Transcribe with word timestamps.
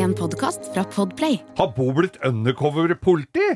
En 0.00 0.14
podkast 0.16 0.70
fra 0.72 0.80
Podplay. 0.88 1.34
Har 1.58 1.74
Bo 1.76 1.90
blitt 1.92 2.14
undercover-politi? 2.24 3.48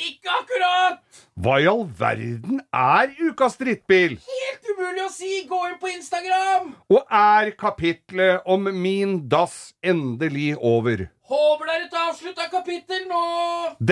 Ikke 0.00 0.30
akkurat! 0.38 1.02
Hva 1.36 1.58
i 1.60 1.66
all 1.68 1.82
verden 1.98 2.62
er 2.72 3.12
ukas 3.20 3.58
drittbil? 3.60 4.14
Helt 4.24 4.70
umulig 4.72 5.04
å 5.04 5.10
si! 5.12 5.42
Gå 5.50 5.58
inn 5.68 5.76
på 5.82 5.90
Instagram! 5.92 6.72
Og 6.96 7.12
er 7.18 7.52
kapitlet 7.60 8.48
om 8.48 8.70
min 8.72 9.18
dass 9.28 9.74
endelig 9.84 10.54
over? 10.56 11.10
Håper 11.28 11.68
det 11.68 11.76
er 11.76 11.86
et 11.90 12.00
avslutta 12.06 12.48
kapittel 12.54 13.04
nå! 13.12 13.22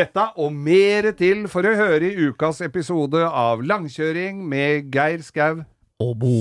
Dette 0.01 0.30
og 0.41 0.57
mere 0.57 1.12
til 1.21 1.51
for 1.53 1.69
å 1.69 1.77
høre 1.82 2.09
i 2.09 2.30
ukas 2.30 2.64
episode 2.64 3.29
av 3.29 3.61
Langkjøring 3.61 4.41
med 4.48 4.89
Geir 4.95 5.21
Skau. 5.27 5.67
Og 6.01 6.17
Bo. 6.25 6.37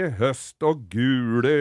Det 0.00 0.08
høst 0.18 0.62
og 0.66 0.84
gule 0.92 1.52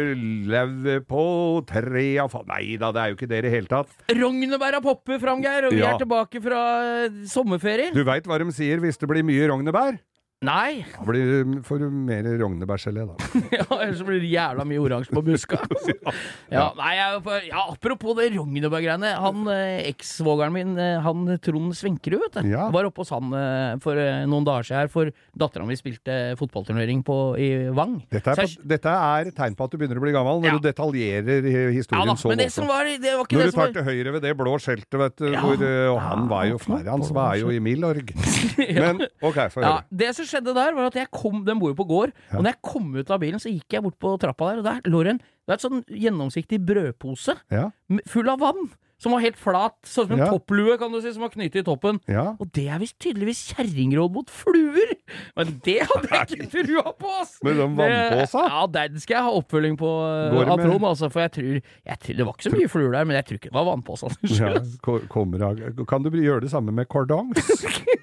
lauv 0.49 0.87
på 1.09 1.25
trea 1.69 2.27
Nei 2.49 2.77
da, 2.81 2.91
det 2.95 3.01
er 3.03 3.11
jo 3.11 3.17
ikke 3.17 3.29
det 3.31 3.41
i 3.41 3.45
det 3.47 3.51
hele 3.53 3.67
tatt. 3.71 3.91
Rognebæra 4.13 4.81
popper 4.83 5.19
fram, 5.21 5.41
Geir, 5.43 5.65
og 5.69 5.71
vi 5.75 5.79
Ja. 5.83 5.93
er 5.93 6.01
tilbake 6.01 6.41
fra 6.43 6.61
eh, 7.05 7.21
sommerferie. 7.29 7.91
Du 7.93 8.03
veit 8.03 8.25
hva 8.25 8.39
de 8.39 8.51
sier 8.51 8.79
hvis 8.83 8.97
det 8.97 9.09
blir 9.09 9.23
mye 9.23 9.47
rognebær? 9.51 9.99
Nei! 10.43 10.83
Da 10.91 11.05
blir 11.07 11.61
får 11.63 11.79
du 11.79 11.85
mer 12.03 12.25
rognebærgelé, 12.41 13.05
da. 13.07 13.15
Ja, 13.55 13.63
ellers 13.79 14.01
blir 14.03 14.19
det 14.19 14.29
jævla 14.33 14.65
mye 14.67 14.81
oransje 14.83 15.13
på 15.15 15.21
buska. 15.23 15.59
ja, 16.55 16.65
nei, 16.75 16.89
jeg, 16.97 17.21
ja, 17.47 17.61
apropos 17.71 18.17
det 18.17 18.25
rognebærgreiene. 18.35 19.13
Han 19.23 19.47
eh, 19.53 19.87
Eks-svogeren 19.93 20.51
min, 20.55 20.73
eh, 20.79 20.97
han 21.05 21.23
Trond 21.43 21.71
Svenkerud, 21.77 22.25
vet 22.25 22.41
du. 22.41 22.49
Ja. 22.51 22.65
Var 22.75 22.89
oppe 22.89 23.03
hos 23.05 23.13
han 23.15 23.31
eh, 23.39 23.77
for 23.83 23.99
noen 24.27 24.47
dager 24.47 24.67
siden 24.67 24.81
her, 24.83 24.91
for 24.91 25.13
dattera 25.39 25.67
mi 25.69 25.77
spilte 25.79 26.17
fotballturnering 26.39 27.05
på, 27.07 27.17
i 27.39 27.49
Vang. 27.75 27.95
Dette 28.11 28.35
er, 28.35 28.43
på, 28.43 28.67
dette 28.73 28.97
er 29.13 29.31
tegn 29.37 29.55
på 29.59 29.67
at 29.69 29.73
du 29.75 29.79
begynner 29.79 30.01
å 30.01 30.03
bli 30.03 30.15
gammel, 30.15 30.43
når 30.43 30.51
Ja. 30.51 30.57
du 30.59 30.67
detaljerer 30.67 31.47
historien 31.71 32.03
ja, 32.03 32.09
da, 32.11 32.17
så 32.19 32.33
voldsomt. 32.33 32.67
var, 32.67 32.91
Når 32.91 32.99
det 32.99 33.47
du 33.47 33.55
tar 33.55 33.61
var 33.61 33.73
til 33.79 33.87
høyre 33.87 34.15
ved 34.17 34.27
det 34.27 34.35
blå 34.43 34.57
skjeltet, 34.59 34.99
vet 34.99 35.17
du, 35.23 35.29
hvor 35.39 35.63
Og 35.93 35.99
han 36.03 36.27
var 36.31 36.49
jo 36.51 36.59
flere, 36.61 36.89
han 36.91 37.07
var 37.15 37.39
jo 37.39 37.53
i 37.53 37.61
Milorg. 37.63 38.11
Men 38.83 39.05
OK, 39.23 39.39
få 39.53 39.63
Ja, 39.63 39.75
det 39.89 40.11
som 40.17 40.27
skjedde 40.33 40.55
der, 40.57 40.75
var 40.75 40.89
at 40.89 40.97
jeg 40.99 41.11
kom 41.13 41.43
Den 41.47 41.61
bor 41.61 41.71
jo 41.71 41.77
på 41.77 41.87
gård. 41.89 42.13
Og 42.33 42.41
når 42.41 42.51
jeg 42.55 42.61
kom 42.65 42.89
ut 42.97 43.11
av 43.13 43.21
bilen, 43.23 43.41
så 43.41 43.51
gikk 43.53 43.77
jeg 43.77 43.85
bort 43.85 43.99
på 44.01 44.15
trappa 44.21 44.51
der, 44.51 44.61
og 44.63 44.67
der 44.67 44.91
lå 44.91 45.03
det 45.05 45.15
en 45.15 45.21
Det 45.23 45.51
er 45.53 45.59
et 45.59 45.65
sånn 45.65 45.83
gjennomsiktig 45.87 46.61
brødpose 46.67 47.35
Ja, 47.53 47.67
full 48.09 48.29
av 48.31 48.39
vann. 48.43 48.69
Som 49.03 49.11
var 49.15 49.19
helt 49.25 49.35
flat. 49.39 49.75
Sånn 49.83 50.07
som 50.07 50.13
en 50.15 50.23
Ja. 50.23 50.29
topplue, 50.31 50.77
kan 50.79 50.91
du 50.93 51.01
si, 51.03 51.11
som 51.11 51.25
var 51.25 51.31
knyttet 51.33 51.61
i 51.61 51.63
toppen. 51.67 51.99
ja. 52.07 52.29
Og 52.39 52.47
det 52.55 52.69
er 52.71 52.79
visst 52.79 52.95
tydeligvis 53.03 53.41
kjerringråd 53.53 54.13
mot 54.15 54.29
fluer! 54.31 54.93
Men 55.35 55.59
det 55.65 55.81
hadde 55.89 56.07
jeg 56.09 56.39
ikke 56.39 56.49
trua 56.53 56.93
på, 56.97 57.11
ass! 57.21 57.35
Med 57.43 57.57
den 57.59 57.75
vannpåsa? 57.77 58.45
Ja, 58.47 58.65
den 58.79 58.99
skal 59.03 59.17
jeg 59.19 59.23
ha 59.27 59.33
oppfølging 59.41 59.75
på 59.77 59.89
uh, 59.91 60.39
av 60.47 60.57
Trond, 60.63 60.87
altså. 60.87 61.11
For 61.11 61.19
jeg 61.25 61.31
tror, 61.35 61.61
jeg 61.85 61.99
tror 61.99 62.17
Det 62.17 62.25
var 62.25 62.33
ikke 62.37 62.47
så 62.49 62.55
mye 62.55 62.71
fluer 62.71 62.91
der, 62.95 63.05
men 63.05 63.15
jeg 63.19 63.25
tror 63.27 63.37
ikke 63.41 63.51
det 63.51 63.57
var 63.59 63.67
vannpåsa. 63.69 64.07
ja 64.39 64.53
ko- 64.81 65.03
kommer 65.11 65.85
Kan 65.85 66.03
du 66.03 66.09
gjøre 66.09 66.41
det 66.47 66.51
samme 66.51 66.71
med 66.71 66.87
kordongs? 66.87 67.43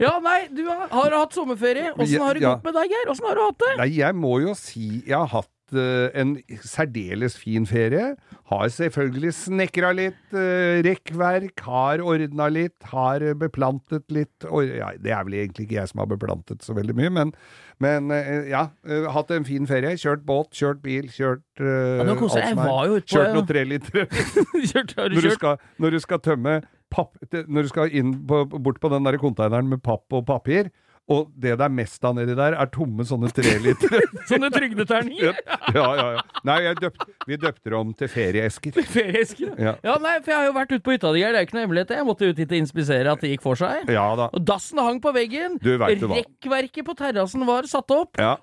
Ja, 0.00 0.18
nei, 0.22 0.46
du 0.50 0.62
har, 0.66 0.86
har 0.90 1.10
hatt 1.14 1.34
sommerferie. 1.36 1.92
Åssen 1.94 2.20
har 2.22 2.34
det 2.34 2.42
Ja. 2.42 2.54
gått 2.56 2.64
med 2.64 2.74
deg, 2.74 2.90
Geir? 2.90 3.10
Åssen 3.12 3.26
har 3.28 3.34
du 3.38 3.42
hatt 3.44 3.58
det? 3.62 3.72
Nei, 3.78 3.88
jeg 3.98 4.14
må 4.14 4.40
jo 4.42 4.54
si 4.58 5.02
jeg 5.06 5.14
har 5.18 5.26
hatt 5.26 5.46
eh, 5.46 5.61
en 5.78 6.34
særdeles 6.66 7.36
fin 7.40 7.66
ferie. 7.68 8.12
Har 8.52 8.68
selvfølgelig 8.72 9.32
snekra 9.36 9.92
litt 9.96 10.34
uh, 10.36 10.82
rekkverk, 10.84 11.62
har 11.64 12.02
ordna 12.04 12.48
litt, 12.52 12.76
har 12.92 13.24
beplantet 13.40 14.04
litt 14.12 14.46
ja, 14.68 14.90
Det 15.00 15.14
er 15.14 15.24
vel 15.28 15.38
egentlig 15.40 15.66
ikke 15.68 15.78
jeg 15.78 15.92
som 15.92 16.02
har 16.02 16.10
beplantet 16.10 16.64
så 16.66 16.76
veldig 16.76 16.96
mye, 16.98 17.12
men, 17.14 17.32
men 17.82 18.12
eh, 18.14 18.50
ja. 18.52 18.66
eh, 18.84 19.08
hatt 19.14 19.32
en 19.34 19.46
fin 19.48 19.66
ferie. 19.68 19.94
Kjørt 20.00 20.26
båt, 20.28 20.52
kjørt 20.58 20.82
bil, 20.84 21.08
kjørt 21.12 21.44
Ja, 21.62 22.04
alt 22.04 22.20
som 22.20 22.42
er. 22.42 22.54
På- 22.58 23.00
Kjørt 23.16 23.34
noen 23.36 23.48
trelitere. 23.48 24.06
Når, 25.12 25.58
når 25.82 25.94
du 25.96 26.00
skal 26.02 26.20
tømme 26.22 26.60
papp, 26.92 27.16
Når 27.32 27.66
du 27.66 27.70
skal 27.70 27.92
inn 27.96 28.14
på, 28.28 28.44
bort 28.52 28.80
på 28.82 28.90
den 28.92 29.06
der 29.06 29.18
konteineren 29.20 29.70
med 29.70 29.82
papp 29.84 30.12
og 30.12 30.26
papir, 30.28 30.70
og 31.10 31.32
det 31.34 31.56
det 31.58 31.64
er 31.66 31.72
mest 31.74 32.04
av 32.04 32.14
nedi 32.14 32.34
der, 32.38 32.54
er 32.54 32.66
tomme 32.72 33.02
sånne 33.04 33.28
trelitere. 33.34 34.00
Sånne 34.30 34.50
trygdeterninger? 34.54 35.34
ja, 35.74 35.86
ja, 35.98 36.04
ja. 36.14 36.20
Nei, 36.46 36.58
døpt, 36.78 37.02
vi 37.26 37.36
døpte 37.42 37.70
det 37.72 37.74
om 37.78 37.90
til 37.98 38.08
ferieesker. 38.08 38.78
Ferieesker? 38.94 39.50
Ja. 39.58 39.74
Ja, 39.82 39.96
nei, 40.02 40.14
for 40.22 40.30
jeg 40.32 40.38
har 40.38 40.46
jo 40.46 40.54
vært 40.56 40.72
ute 40.76 40.84
på 40.86 40.94
hytta 40.94 41.10
di, 41.12 41.24
Det 41.24 41.34
er 41.34 41.48
ikke 41.48 41.58
noe 41.58 41.66
hemmelighet. 41.66 41.90
Jeg 41.98 42.06
måtte 42.08 42.30
ut 42.30 42.38
hit 42.38 42.54
og 42.54 42.60
inspisere 42.62 43.12
at 43.12 43.20
det 43.20 43.32
gikk 43.34 43.42
for 43.44 43.58
seg. 43.58 43.90
Ja 43.90 44.06
da. 44.16 44.30
Og 44.32 44.46
dassen 44.46 44.78
hang 44.78 45.02
på 45.02 45.12
veggen. 45.16 45.58
Du 45.62 45.74
vet 45.82 46.00
du 46.00 46.06
hva. 46.08 46.22
Rekkverket 46.22 46.86
på 46.86 46.94
terrassen 46.98 47.44
var 47.50 47.66
satt 47.70 47.90
opp. 47.98 48.16
Ja. 48.22 48.36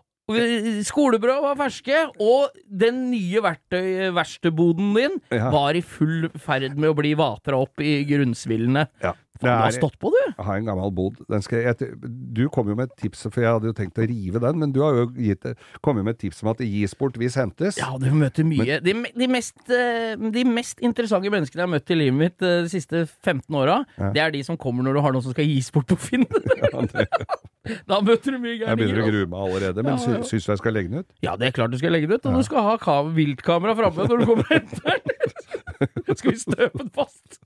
Skolebrød 0.86 1.40
var 1.42 1.56
ferske, 1.58 2.04
og 2.22 2.52
den 2.70 3.08
nye 3.10 3.42
verktøyverkstedboden 3.42 4.92
din 4.94 5.16
Ja. 5.34 5.50
var 5.50 5.74
i 5.74 5.82
full 5.82 6.30
ferd 6.38 6.78
med 6.78 6.92
å 6.92 6.96
bli 7.00 7.16
vatra 7.18 7.58
opp 7.58 7.82
i 7.82 8.04
grunnsvillene. 8.06 8.88
ja. 9.02 9.16
Faen, 9.40 9.56
du 9.56 9.64
har 9.64 9.76
stått 9.76 9.96
på, 10.02 10.12
du! 10.12 10.20
Jeg 10.26 10.46
har 10.46 10.60
en 10.60 10.68
gammel 10.68 10.92
bod. 10.96 11.20
Den 11.32 11.44
skal, 11.46 11.62
jeg, 11.64 11.94
du 12.36 12.42
kom 12.52 12.68
jo 12.68 12.76
med 12.76 12.90
et 12.90 12.98
tips, 13.00 13.26
for 13.30 13.44
jeg 13.44 13.54
hadde 13.56 13.70
jo 13.72 13.76
tenkt 13.78 14.00
å 14.02 14.08
rive 14.10 14.42
den, 14.44 14.60
men 14.60 14.74
du 14.76 14.82
har 14.84 14.98
jo 14.98 15.06
gitt, 15.16 15.48
kommet 15.86 16.04
med 16.08 16.18
et 16.18 16.22
tips 16.26 16.44
om 16.44 16.52
at 16.52 16.60
det 16.60 16.68
gis 16.68 16.96
bort 17.00 17.16
hvis 17.20 17.38
hentes. 17.40 17.80
Ja, 17.80 17.94
du 18.02 18.10
møter 18.16 18.48
mye. 18.48 18.82
De, 18.84 18.96
de, 19.16 19.30
mest, 19.32 19.56
eh, 19.72 20.16
de 20.20 20.44
mest 20.48 20.84
interessante 20.84 21.32
menneskene 21.32 21.64
jeg 21.64 21.68
har 21.68 21.72
møtt 21.72 21.96
i 21.96 22.00
livet 22.02 22.20
mitt 22.20 22.46
eh, 22.46 22.64
de 22.66 22.74
siste 22.74 23.06
15 23.08 23.60
åra, 23.62 23.82
det 24.14 24.24
er 24.24 24.36
de 24.36 24.44
som 24.48 24.60
kommer 24.60 24.84
når 24.86 25.00
du 25.00 25.04
har 25.06 25.16
noe 25.16 25.24
som 25.24 25.36
skal 25.36 25.48
gis 25.48 25.72
bort 25.72 25.88
på 25.90 26.00
Finn. 26.10 26.28
da 27.88 27.98
møter 28.02 28.32
du 28.32 28.40
mye 28.40 28.56
Jeg 28.58 28.78
begynner 28.80 29.02
å 29.02 29.06
gærninger. 29.06 29.12
grue 29.12 29.28
meg 29.28 29.40
allerede, 29.46 29.84
men 29.84 29.98
Ja, 29.98 30.14
ja. 30.18 30.24
syns 30.24 30.46
du 30.48 30.52
jeg 30.54 30.62
skal 30.62 30.74
legge 30.74 30.90
den 30.94 31.00
ut? 31.04 31.10
Ja, 31.26 31.36
det 31.36 31.48
er 31.48 31.52
klart 31.58 31.72
du 31.72 31.78
skal 31.78 31.92
legge 31.92 32.08
den 32.08 32.16
ut, 32.20 32.26
og 32.26 32.38
du 32.40 32.44
skal 32.48 32.62
ha 32.64 32.78
ka 32.78 33.04
viltkamera 33.04 33.76
framme 33.76 34.08
når 34.08 34.18
du 34.20 34.26
kommer 34.26 34.46
og 34.46 34.54
henter 34.54 34.82
den. 34.88 36.16
skal 36.16 36.32
vi 36.32 36.38
støpe 36.40 36.78
den 36.80 36.90
fast? 36.96 37.40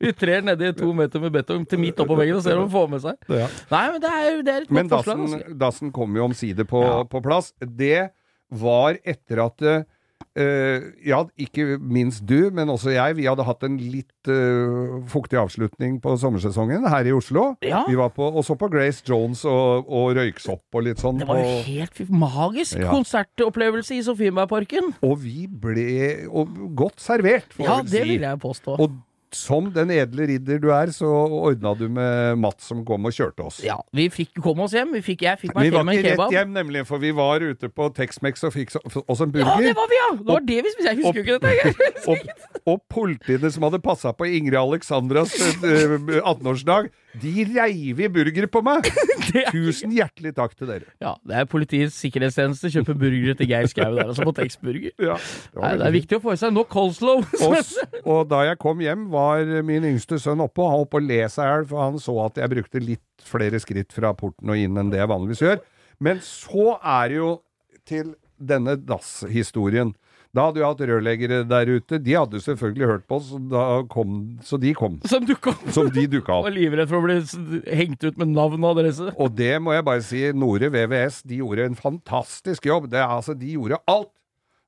Vi 0.00 0.12
trer 0.16 0.40
nedi 0.46 0.70
to 0.78 0.88
meter 0.96 1.20
med 1.20 1.34
betong 1.34 1.66
til 1.68 1.80
midt 1.82 1.98
oppå 2.00 2.16
veggen 2.16 2.38
og 2.38 2.44
ser 2.46 2.56
om 2.56 2.64
han 2.64 2.72
får 2.72 2.86
med 2.94 3.02
seg. 3.04 3.18
Ja. 3.28 3.48
Nei, 3.72 3.82
men 3.92 4.00
det 4.00 4.10
er, 4.12 4.38
det 4.46 4.52
er 4.54 4.62
et 4.62 4.68
godt 4.70 4.76
Men 4.78 4.88
forslag. 4.88 5.18
dassen, 5.20 5.34
Altså. 5.42 5.58
dassen 5.64 5.92
kom 5.92 6.16
jo 6.16 6.24
omsider 6.30 6.64
på, 6.70 6.80
Ja. 6.86 7.02
på 7.04 7.20
plass. 7.24 7.52
Det 7.60 8.10
var 8.50 8.96
etter 9.04 9.42
at 9.44 9.66
eh, 10.36 10.84
ja, 11.08 11.22
ikke 11.40 11.78
minst 11.80 12.24
du, 12.28 12.50
men 12.54 12.70
også 12.72 12.92
jeg, 12.94 13.16
vi 13.18 13.26
hadde 13.28 13.46
hatt 13.46 13.64
en 13.66 13.78
litt 13.80 14.30
uh, 14.30 15.00
fuktig 15.10 15.38
avslutning 15.40 15.98
på 16.04 16.16
sommersesongen 16.20 16.86
her 16.92 17.08
i 17.08 17.14
Oslo. 17.16 17.48
Ja. 17.64 17.84
Vi 17.88 17.96
var 17.98 18.12
på, 18.16 18.28
og 18.28 18.44
så 18.46 18.56
på 18.58 18.68
Grace 18.72 19.02
Jones 19.06 19.44
og, 19.48 19.88
og 19.88 20.12
Røyksopp 20.18 20.76
og 20.76 20.86
litt 20.86 21.02
sånn. 21.02 21.20
Det 21.22 21.28
var 21.30 21.40
jo 21.42 21.56
helt 21.66 22.02
magisk 22.10 22.76
Ja. 22.76 22.90
konsertopplevelse 22.92 23.96
i 23.96 24.02
Sofienbergparken. 24.04 24.94
og 25.02 25.18
vi 25.22 25.46
ble 25.48 26.28
og, 26.28 26.52
godt 26.76 27.00
servert, 27.00 27.52
får 27.56 27.64
Ja, 27.64 27.76
jeg 27.80 27.84
vel 27.84 27.92
det 27.96 28.04
vil 28.10 28.26
jeg 28.28 28.40
påstå. 28.42 28.76
Og 28.82 28.96
som 29.36 29.68
den 29.74 29.90
edle 29.94 30.26
ridder 30.30 30.58
du 30.62 30.68
er, 30.74 30.90
så 30.96 31.06
ordna 31.08 31.74
du 31.78 31.86
med 31.92 32.40
Mats 32.42 32.66
som 32.70 32.80
kom 32.88 33.06
og 33.08 33.14
kjørte 33.14 33.44
oss. 33.46 33.60
Ja, 33.64 33.76
vi 33.96 34.08
fikk 34.12 34.40
kom 34.44 34.60
oss 34.64 34.74
hjem. 34.76 34.94
Vi 34.96 35.02
fikk, 35.04 35.22
jeg 35.28 35.40
fikk 35.44 35.54
Vi 35.54 35.68
meg 35.68 35.72
var 35.76 35.84
til 35.84 35.88
med 35.90 35.94
en 35.94 36.00
ikke 36.00 36.14
kebab. 36.16 36.26
rett 36.30 36.38
hjem, 36.38 36.52
nemlig, 36.56 36.84
for 36.88 37.02
vi 37.02 37.12
var 37.16 37.44
ute 37.44 37.70
på 37.72 37.88
Tex-Mex 37.96 38.46
og 38.48 38.54
fikk 38.56 38.74
oss 39.06 39.22
en 39.24 39.32
burger. 39.34 39.60
Ja, 39.60 39.70
det 39.70 39.76
var 39.78 39.90
vi, 39.92 40.00
ja! 40.00 40.10
Det 40.20 40.30
var 40.32 40.46
det 40.50 40.60
vi 40.66 40.74
spiste. 40.74 40.92
Jeg 40.92 41.00
husker 41.02 41.20
jo 41.20 41.24
ikke 41.26 41.40
dette. 41.46 41.90
og, 42.12 42.62
og 42.74 42.82
politiene 42.92 43.50
som 43.54 43.66
hadde 43.68 43.82
passa 43.84 44.12
på 44.16 44.28
Ingrid 44.38 44.58
Alexandras 44.60 45.34
eh, 45.62 45.96
18-årsdag, 46.22 46.90
de 47.16 47.32
reiv 47.56 48.00
i 48.04 48.08
burger 48.12 48.46
på 48.52 48.60
meg! 48.66 48.88
Tusen 49.54 49.92
hjertelig 49.96 50.34
takk 50.36 50.52
til 50.58 50.68
dere. 50.70 50.88
Ja, 51.02 51.14
det 51.26 51.38
er 51.42 51.48
Politiets 51.50 51.96
sikkerhetstjeneste 52.02 52.68
kjøper 52.74 52.96
burgere 53.00 53.34
til 53.38 53.48
Geir 53.50 53.66
Skau 53.70 53.88
der, 53.96 54.10
altså 54.10 54.26
på 54.26 54.34
Tex-burger. 54.36 54.92
Ja, 55.02 55.16
det, 55.16 55.70
det 55.80 55.86
er 55.88 55.94
viktig 55.94 56.18
å 56.18 56.22
få 56.24 56.34
i 56.36 56.40
seg 56.40 56.52
nok 56.54 56.68
Colslow. 56.72 57.24
Og, 57.46 57.56
og 58.04 58.20
da 58.30 58.42
jeg 58.50 58.58
kom 58.62 58.78
hjem, 58.84 59.06
var 59.12 59.25
min 59.66 59.86
yngste 59.92 60.18
sønn 60.22 60.42
oppe, 60.44 60.62
og 60.62 60.72
han 60.72 60.86
på 60.90 61.00
å 61.00 61.06
le 61.06 61.20
seg 61.32 61.44
i 61.44 61.50
hjel, 61.50 61.66
for 61.70 61.82
han 61.84 62.00
så 62.02 62.16
at 62.26 62.40
jeg 62.42 62.52
brukte 62.52 62.82
litt 62.82 63.26
flere 63.26 63.60
skritt 63.62 63.94
fra 63.94 64.12
porten 64.16 64.52
og 64.52 64.60
inn 64.60 64.78
enn 64.80 64.92
det 64.92 65.02
jeg 65.02 65.12
vanligvis 65.12 65.44
gjør. 65.44 65.62
Men 66.02 66.20
så 66.24 66.76
er 66.80 67.12
det 67.12 67.20
jo 67.20 67.30
til 67.88 68.14
denne 68.36 68.76
dasshistorien. 68.76 69.94
Da 70.36 70.50
hadde 70.50 70.60
vi 70.60 70.66
hatt 70.66 70.80
rørleggere 70.90 71.38
der 71.48 71.70
ute. 71.70 71.98
De 72.02 72.12
hadde 72.12 72.40
selvfølgelig 72.44 72.88
hørt 72.90 73.04
på 73.08 73.16
oss, 73.16 73.30
kom, 73.88 74.16
så 74.44 74.58
de 74.60 74.74
kom. 74.76 74.98
Som 75.08 75.24
dukka 75.24 75.54
opp. 75.54 75.62
Som 75.72 75.88
de 75.94 76.04
dukka 76.12 76.34
Var 76.44 76.50
Og 76.50 76.58
livredd 76.58 76.90
for 76.90 77.00
å 77.00 77.06
bli 77.06 77.62
hengt 77.78 78.04
ut 78.04 78.18
med 78.20 78.34
navn 78.34 78.66
og 78.66 78.76
adresse. 78.76 79.14
Og 79.16 79.32
det 79.32 79.54
må 79.64 79.72
jeg 79.72 79.86
bare 79.86 80.04
si, 80.04 80.20
Nore 80.36 80.68
VVS, 80.74 81.22
de 81.30 81.40
gjorde 81.40 81.70
en 81.70 81.78
fantastisk 81.78 82.68
jobb. 82.68 82.90
Det, 82.92 83.00
altså, 83.00 83.36
de 83.38 83.54
gjorde 83.56 83.80
alt. 83.88 84.12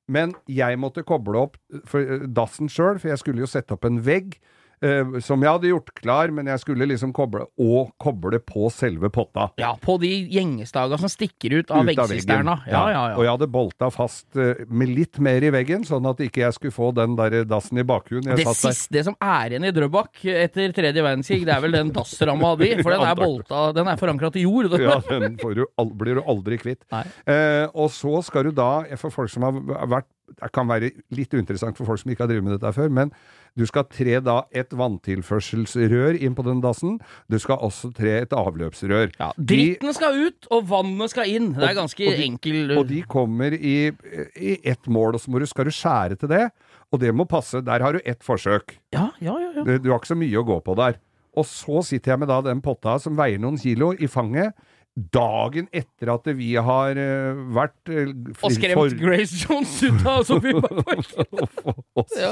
Men 0.09 0.33
jeg 0.49 0.79
måtte 0.81 1.05
koble 1.05 1.45
opp 1.45 1.59
for, 1.85 2.01
eh, 2.01 2.25
dassen 2.25 2.71
sjøl, 2.71 2.97
for 2.99 3.11
jeg 3.13 3.21
skulle 3.21 3.45
jo 3.45 3.49
sette 3.49 3.75
opp 3.75 3.85
en 3.85 4.01
vegg 4.05 4.39
eh, 4.85 5.19
som 5.23 5.41
jeg 5.43 5.51
hadde 5.51 5.71
gjort 5.71 5.91
klar, 5.97 6.33
men 6.35 6.49
jeg 6.51 6.61
skulle 6.63 6.87
liksom 6.89 7.13
koble 7.15 7.45
og 7.59 7.91
koble 8.01 8.39
på 8.43 8.69
selve 8.73 9.11
potta. 9.13 9.49
Ja, 9.61 9.73
på 9.81 9.97
de 10.01 10.11
gjengestaga 10.31 10.99
som 11.01 11.11
stikker 11.11 11.59
ut 11.59 11.73
av 11.73 11.83
Ut 11.83 11.91
veggsisterna. 11.91 12.59
Ja, 12.67 12.83
Ja, 12.89 12.91
ja, 12.93 13.15
Og 13.17 13.25
jeg 13.25 13.33
hadde 13.35 13.49
bolta 13.51 13.89
fast 13.93 14.37
eh, 14.39 14.63
med 14.67 14.93
litt 14.93 15.19
mer 15.23 15.43
i 15.43 15.51
veggen, 15.53 15.85
sånn 15.87 16.05
at 16.09 16.21
ikke 16.23 16.43
jeg 16.45 16.57
skulle 16.57 16.75
få 16.75 16.91
den 16.95 17.17
der 17.19 17.43
dassen 17.49 17.81
i 17.81 17.85
bakhjulen. 17.87 18.31
Jeg 18.31 18.43
Det 18.43 18.55
siste 18.57 19.03
som 19.09 19.17
er 19.19 19.55
igjen 19.55 19.67
i 19.67 19.73
Drøbak 19.75 20.23
etter 20.23 20.75
tredje 20.75 21.03
verdenskrig, 21.03 21.43
det 21.47 21.55
er 21.55 21.63
vel 21.65 21.75
den 21.77 21.91
dassramma 21.95 22.55
di, 22.59 22.71
for 22.83 22.95
den 22.95 23.07
er 23.07 23.19
bolta, 23.19 23.65
den 23.75 23.91
er 23.91 23.99
forankra 23.99 24.31
til 24.35 24.47
jord. 24.47 24.77
Ja, 24.79 24.99
den 25.09 25.37
får 25.41 25.59
du, 25.59 25.65
blir 25.99 26.19
du 26.19 26.23
aldri 26.23 26.59
kvitt. 26.61 26.85
Eh, 26.93 27.65
og 27.73 27.91
så 27.93 28.21
skal 28.25 28.49
du 28.49 28.55
da, 28.55 28.71
for 28.99 29.13
folk 29.13 29.31
som 29.33 29.45
har 29.47 29.59
vært 29.89 30.09
Det 30.37 30.51
kan 30.53 30.67
være 30.69 30.91
litt 31.15 31.33
uinteressant 31.33 31.77
for 31.77 31.85
folk 31.89 31.99
som 32.03 32.11
ikke 32.13 32.25
har 32.25 32.29
drevet 32.31 32.43
med 32.45 32.55
dette 32.59 32.73
før, 32.75 32.89
men 32.93 33.11
du 33.57 33.65
skal 33.65 33.87
tre 33.89 34.19
da 34.21 34.43
et 34.55 34.69
vanntilførselsrør 34.77 36.17
inn 36.21 36.35
på 36.37 36.45
den 36.45 36.61
dassen. 36.63 36.97
Du 37.31 37.37
skal 37.41 37.57
også 37.65 37.91
tre 37.95 38.17
et 38.23 38.33
avløpsrør. 38.35 39.11
Ja, 39.19 39.31
De- 39.37 39.45
dritten 39.53 39.93
skal 39.95 40.15
ut, 40.27 40.47
og 40.51 40.67
vannet 40.69 41.09
skal 41.13 41.27
inn. 41.29 41.53
Det 41.53 41.63
er 41.69 41.75
ganske 41.77 42.07
og 42.07 42.15
de- 42.17 42.23
enkel 42.27 42.77
Og 42.77 42.87
de 42.87 43.01
kommer 43.03 43.53
i, 43.53 43.91
i 44.37 44.59
ett 44.63 44.87
mål, 44.87 45.15
og 45.15 45.21
så 45.21 45.29
må 45.31 45.39
du, 45.39 45.45
skal 45.45 45.65
du 45.65 45.71
skjære 45.71 46.17
til 46.19 46.29
det. 46.29 46.51
Og 46.91 46.99
det 46.99 47.13
må 47.13 47.25
passe. 47.29 47.61
Der 47.63 47.79
har 47.81 47.93
du 47.93 47.99
ett 48.05 48.23
forsøk. 48.23 48.77
Ja, 48.93 49.11
ja, 49.21 49.35
ja. 49.37 49.51
ja. 49.57 49.63
Du, 49.63 49.77
du 49.77 49.89
har 49.91 49.99
ikke 49.99 50.13
så 50.15 50.17
mye 50.17 50.39
å 50.39 50.45
gå 50.45 50.59
på 50.63 50.75
der. 50.75 50.97
Og 51.37 51.45
så 51.45 51.83
sitter 51.85 52.11
jeg 52.13 52.19
med 52.19 52.27
da 52.27 52.41
den 52.41 52.59
potta 52.61 52.97
som 52.99 53.15
veier 53.15 53.37
noen 53.39 53.57
kilo 53.61 53.91
i 53.93 54.07
fanget. 54.07 54.53
Dagen 55.13 55.67
etter 55.75 56.11
at 56.13 56.25
vi 56.35 56.49
har 56.59 56.97
eh, 56.99 57.37
vært 57.55 57.91
eh, 57.93 58.11
Og 58.43 58.55
skremt 58.55 58.95
Grace 58.99 59.37
Jones 59.43 59.75
ut 59.85 60.05
av 60.07 60.25
Sofie 60.27 60.59
Barbark. 60.63 61.13
og, 61.95 62.03
så, 62.09 62.31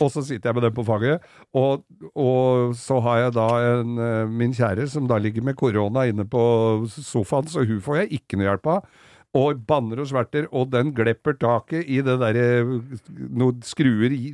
og 0.00 0.10
så 0.12 0.24
sitter 0.26 0.50
jeg 0.50 0.58
med 0.58 0.66
den 0.66 0.74
på 0.76 0.86
fanget, 0.88 1.26
og, 1.56 1.84
og 2.14 2.74
så 2.78 2.98
har 3.04 3.24
jeg 3.26 3.36
da 3.36 3.48
en, 3.74 3.94
eh, 4.00 4.32
min 4.42 4.56
kjære 4.56 4.88
som 4.90 5.06
da 5.10 5.20
ligger 5.22 5.46
med 5.46 5.58
korona 5.60 6.08
inne 6.10 6.26
på 6.28 6.42
sofaen, 6.90 7.48
så 7.50 7.66
hun 7.68 7.84
får 7.84 8.02
jeg 8.02 8.20
ikke 8.20 8.40
noe 8.40 8.50
hjelp 8.50 8.70
av. 8.74 9.06
Og 9.38 9.60
banner 9.62 10.00
og 10.02 10.08
sverter, 10.10 10.48
og 10.50 10.72
den 10.72 10.88
glepper 10.90 11.36
taket 11.38 11.84
i 11.86 12.00
det 12.02 12.16
derre 12.18 12.46
Noen 13.30 13.60
skruer 13.62 14.10
i, 14.10 14.32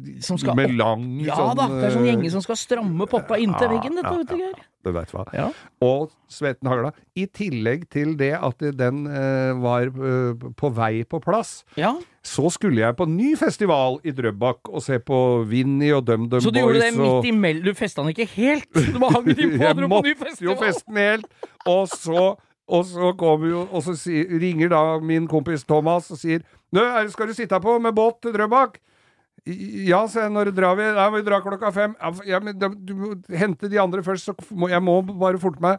med 0.56 0.70
opp- 0.70 0.78
lang 0.78 1.02
Ja 1.26 1.36
sånn 1.36 1.58
da, 1.58 1.66
det 1.68 1.82
er 1.84 1.92
sånn 1.92 2.06
eh, 2.06 2.14
gjenge 2.14 2.30
som 2.32 2.44
skal 2.46 2.56
stramme 2.56 3.04
poppa 3.10 3.36
inntil 3.36 3.68
ja, 3.68 3.74
veggen, 3.74 3.98
dette, 4.00 4.12
ja, 4.14 4.22
vet 4.22 4.30
du, 4.32 4.40
Geir. 4.40 4.62
Du 4.86 4.92
veit 4.94 5.10
hva. 5.12 5.24
Ja. 5.34 5.48
Og 5.82 6.12
svetten 6.30 6.68
hagla. 6.70 6.92
I 7.18 7.26
tillegg 7.26 7.88
til 7.92 8.14
det 8.16 8.30
at 8.38 8.64
den 8.78 9.02
eh, 9.10 9.52
var 9.60 9.88
eh, 9.90 10.46
på 10.56 10.70
vei 10.78 11.02
på 11.10 11.20
plass, 11.24 11.58
ja. 11.76 11.90
så 12.24 12.48
skulle 12.54 12.80
jeg 12.84 12.96
på 12.96 13.04
ny 13.10 13.34
festival 13.36 13.98
i 14.06 14.14
Drøbak 14.16 14.70
og 14.70 14.80
se 14.86 14.96
på 15.02 15.20
Vinni 15.50 15.90
og 15.92 16.06
DumDum 16.08 16.38
Boys. 16.38 16.46
Så 16.46 16.54
du 16.54 16.62
gjorde 16.62 16.80
det 16.86 16.92
og- 16.94 17.02
midt 17.20 17.30
imellom? 17.34 17.66
Du 17.68 17.74
festa 17.76 18.00
den 18.06 18.14
ikke 18.14 18.30
helt? 18.38 18.70
Du 18.72 18.96
bare 19.02 19.18
hang 19.18 19.28
den 19.34 19.56
på, 19.58 19.64
jeg 19.66 19.76
dro 19.82 19.90
på 19.92 20.02
ny 20.06 20.14
måtte 20.16 20.48
jo 20.48 20.56
feste 20.62 20.88
den 20.88 21.02
helt. 21.04 21.28
Og 21.66 21.88
så, 21.90 22.28
og 22.66 22.84
så 22.84 23.12
jo 23.14 23.68
Og 23.70 23.82
så 23.82 23.94
si, 23.96 24.24
ringer 24.26 24.68
da 24.68 24.98
min 24.98 25.28
kompis 25.28 25.64
Thomas 25.64 26.10
og 26.10 26.18
sier 26.18 26.42
Nå, 26.72 26.82
skal 27.08 27.28
du 27.28 27.34
sitte 27.34 27.60
på 27.62 27.78
med 27.78 27.94
båt 27.94 28.20
til 28.22 28.34
Drøbak? 28.34 28.80
Ja, 29.46 30.00
sa 30.10 30.24
jeg, 30.24 30.32
når 30.34 30.50
drar 30.50 30.74
vi? 30.74 30.86
Nei, 30.96 31.06
vi 31.14 31.22
drar 31.22 31.42
klokka 31.44 31.70
fem. 31.70 31.92
Ja, 32.26 32.40
men 32.42 32.56
du 32.58 32.94
må 32.98 33.12
hente 33.30 33.68
de 33.70 33.78
andre 33.78 34.02
først, 34.02 34.26
så 34.26 34.34
må, 34.50 34.66
jeg 34.72 34.82
må 34.82 34.96
bare 35.06 35.38
forte 35.38 35.62
meg. 35.62 35.78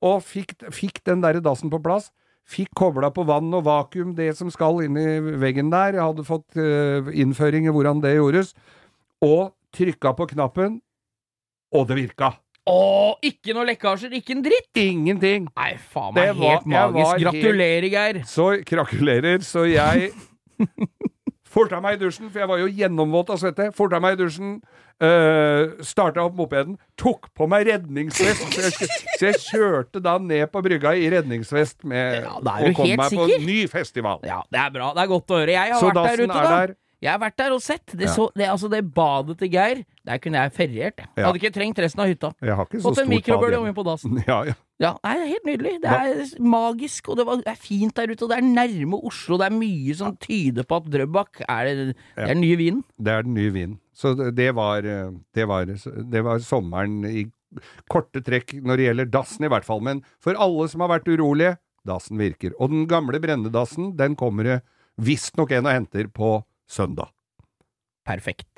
Og 0.00 0.22
fikk, 0.24 0.54
fikk 0.72 1.02
den 1.04 1.20
der 1.20 1.36
dassen 1.44 1.68
på 1.68 1.82
plass. 1.84 2.08
Fikk 2.48 2.72
kobla 2.76 3.10
på 3.12 3.26
vann 3.28 3.52
og 3.56 3.66
vakuum 3.68 4.14
det 4.16 4.30
som 4.38 4.48
skal 4.52 4.80
inn 4.86 4.96
i 5.00 5.36
veggen 5.40 5.68
der. 5.72 5.98
Jeg 5.98 6.04
hadde 6.04 6.24
fått 6.28 6.56
uh, 6.56 7.12
innføring 7.12 7.68
i 7.68 7.74
hvordan 7.76 8.00
det 8.04 8.16
gjordes. 8.16 8.54
Og 9.24 9.52
trykka 9.76 10.14
på 10.16 10.28
knappen, 10.32 10.80
og 11.74 11.88
det 11.90 12.00
virka. 12.00 12.32
Å, 12.64 12.76
ikke 13.20 13.52
noe 13.52 13.66
lekkasjer, 13.68 14.14
ikke 14.16 14.32
en 14.38 14.44
dritt! 14.46 14.70
Ingenting. 14.80 15.48
Nei, 15.52 15.72
faen 15.92 16.14
meg 16.16 16.30
var- 16.38 16.54
helt 16.54 16.68
magisk. 16.72 17.18
Gratulerer, 17.26 17.88
Geir. 17.92 18.22
Så 18.24 18.46
krakulerer, 18.64 19.42
så 19.44 19.66
jeg 19.68 20.12
forta 21.54 21.80
meg 21.84 21.98
i 21.98 22.04
dusjen, 22.06 22.30
for 22.32 22.40
jeg 22.40 22.48
var 22.50 22.62
jo 22.62 22.70
gjennomvåt 22.72 23.34
av 23.34 23.38
svette. 23.42 23.68
Forta 23.76 24.00
meg 24.02 24.16
i 24.16 24.20
dusjen, 24.24 24.54
øh, 25.04 25.74
starta 25.86 26.24
opp 26.24 26.34
mopeden, 26.38 26.78
tok 26.98 27.28
på 27.36 27.46
meg 27.52 27.68
redningsvest. 27.68 28.46
Så 28.56 28.64
jeg, 28.64 28.88
så 29.18 29.28
jeg 29.28 29.42
kjørte 29.44 30.02
da 30.02 30.16
ned 30.22 30.48
på 30.54 30.62
brygga 30.64 30.94
i 30.98 31.10
redningsvest 31.14 31.84
med, 31.84 32.22
Ja, 32.24 32.32
og 32.40 32.78
kom 32.80 32.88
meg 32.88 32.96
meg 33.04 33.18
på 33.20 33.28
en 33.28 33.44
ny 33.46 33.60
festival. 33.70 34.24
Ja, 34.26 34.40
det 34.50 34.62
er 34.64 34.72
bra. 34.74 34.88
Det 34.96 35.04
er 35.04 35.12
godt 35.12 35.30
å 35.36 35.42
høre. 35.42 35.54
Jeg 35.54 35.74
har 35.76 35.84
Så 35.84 35.92
vært 35.92 36.00
der 36.16 36.24
ute, 36.24 36.48
da. 36.48 36.64
Jeg 37.04 37.12
har 37.12 37.20
vært 37.20 37.36
der 37.36 37.52
og 37.52 37.60
sett. 37.60 37.84
Det, 37.92 38.08
så, 38.08 38.30
det, 38.32 38.46
altså 38.48 38.70
det 38.72 38.80
badet 38.96 39.36
til 39.42 39.50
Geir, 39.52 39.82
der 40.08 40.20
kunne 40.24 40.40
jeg 40.40 40.52
feriert. 40.56 41.02
Ja. 41.04 41.26
Hadde 41.26 41.40
ikke 41.42 41.52
trengt 41.52 41.80
resten 41.84 42.00
av 42.00 42.08
hytta. 42.08 42.30
Jeg 42.40 42.56
har 42.56 42.68
ikke 42.68 42.80
så 42.80 42.92
Fått 42.94 43.02
en 43.02 43.10
mikrobølgeovn 43.12 43.74
på 43.76 43.84
dassen. 43.86 44.20
Ja, 44.30 44.38
ja. 44.48 44.54
Ja, 44.82 44.90
nei, 45.04 45.12
det 45.14 45.22
er 45.22 45.30
helt 45.30 45.44
nydelig. 45.46 45.72
Det 45.84 45.90
er 45.94 46.40
magisk, 46.42 47.08
og 47.12 47.18
det, 47.20 47.24
var, 47.28 47.38
det 47.44 47.52
er 47.52 47.60
fint 47.60 47.94
der 47.94 48.10
ute. 48.10 48.24
Og 48.26 48.32
det 48.32 48.38
er 48.40 48.46
nærme 48.48 48.98
Oslo. 49.06 49.36
Det 49.38 49.46
er 49.46 49.54
mye 49.54 49.94
som 49.94 50.16
tyder 50.18 50.66
på 50.66 50.80
at 50.80 50.88
Drøbak 50.90 51.44
er 51.46 51.68
det, 51.68 51.84
er 52.16 52.32
den 52.32 52.42
nye 52.42 52.56
vinen. 52.58 52.80
Det 52.98 53.12
er 53.12 53.26
den 53.26 53.36
nye 53.36 53.52
vinen. 53.54 53.76
Så 53.94 54.16
det 54.18 54.32
det 54.40 54.48
var, 54.58 54.82
eh, 54.82 55.12
det 55.36 55.46
var, 55.46 55.70
det 55.70 56.24
var 56.26 56.42
sommeren 56.42 57.04
i 57.06 57.28
korte 57.92 58.18
trekk 58.26 58.56
når 58.64 58.80
det 58.80 58.88
gjelder 58.88 59.12
dassen 59.14 59.46
i 59.46 59.52
hvert 59.52 59.68
fall. 59.68 59.84
Men 59.84 60.02
for 60.24 60.34
alle 60.34 60.66
som 60.72 60.82
har 60.82 60.90
vært 60.96 61.12
urolige, 61.12 61.54
dassen 61.86 62.18
virker. 62.18 62.56
Og 62.58 62.72
den 62.72 62.88
gamle 62.90 63.20
brennedassen, 63.22 63.92
den 64.00 64.18
kommer 64.18 64.48
det 64.48 64.58
visstnok 64.98 65.54
en 65.54 65.68
og 65.68 65.74
henter 65.76 66.10
på 66.10 66.38
søndag. 66.70 67.10
Perfekt. 68.04 68.48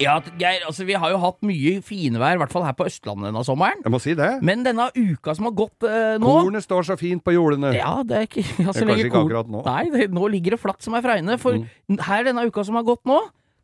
Ja, 0.00 0.14
Geir, 0.40 0.62
altså 0.64 0.86
vi 0.88 0.94
har 0.96 1.10
jo 1.12 1.18
hatt 1.20 1.42
mye 1.44 1.74
finvær, 1.84 2.38
i 2.38 2.40
hvert 2.40 2.52
fall 2.54 2.64
her 2.64 2.72
på 2.72 2.86
Østlandet 2.88 3.26
denne 3.28 3.42
sommeren. 3.44 3.82
Jeg 3.84 3.92
må 3.92 3.98
si 4.00 4.14
det. 4.16 4.30
Men 4.48 4.62
denne 4.64 4.86
uka 4.96 5.34
som 5.36 5.44
har 5.50 5.52
gått 5.58 5.84
eh, 5.84 6.14
nå 6.22 6.30
Kornet 6.38 6.64
står 6.64 6.86
så 6.88 6.96
fint 6.96 7.20
på 7.26 7.34
jordene. 7.36 7.74
Ja, 7.76 7.98
det 8.08 8.16
er 8.16 8.24
ikke 8.24 8.46
altså, 8.70 8.80
Det 8.80 8.86
er 8.86 8.88
kanskje 8.94 9.10
ikke 9.10 9.20
akkurat 9.26 9.50
nå. 9.52 9.60
Nei, 9.66 9.82
det, 9.92 10.06
nå 10.16 10.30
ligger 10.32 10.56
det 10.56 10.60
flatt 10.62 10.80
som 10.86 10.96
ei 10.96 11.02
fregne. 11.04 11.36
For 11.42 11.60
Mm. 11.60 11.98
her 12.06 12.24
denne 12.24 12.46
uka 12.48 12.64
som 12.64 12.78
har 12.78 12.86
gått 12.88 13.02
nå, 13.10 13.18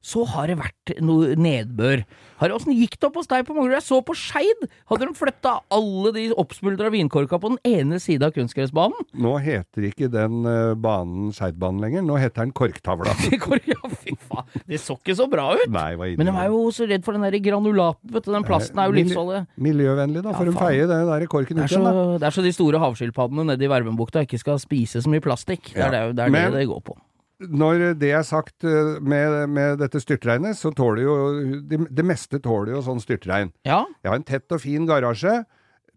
så 0.07 0.23
har 0.31 0.47
det 0.53 0.55
vært 0.61 0.93
noe 1.03 1.35
nedbør. 1.35 2.05
Har- 2.39 2.53
Åssen 2.55 2.75
gikk 2.77 2.95
det 3.01 3.09
opp 3.09 3.17
hos 3.19 3.27
deg 3.31 3.47
på 3.49 3.55
Manglerud? 3.57 3.75
Jeg 3.81 3.83
så 3.89 3.99
på 4.07 4.15
Skeid! 4.15 4.67
Hadde 4.91 5.09
de 5.09 5.15
flytta 5.19 5.55
alle 5.73 6.13
de 6.15 6.27
oppsmuldra 6.39 6.91
vinkorka 6.95 7.41
på 7.43 7.51
den 7.55 7.59
ene 7.67 7.99
sida 8.03 8.29
av 8.29 8.35
kunstgressbanen? 8.37 9.07
Nå 9.19 9.33
heter 9.43 9.89
ikke 9.89 10.07
den 10.13 10.45
eh, 10.47 10.75
banen 10.79 11.33
Skeidbanen 11.35 11.81
lenger, 11.83 12.05
nå 12.07 12.19
heter 12.21 12.45
den 12.45 12.53
Korktavla. 12.57 13.17
ja, 13.73 13.81
fy 13.97 14.15
faen. 14.29 14.47
Det 14.69 14.79
så 14.85 14.95
ikke 15.01 15.17
så 15.19 15.27
bra 15.33 15.49
ut. 15.57 15.67
Nei, 15.75 15.97
Men 16.21 16.31
de 16.31 16.37
er 16.37 16.53
jo 16.55 16.63
så 16.77 16.87
redd 16.87 17.03
for 17.09 17.17
den 17.17 17.27
der 17.27 17.39
granulaten, 17.43 18.13
vet 18.15 18.29
du. 18.29 18.33
Den 18.37 18.47
plasten 18.47 18.79
er 18.79 18.93
jo 18.93 18.95
Mil- 18.95 19.03
livsfarlig. 19.09 19.43
Miljøvennlig, 19.69 20.23
da, 20.23 20.37
for 20.37 20.47
Ja, 20.47 20.53
de 20.53 20.61
feier 20.61 20.93
den 20.93 21.11
der 21.11 21.27
korken 21.33 21.59
ut 21.65 21.67
igjen, 21.67 21.89
da. 21.89 22.07
det 22.23 22.31
er 22.31 22.37
så 22.37 22.45
de 22.47 22.53
store 22.55 22.79
havskilpaddene 22.85 23.49
nede 23.51 23.67
i 23.67 23.73
Vervenbukta 23.73 24.23
ikke 24.29 24.39
skal 24.45 24.61
spise 24.63 25.03
så 25.03 25.11
mye 25.11 25.25
plastikk. 25.25 25.73
Det 25.75 25.83
er 25.83 25.91
det, 25.97 26.05
det, 26.21 26.29
er 26.31 26.51
det 26.53 26.61
det 26.61 26.69
går 26.71 26.85
på. 26.93 26.95
Når 27.37 27.99
det 28.01 28.15
er 28.17 28.25
sagt 28.25 28.65
eh, 28.65 28.97
med, 29.05 29.35
med 29.53 29.77
dette 29.83 30.01
styrtregnet, 30.01 30.57
så 30.57 30.71
tåler 30.73 31.03
jo 31.05 31.17
det, 31.69 31.83
det 31.93 32.05
meste 32.07 32.41
tåler 32.41 32.73
jo 32.77 32.85
sånn 32.87 33.03
styrtregn. 33.03 33.53
Ja, 33.69 33.83
Jeg 34.01 34.09
har 34.09 34.17
en 34.17 34.27
tett 34.27 34.57
og 34.57 34.63
fin 34.63 34.89
garasje, 34.89 35.43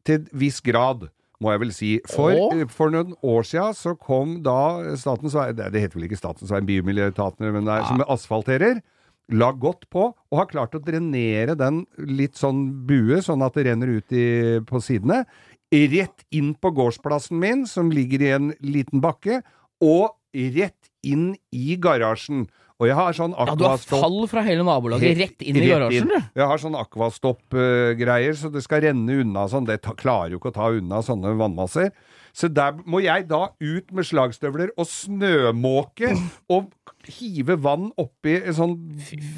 til 0.08 0.28
viss 0.36 0.60
grad, 0.64 1.08
må 1.40 1.54
jeg 1.54 1.62
vel 1.64 1.74
si. 1.76 1.90
For, 2.12 2.36
Åh. 2.36 2.64
for 2.72 2.92
noen 2.92 3.16
år 3.24 3.48
siden 3.48 3.76
så 3.78 3.96
kom 3.96 4.40
da 4.44 4.96
Statens 5.00 5.36
vei... 5.38 5.52
Det 5.56 5.72
heter 5.72 5.96
vel 6.00 6.10
ikke 6.10 6.20
Statens 6.20 6.52
vei, 6.52 6.60
Bymiljøetaten, 6.68 7.48
men 7.56 7.68
det 7.68 7.78
er, 7.78 7.88
som 7.88 8.04
asfalterer. 8.04 8.82
La 9.30 9.52
godt 9.54 9.86
på, 9.94 10.10
og 10.12 10.40
har 10.40 10.50
klart 10.50 10.76
å 10.76 10.82
drenere 10.84 11.56
den 11.56 11.84
litt 12.02 12.40
sånn 12.40 12.66
bue, 12.90 13.22
sånn 13.24 13.44
at 13.46 13.56
det 13.56 13.68
renner 13.70 13.92
ut 14.00 14.16
i, 14.16 14.26
på 14.66 14.82
sidene. 14.84 15.22
Rett 15.70 16.26
inn 16.34 16.56
på 16.58 16.72
gårdsplassen 16.76 17.38
min, 17.40 17.68
som 17.70 17.92
ligger 17.94 18.26
i 18.26 18.32
en 18.34 18.54
liten 18.66 19.04
bakke, 19.06 19.44
og 19.86 20.16
rett 20.34 20.79
inn 21.08 21.34
i 21.56 21.78
garasjen. 21.82 22.48
Og 22.80 22.88
jeg 22.88 22.96
har 22.96 23.16
sånn 23.16 23.34
ja 23.36 23.56
du 23.60 23.66
har 23.68 23.82
fall 23.84 24.22
fra 24.32 24.42
hele 24.46 24.64
nabolaget 24.64 25.18
rett 25.20 25.44
inn 25.44 25.58
i 25.60 25.66
Rett 25.66 25.74
garasjen, 25.74 26.08
du. 26.08 26.28
Jeg 26.40 26.48
har 26.48 26.62
sånn 26.62 26.78
akvastopp-greier, 26.80 28.38
så 28.40 28.52
det 28.54 28.64
skal 28.64 28.86
renne 28.86 29.18
unna 29.20 29.48
sånn. 29.52 29.68
Det 29.68 29.82
ta, 29.84 29.92
klarer 30.00 30.32
jo 30.32 30.40
ikke 30.40 30.54
å 30.54 30.56
ta 30.56 30.70
unna 30.78 31.02
sånne 31.04 31.34
vannmasser. 31.42 31.92
Så 32.32 32.48
der 32.54 32.78
må 32.88 33.02
jeg 33.04 33.26
da 33.28 33.50
ut 33.60 33.92
med 33.92 34.08
slagstøvler 34.08 34.72
og 34.80 34.88
snømåke 34.88 36.14
og 36.56 36.70
hive 37.10 37.58
vann 37.60 37.90
oppi 38.00 38.38
en 38.40 38.56
sånn 38.56 38.78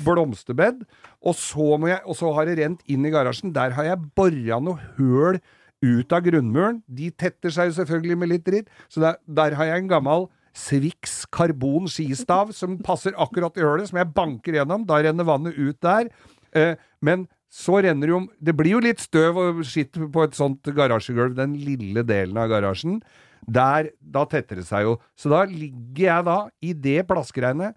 blomsterbed. 0.06 0.84
Og 1.25 1.38
så, 1.38 1.80
må 1.82 1.89
jeg, 1.89 2.03
og 2.06 2.18
så 2.20 2.30
har 2.38 2.46
det 2.46 2.60
rent 2.62 2.86
inn 2.86 3.08
i 3.08 3.13
garasjen. 3.13 3.56
Der 3.58 3.74
har 3.77 3.89
jeg 3.89 4.12
bora 4.18 4.62
noe 4.62 4.77
høl 5.00 5.41
ut 5.82 6.13
av 6.13 6.22
grunnmuren. 6.27 6.84
De 6.86 7.10
tetter 7.10 7.53
seg 7.53 7.72
jo 7.72 7.80
selvfølgelig 7.80 8.20
med 8.22 8.32
litt 8.36 8.46
dritt. 8.46 8.70
Så 8.86 9.01
der, 9.01 9.18
der 9.25 9.58
har 9.58 9.72
jeg 9.72 9.82
en 9.82 9.89
gammel 9.89 10.30
Swix 10.58 11.25
karbon 11.31 11.88
skistav 11.91 12.51
som 12.55 12.77
passer 12.84 13.15
akkurat 13.20 13.55
i 13.58 13.63
hølet, 13.63 13.89
som 13.89 14.00
jeg 14.01 14.12
banker 14.15 14.58
gjennom. 14.60 14.84
Da 14.88 15.00
renner 15.03 15.27
vannet 15.27 15.55
ut 15.55 15.79
der. 15.84 16.10
Eh, 16.51 16.75
men 17.01 17.27
så 17.51 17.81
renner 17.84 18.08
jo 18.08 18.17
Det 18.39 18.55
blir 18.55 18.77
jo 18.77 18.81
litt 18.84 19.00
støv 19.03 19.38
og 19.39 19.62
skitt 19.67 19.96
på 19.96 20.24
et 20.24 20.36
sånt 20.36 20.63
garasjegulv, 20.63 21.36
den 21.36 21.55
lille 21.60 22.03
delen 22.08 22.38
av 22.39 22.51
garasjen. 22.51 23.01
Der, 23.48 23.89
Da 24.00 24.25
tetter 24.29 24.60
det 24.60 24.67
seg 24.67 24.86
jo. 24.86 24.98
Så 25.17 25.31
da 25.31 25.43
ligger 25.50 26.03
jeg 26.05 26.27
da 26.27 26.38
i 26.62 26.74
det 26.74 27.08
plaskregnet 27.10 27.75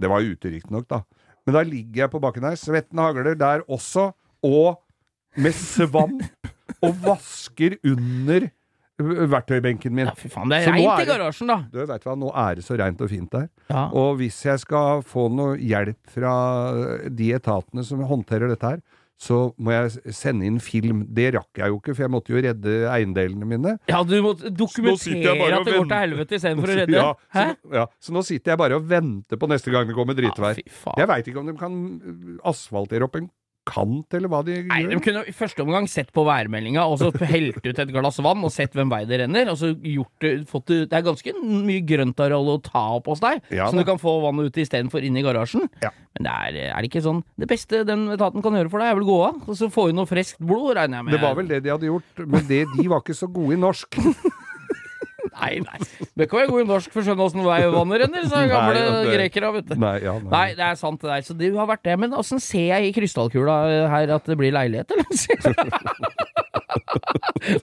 Det 0.00 0.08
var 0.10 0.24
ute, 0.24 0.50
riktignok, 0.50 0.88
da. 0.88 1.02
Men 1.46 1.54
da 1.58 1.62
ligger 1.66 2.04
jeg 2.04 2.10
på 2.12 2.20
bakken 2.22 2.46
her, 2.46 2.56
svetten 2.58 2.98
hagler 3.02 3.34
der 3.38 3.62
også, 3.66 4.12
og 4.42 4.78
med 5.36 5.54
svamp, 5.54 6.22
og 6.82 6.98
vasker 7.02 7.76
under 7.86 8.48
verktøybenken 9.32 9.94
min. 9.94 10.08
Ja, 10.10 10.14
fy 10.18 10.30
faen, 10.32 10.50
det 10.52 10.62
er 10.62 10.72
reint 10.72 11.04
i 11.04 11.08
garasjen, 11.10 11.50
da. 11.52 11.58
Du 11.72 11.78
vet 11.82 12.06
hva, 12.08 12.16
nå 12.18 12.30
er 12.46 12.58
det 12.58 12.64
så 12.66 12.78
reint 12.80 13.00
og 13.04 13.10
fint 13.12 13.30
der. 13.34 13.48
Ja. 13.68 13.88
Og 13.98 14.16
hvis 14.22 14.40
jeg 14.46 14.62
skal 14.64 15.04
få 15.06 15.28
noe 15.32 15.58
hjelp 15.60 16.00
fra 16.14 16.34
de 17.12 17.32
etatene 17.36 17.84
som 17.86 18.02
håndterer 18.08 18.52
dette 18.52 18.74
her, 18.74 18.82
så 19.22 19.52
må 19.62 19.70
jeg 19.70 20.14
sende 20.16 20.48
inn 20.48 20.56
film. 20.58 21.04
Det 21.14 21.28
rakk 21.36 21.60
jeg 21.60 21.70
jo 21.70 21.76
ikke, 21.78 21.92
for 21.94 22.02
jeg 22.02 22.10
måtte 22.10 22.32
jo 22.34 22.40
redde 22.42 22.72
eiendelene 22.90 23.46
mine. 23.46 23.76
Ja, 23.86 24.00
du 24.02 24.16
må 24.24 24.32
dokumentere 24.34 25.36
at 25.54 25.68
det 25.68 25.76
går 25.76 25.86
til 25.86 26.00
helvete 26.00 26.40
istedenfor 26.40 26.72
å 26.72 26.78
redde. 26.80 26.96
Ja, 26.96 27.12
Hæ? 27.36 27.44
så, 27.54 27.70
ja, 27.76 27.84
så 28.02 28.16
nå 28.16 28.24
sitter 28.26 28.54
jeg 28.56 28.62
bare 28.64 28.80
og 28.80 28.88
venter 28.90 29.38
på 29.38 29.50
neste 29.52 29.70
gang 29.70 29.86
det 29.86 29.94
kommer 29.94 30.18
drittvær. 30.18 30.58
Ja, 30.58 30.96
jeg 31.04 31.10
veit 31.12 31.30
ikke 31.30 31.38
om 31.44 31.52
de 31.52 31.54
kan 31.60 31.78
asfaltere 32.50 33.06
opp 33.06 33.20
en 33.20 33.30
kant, 33.68 34.14
eller 34.16 34.30
hva 34.32 34.40
de 34.46 34.56
Nei, 34.66 34.80
De 34.90 34.98
kunne 35.02 35.22
i 35.28 35.34
første 35.36 35.62
omgang 35.64 35.86
sett 35.90 36.10
på 36.14 36.24
værmeldinga 36.26 36.82
og 36.88 36.98
så 37.00 37.10
helt 37.30 37.60
ut 37.62 37.78
et 37.78 37.92
glass 37.94 38.18
vann 38.24 38.42
og 38.42 38.52
sett 38.54 38.74
hvem 38.76 38.90
vei 38.92 39.02
det 39.08 39.20
renner. 39.22 39.50
Og 39.52 39.58
så 39.60 39.72
gjort 39.76 40.24
det, 40.24 40.32
fått 40.50 40.66
det, 40.72 40.80
det 40.90 40.98
er 40.98 41.06
ganske 41.06 41.34
mye 41.42 41.84
grøntareal 41.86 42.52
å 42.54 42.58
ta 42.64 42.84
opp 42.98 43.12
hos 43.12 43.22
deg, 43.22 43.42
Ja, 43.54 43.68
som 43.70 43.78
du 43.80 43.86
kan 43.88 44.00
få 44.02 44.18
vannet 44.24 44.50
ut 44.50 44.62
istedenfor 44.64 45.04
inn 45.06 45.18
i 45.18 45.24
garasjen. 45.24 45.68
Ja. 45.84 45.92
Men 46.16 46.28
det 46.28 46.32
er, 46.32 46.60
er 46.74 46.84
det 46.84 46.90
ikke 46.90 47.00
sånn 47.06 47.22
Det 47.40 47.46
beste 47.48 47.84
den 47.88 48.04
etaten 48.12 48.44
kan 48.44 48.58
gjøre 48.58 48.68
for 48.72 48.82
deg, 48.82 48.92
er 48.92 48.98
vel 48.98 49.08
gå 49.08 49.18
av, 49.30 49.38
og 49.46 49.56
så 49.58 49.70
få 49.72 49.88
inn 49.90 50.00
noe 50.00 50.10
friskt 50.10 50.42
blod, 50.42 50.74
regner 50.76 51.00
jeg 51.00 51.08
med. 51.08 51.16
Det 51.16 51.22
var 51.22 51.38
vel 51.38 51.50
det 51.50 51.62
de 51.64 51.72
hadde 51.72 51.88
gjort, 51.88 52.24
men 52.26 52.48
det, 52.50 52.64
de 52.76 52.88
var 52.90 53.04
ikke 53.04 53.16
så 53.16 53.30
gode 53.32 53.56
i 53.56 53.62
norsk. 53.62 54.00
Nei, 55.32 55.52
nei. 55.64 55.78
Bør 56.16 56.26
ikke 56.26 56.36
være 56.40 56.50
god 56.52 56.60
i 56.62 56.68
norsk 56.68 56.92
for 56.92 57.00
å 57.00 57.04
skjønne 57.06 57.24
åssen 57.26 57.44
vei 57.46 57.60
vannet 57.72 58.02
renner, 58.04 58.26
sa 58.28 58.42
gamle 58.50 58.74
Nei, 58.76 59.04
det- 59.04 59.14
grekere, 59.16 59.52
vet 59.56 59.68
du. 59.70 59.74
Nei, 59.80 59.94
ja, 60.04 60.12
nei. 60.18 60.30
Nei, 60.34 60.48
det 60.58 60.66
er 60.68 60.74
sant 60.80 61.00
det 61.00 61.08
der. 61.12 61.22
Så 61.26 61.36
det 61.38 61.52
har 61.56 61.66
vært 61.70 61.82
det. 61.88 61.98
Men 61.98 62.12
åssen 62.18 62.40
ser 62.42 62.68
jeg 62.74 62.90
i 62.90 62.92
krystallkula 63.00 63.88
her 63.92 64.12
at 64.18 64.24
det 64.28 64.36
blir 64.38 64.52
leilighet, 64.52 64.92
eller? 64.92 65.06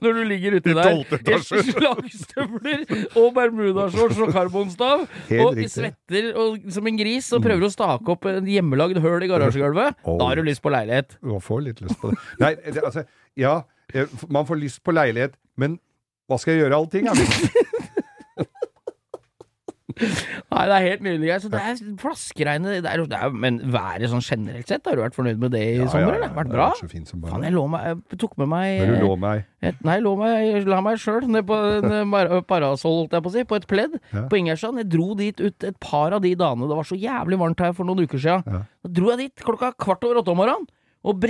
Når 0.00 0.12
du 0.18 0.20
ligger 0.28 0.56
uti 0.58 0.74
der 0.76 0.90
i 0.92 1.38
slagstøvler 1.70 2.82
og 3.18 3.30
bermudashorts 3.36 4.18
og 4.22 4.32
karbonstav 4.34 5.04
og 5.06 5.56
riktig. 5.56 5.70
svetter 5.72 6.28
og, 6.38 6.58
som 6.74 6.86
en 6.90 6.98
gris 7.00 7.30
og 7.36 7.42
prøver 7.44 7.66
å 7.66 7.72
stake 7.72 8.12
opp 8.14 8.28
en 8.30 8.46
hjemmelagd 8.50 9.00
høl 9.02 9.24
i 9.26 9.30
garasjegulvet, 9.30 9.96
Oh. 10.04 10.16
da 10.20 10.28
har 10.30 10.38
du 10.40 10.44
lyst 10.46 10.62
på 10.64 10.70
leilighet. 10.72 11.16
Man 11.26 11.40
får 11.44 11.62
litt 11.64 11.80
lyst 11.84 11.98
på 12.00 12.10
det. 12.12 12.18
Nei, 12.42 12.52
det, 12.66 12.82
altså, 12.86 13.04
ja, 13.40 13.54
eh, 13.94 14.06
man 14.28 14.46
får 14.48 14.60
lyst 14.60 14.82
på 14.86 14.94
leilighet, 14.94 15.34
men 15.60 15.78
hva 16.30 16.38
skal 16.40 16.54
jeg 16.56 16.62
gjøre 16.64 16.78
av 16.78 16.86
allting? 16.86 17.10
Ja? 17.10 17.14
Nei, 20.00 20.62
det 20.64 20.74
er 20.76 20.84
helt 20.86 21.02
nydelig. 21.04 21.28
Altså, 21.34 21.48
det 21.52 21.60
er 21.60 21.80
flaskeregnet 22.00 22.78
det 22.84 22.88
er, 22.88 23.02
det 23.10 23.18
er, 23.18 23.32
Men 23.36 23.58
været 23.74 24.08
sånn 24.08 24.22
generelt 24.24 24.70
sett, 24.70 24.86
har 24.88 24.96
du 24.96 25.02
vært 25.02 25.16
fornøyd 25.18 25.40
med 25.42 25.52
det 25.52 25.60
i 25.74 25.88
sommer, 25.90 26.14
eller? 26.16 26.30
Vært 26.36 26.48
det 26.48 26.54
bra? 26.54 26.68
har 26.70 26.72
vært 26.76 26.80
så 26.86 26.88
fint 26.92 27.10
som 27.10 27.20
Faen, 27.20 27.34
bare 27.34 27.50
jeg 27.50 27.56
lå 27.56 27.64
meg 27.72 27.84
Jeg 28.14 28.20
tok 28.22 28.36
med 28.40 28.48
meg 28.52 28.78
Når 28.80 28.92
du 28.94 29.04
lå 29.04 29.10
meg 29.20 29.42
Et, 29.66 29.82
nei, 29.90 29.96
lå 30.00 30.14
meg, 30.20 30.32
jeg 30.46 30.64
la 30.70 30.78
meg 30.86 31.02
sjøl 31.02 31.26
ned 31.28 31.44
på 31.50 31.58
en 31.58 32.14
parasoll, 32.52 32.96
holdt 33.02 33.18
jeg 33.18 33.26
på 33.26 33.32
å 33.32 33.34
si, 33.34 33.44
på 33.50 33.58
et 33.60 33.68
pledd 33.70 33.98
Ja. 34.14 34.24
på 34.30 34.40
Ingerstrand. 34.40 34.80
Jeg 34.80 34.88
dro 34.94 35.10
dit 35.18 35.42
ut 35.44 35.68
et 35.68 35.80
par 35.84 36.16
av 36.16 36.24
de 36.24 36.32
dagene 36.38 36.70
det 36.70 36.78
var 36.80 36.88
så 36.88 36.96
jævlig 36.96 37.40
varmt 37.42 37.60
her 37.66 37.74
for 37.76 37.88
noen 37.90 38.06
uker. 38.06 38.22
Ja. 38.24 38.40
Da 38.46 38.94
dro 38.96 39.12
jeg 39.12 39.26
dit 39.26 39.44
klokka 39.44 39.74
kvart 39.76 40.06
over 40.08 40.22
åtte 40.22 40.32
om 40.32 40.40
morgenen 40.40 40.64
og 41.04 41.20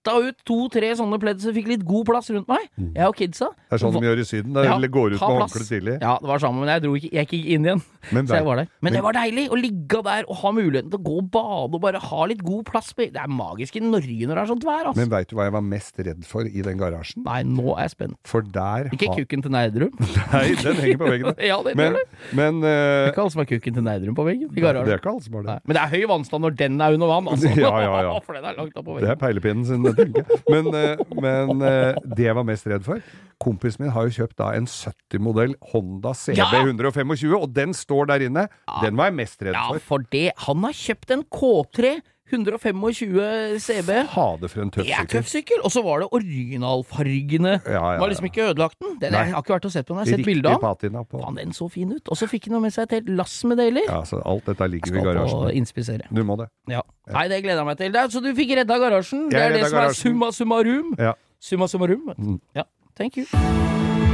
bretta 0.00 0.16
ut 0.24 0.36
to-tre 0.46 0.90
sånne 0.96 1.18
pledd 1.20 1.40
så 1.40 1.50
jeg 1.50 1.60
fikk 1.60 1.68
litt 1.74 1.84
god 1.86 2.06
plass 2.08 2.30
rundt 2.32 2.48
meg, 2.48 2.68
jeg 2.94 3.06
og 3.06 3.16
kidsa. 3.16 3.50
Mm. 3.50 3.56
Det 3.70 3.76
er 3.76 3.82
sånn 3.82 3.94
de 3.96 4.06
gjør 4.06 4.20
i 4.20 4.24
Syden. 4.24 4.52
Da 4.54 4.64
Ja, 4.64 4.76
går 4.80 5.14
ut 5.14 5.20
med 5.20 5.40
håndkle 5.40 5.64
tidlig. 5.68 5.96
Ja, 6.00 6.16
det 6.20 6.28
var 6.30 6.38
sammen, 6.40 6.60
men 6.64 6.72
jeg 6.72 6.82
dro 6.84 6.94
ikke, 6.96 7.10
jeg 7.12 7.26
gikk 7.26 7.34
ikke 7.40 7.54
inn 7.54 7.66
igjen. 7.68 7.82
Men 8.10 8.26
Så 8.30 8.38
jeg 8.38 8.46
var 8.46 8.56
der. 8.60 8.68
Men 8.80 8.92
det 8.96 9.02
var 9.04 9.16
deilig 9.16 9.46
å 9.50 9.58
ligge 9.60 10.00
der 10.06 10.24
og 10.26 10.36
ha 10.40 10.52
muligheten 10.56 10.90
til 10.90 11.00
å 11.00 11.04
gå 11.04 11.16
og 11.20 11.30
bade 11.34 11.76
og 11.76 11.82
bare 11.84 12.00
ha 12.00 12.20
litt 12.30 12.42
god 12.46 12.64
plass. 12.70 12.92
Det 12.96 13.10
er 13.12 13.28
magisk 13.30 13.76
i 13.76 13.82
Norge 13.84 14.26
når 14.26 14.34
det 14.40 14.42
er 14.42 14.50
sånt 14.50 14.66
vær, 14.66 14.88
altså. 14.90 15.00
Men 15.00 15.12
veit 15.12 15.30
du 15.30 15.36
hva 15.36 15.48
jeg 15.48 15.54
var 15.58 15.66
mest 15.66 16.00
redd 16.00 16.24
for 16.28 16.48
i 16.48 16.64
den 16.64 16.80
garasjen? 16.80 17.24
Nei, 17.26 17.42
nå 17.46 17.76
er 17.76 17.86
jeg 17.88 17.94
spent. 17.96 18.16
For 18.28 18.46
der 18.46 18.88
Ikke 18.94 19.10
har- 19.12 19.20
kukken 19.20 19.44
til 19.44 19.52
Nerdrum. 19.54 19.92
Nei, 20.34 20.46
den 20.56 20.80
henger 20.80 21.00
på 21.02 21.10
veggen. 21.12 21.36
ja, 21.50 21.60
det 21.66 21.76
Men, 21.76 21.92
gjør 21.92 22.00
det. 22.00 22.20
men 22.40 22.60
Det 22.64 22.72
er 22.72 23.04
eh, 23.04 23.12
ikke 23.12 23.24
alle 23.24 23.34
som 23.36 23.44
har 23.44 23.50
kukken 23.52 23.78
til 23.78 23.86
Nerdrum 23.86 24.16
på 24.16 24.26
veggen 24.26 24.48
i 24.50 24.56
Det 24.56 24.70
er 24.70 24.96
ikke 24.96 25.12
alle 25.12 25.24
som 25.26 25.38
har 25.38 25.46
det. 25.46 25.50
Nei. 25.52 25.60
Men 25.68 25.78
det 25.78 25.84
er 25.84 25.94
høy 25.94 26.08
vannstand 26.14 26.46
når 26.46 26.56
den 26.64 26.80
er 26.80 26.96
under 26.96 27.12
vann, 27.12 27.30
altså. 27.34 27.52
Ja, 27.60 27.74
ja, 27.84 28.00
ja. 28.08 28.16
For 28.24 28.38
den 28.38 28.48
er 28.48 28.56
langt 28.56 28.76
opp 28.80 28.88
på 28.88 28.98
Det 29.02 29.10
er 29.12 29.20
peilepinnen 29.20 29.66
sin, 29.68 29.84
tenker 29.98 30.22
jeg. 30.22 30.40
Men, 30.50 30.70
eh, 30.74 31.02
men 31.20 31.62
eh, 31.66 31.98
det 32.16 32.26
jeg 32.28 32.36
var 32.38 32.46
mest 32.48 32.66
redd 32.70 32.84
for 32.86 33.02
Kompisen 33.40 33.86
min 33.86 33.92
har 33.94 34.04
jo 34.08 34.12
kjøpt 34.18 34.36
da 34.36 34.50
en 34.58 34.66
70-modell 34.68 35.54
Honda 35.72 36.12
CB 36.12 36.36
Ja! 36.36 36.48
125, 36.60 37.32
og 37.38 37.48
den 37.56 37.72
står 37.72 38.10
der 38.10 38.26
inne. 38.26 38.42
Den 38.84 38.98
var 39.00 39.08
jeg 39.08 39.16
mest 39.22 39.40
redd 39.46 39.56
Ja, 39.56 39.62
for. 39.72 39.80
for 39.86 40.04
det 40.12 40.26
Han 40.46 40.66
har 40.66 40.76
kjøpt 40.76 41.14
en 41.16 41.22
K3 41.24 41.94
125 42.30 43.58
CB. 43.60 43.90
Fader, 44.14 44.48
for 44.52 44.62
en 44.62 44.70
tøff 44.70 44.86
sykkel. 44.86 45.08
tøff 45.14 45.28
sykkel! 45.30 45.60
Og 45.66 45.72
så 45.74 45.82
var 45.84 46.00
det 46.04 46.08
originalfargene. 46.16 47.54
Ja, 47.66 47.72
ja, 47.94 47.98
Var 48.00 48.12
liksom 48.12 48.28
ikke 48.30 48.44
ødelagt 48.50 48.78
den. 48.80 48.96
Den 49.00 49.12
Nei. 49.12 49.24
jeg 49.26 49.34
har 49.34 49.42
ikke 49.44 49.54
vært 49.56 49.68
og 49.70 49.72
sett 49.74 49.86
på 49.88 49.94
den, 49.94 50.04
jeg 50.04 50.12
har 50.12 50.18
sett 50.18 50.26
bilde 50.30 50.48
av 50.54 50.78
den. 50.80 50.98
Faen, 51.10 51.38
den 51.40 51.52
så 51.56 51.68
fin 51.72 51.92
ut. 51.92 52.08
Og 52.08 52.16
så 52.20 52.28
fikk 52.30 52.48
han 52.50 52.62
med 52.62 52.72
seg 52.74 52.86
et 52.88 52.96
helt 53.00 53.10
lass 53.20 53.38
med 53.44 53.58
deler. 53.62 53.86
Ja, 53.88 54.02
så 54.08 54.22
alt 54.24 54.46
dette 54.50 54.68
ligger 54.70 54.92
i 54.92 54.94
Skal 55.00 55.08
garasjen. 55.10 55.50
inspisere. 55.60 56.06
Du 56.10 56.22
må 56.24 56.36
det. 56.40 56.48
Ja. 56.70 56.82
Nei, 57.10 57.26
det 57.28 57.42
gleder 57.42 57.62
jeg 57.64 57.70
meg 57.72 57.78
til. 57.78 57.92
Det 57.92 58.06
så 58.14 58.22
du 58.22 58.30
fikk 58.34 58.54
redda 58.60 58.78
garasjen. 58.78 59.28
Det 59.30 59.40
er 59.40 59.56
det 59.56 59.64
som 59.66 59.70
som 59.70 59.82
er 59.88 59.92
summa 60.02 60.32
summarum. 60.32 60.94
Ja. 60.98 61.14
Summa 61.40 61.66
summarum. 61.68 62.12
Mm. 62.18 62.40
Ja. 62.54 62.64
Thank 62.96 63.16
you. 63.16 64.09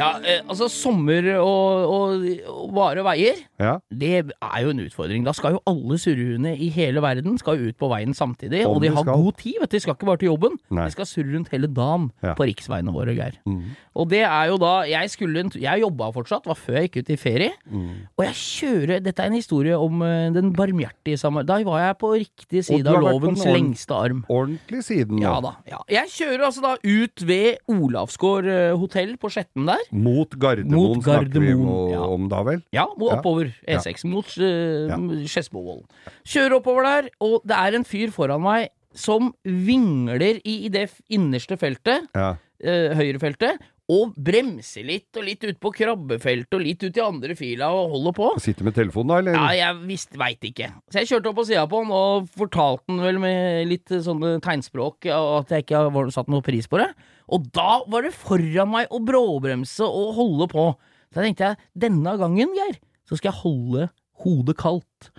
Ja, 0.00 0.08
eh, 0.24 0.40
altså 0.48 0.66
sommer 0.72 1.28
og, 1.38 1.92
og, 1.92 2.24
og 2.48 2.72
bare 2.76 3.04
veier, 3.06 3.38
Ja. 3.60 3.76
det 3.92 4.12
er 4.32 4.58
jo 4.64 4.72
en 4.72 4.80
utfordring. 4.86 5.24
Da 5.26 5.34
skal 5.36 5.58
jo 5.58 5.62
alle 5.68 5.98
surrehundene 6.00 6.54
i 6.56 6.70
hele 6.72 7.02
verden 7.04 7.36
skal 7.40 7.60
ut 7.60 7.76
på 7.80 7.90
veien 7.92 8.14
samtidig, 8.16 8.64
Om 8.66 8.76
og 8.78 8.82
de 8.82 8.88
har 8.94 9.04
skal. 9.04 9.20
god 9.20 9.36
tid, 9.40 9.58
vet 9.60 9.70
du. 9.70 9.76
De 9.76 9.80
skal 9.84 9.94
ikke 9.98 10.08
bare 10.08 10.20
til 10.22 10.30
jobben. 10.32 10.56
Nei. 10.70 10.86
De 10.88 10.94
skal 10.96 11.06
surre 11.10 11.34
rundt 11.36 11.52
hele 11.52 11.68
dagen 11.68 12.10
Ja. 12.24 12.34
på 12.38 12.46
riksveiene 12.48 12.92
våre, 12.94 13.14
Geir. 13.16 13.36
Mm. 13.46 13.62
Og 14.00 14.08
det 14.08 14.22
er 14.24 14.46
jo 14.48 14.56
da 14.56 14.72
Jeg 14.88 15.10
skulle 15.10 15.42
Jeg 15.60 15.80
jobba 15.82 16.10
fortsatt, 16.14 16.46
var 16.46 16.54
før 16.56 16.80
jeg 16.80 16.90
gikk 16.90 17.02
ut 17.04 17.10
i 17.10 17.16
ferie. 17.20 17.52
Mm. 17.70 18.06
Og 18.18 18.24
jeg 18.24 18.34
kjører 18.40 19.02
Dette 19.04 19.20
er 19.22 19.26
en 19.30 19.36
historie 19.38 19.76
om 19.76 20.02
eh, 20.02 20.30
den 20.32 20.52
barmhjertige 20.56 21.18
samar... 21.18 21.44
Da 21.44 21.58
var 21.66 21.80
jeg 21.82 21.98
på 22.00 22.12
riktig 22.14 22.64
side 22.64 22.86
av 22.88 23.02
lovens 23.02 23.44
lengste 23.44 23.94
arm. 23.96 24.24
Ordentlig 24.30 24.82
siden 24.86 25.18
nå. 25.18 25.22
Ja 25.26 25.40
da. 25.44 25.52
Ja. 25.68 25.80
Jeg 25.90 26.08
kjører 26.14 26.46
altså 26.48 26.62
da 26.64 26.74
ut 26.82 27.24
ved 27.26 27.58
Olavsgård 27.68 28.46
eh, 28.50 28.72
hotell 28.78 29.16
på 29.20 29.30
Skjetten 29.32 29.66
der. 29.68 29.82
Mot 29.90 30.34
Gardermoen 30.38 30.98
Mot 30.98 31.04
snakker 31.04 31.42
vi 31.42 31.54
om, 31.54 31.70
ja. 31.90 32.02
om 32.06 32.28
da 32.30 32.42
vel? 32.46 32.60
Ja, 32.74 32.86
oppover 32.90 33.50
E6 33.66 34.06
mot 34.10 34.28
uh, 34.38 35.24
Skedsmovollen. 35.26 35.86
Kjører 36.22 36.58
oppover 36.60 36.86
der, 36.86 37.10
og 37.24 37.40
det 37.48 37.58
er 37.58 37.78
en 37.78 37.86
fyr 37.88 38.14
foran 38.14 38.44
meg 38.44 38.70
som 38.96 39.32
vingler 39.44 40.40
i, 40.42 40.56
i 40.66 40.70
det 40.72 40.88
innerste 41.12 41.58
feltet, 41.60 42.08
Ja. 42.14 42.36
Uh, 42.60 42.92
høyrefeltet, 42.92 43.56
og 43.90 44.12
bremser 44.14 44.84
litt, 44.86 45.08
og 45.18 45.24
litt 45.26 45.44
ut 45.46 45.58
på 45.62 45.72
krabbefeltet, 45.74 46.54
og 46.56 46.62
litt 46.62 46.84
ut 46.84 46.98
i 47.00 47.02
andre 47.04 47.36
fila, 47.38 47.70
og 47.74 47.94
holder 47.96 48.16
på. 48.16 48.28
Sitter 48.42 48.68
med 48.68 48.76
telefonen 48.76 49.10
da, 49.10 49.20
eller? 49.22 49.38
Ja, 49.38 49.46
jeg 49.58 49.80
visste, 49.88 50.20
veit 50.20 50.46
ikke. 50.46 50.70
Så 50.92 51.02
jeg 51.02 51.10
kjørte 51.10 51.32
opp 51.32 51.40
på 51.40 51.46
sida 51.48 51.64
på 51.70 51.80
han 51.82 51.94
og 51.96 52.28
fortalte 52.38 52.86
han 52.92 53.02
vel 53.04 53.20
med 53.22 53.70
litt 53.70 53.94
sånne 54.06 54.36
tegnspråk 54.44 55.10
at 55.14 55.54
jeg 55.54 55.66
ikke 55.66 55.82
har 55.88 56.12
satt 56.14 56.30
noe 56.30 56.44
pris 56.46 56.70
på 56.70 56.78
det. 56.82 56.90
Og 57.30 57.48
da 57.54 57.80
var 57.90 58.06
det 58.06 58.14
foran 58.16 58.70
meg 58.72 58.90
å 58.94 59.02
bråbremse 59.02 59.86
og 59.86 60.14
holde 60.18 60.50
på. 60.50 60.68
Så 61.10 61.20
jeg 61.20 61.30
tenkte 61.30 61.50
jeg, 61.50 61.70
denne 61.86 62.14
gangen, 62.20 62.54
Geir, 62.54 62.78
så 63.08 63.18
skal 63.18 63.32
jeg 63.32 63.42
holde 63.42 63.88
hodet 64.22 64.56
kaldt. 64.60 65.10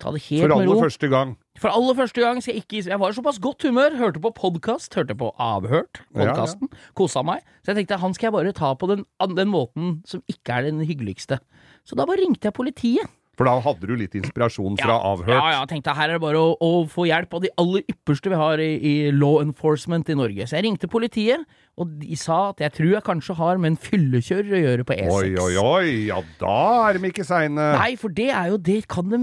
Ta 0.00 0.12
det 0.14 0.22
helt 0.28 0.42
For 0.42 0.48
med 0.48 0.56
ro. 0.56 0.72
aller 0.72 0.82
første 0.86 1.08
gang. 1.12 1.36
For 1.60 1.68
aller 1.68 1.94
første 1.98 2.20
gang 2.24 2.40
jeg 2.40 2.62
ikke 2.62 2.80
Jeg 2.88 2.98
var 2.98 3.10
i 3.10 3.16
såpass 3.16 3.38
godt 3.42 3.62
humør. 3.62 3.96
Hørte 3.98 4.20
på 4.22 4.32
podkast, 4.34 4.94
hørte 4.94 5.14
på 5.18 5.32
Avhørt, 5.38 6.00
Ja, 6.16 6.32
ja. 6.34 6.46
Kosa 6.94 7.22
meg. 7.22 7.42
Så 7.62 7.72
jeg 7.72 7.82
tenkte 7.82 8.00
han 8.00 8.14
skal 8.14 8.30
jeg 8.30 8.32
bare 8.32 8.52
ta 8.52 8.74
på 8.74 8.88
den, 8.88 9.04
den 9.36 9.48
måten 9.48 10.02
som 10.06 10.22
ikke 10.28 10.52
er 10.58 10.62
den 10.70 10.80
hyggeligste. 10.80 11.38
Så 11.84 11.96
da 11.98 12.06
bare 12.06 12.22
ringte 12.22 12.48
jeg 12.48 12.54
politiet. 12.54 13.10
For 13.38 13.48
da 13.48 13.54
hadde 13.64 13.88
du 13.88 13.94
litt 13.96 14.12
inspirasjon 14.14 14.76
fra 14.76 14.98
avhørt. 15.08 15.32
Ja, 15.32 15.52
ja, 15.56 15.60
tenkte 15.66 15.94
her 15.96 16.10
er 16.10 16.18
det 16.18 16.20
bare 16.24 16.36
å, 16.36 16.50
å 16.60 16.84
få 16.90 17.06
hjelp 17.08 17.32
av 17.32 17.40
de 17.40 17.50
aller 17.58 17.80
ypperste 17.88 18.28
vi 18.28 18.36
har 18.36 18.60
i, 18.60 18.72
i 18.76 19.10
law 19.10 19.40
enforcement 19.40 20.08
i 20.12 20.16
Norge. 20.18 20.44
Så 20.46 20.58
jeg 20.58 20.66
ringte 20.66 20.90
politiet, 20.92 21.46
og 21.80 21.88
de 22.02 22.16
sa 22.20 22.50
at 22.50 22.58
jeg 22.60 22.72
tror 22.76 22.90
jeg 22.92 23.04
kanskje 23.06 23.34
har 23.38 23.56
med 23.62 23.70
en 23.72 23.78
fyllekjører 23.80 24.52
å 24.52 24.60
gjøre 24.60 24.84
på 24.88 24.96
E6. 24.98 25.12
Oi, 25.16 25.30
oi, 25.40 25.54
oi, 25.56 25.86
ja 26.10 26.18
da 26.40 26.56
er 26.90 26.98
de 27.00 27.08
ikke 27.08 27.24
seine. 27.24 27.70
Nei, 27.78 27.94
for 27.96 28.12
det 28.12 28.28
er 28.28 28.50
jo 28.52 28.58
Det 28.60 28.80
kan 28.92 29.08
de 29.08 29.20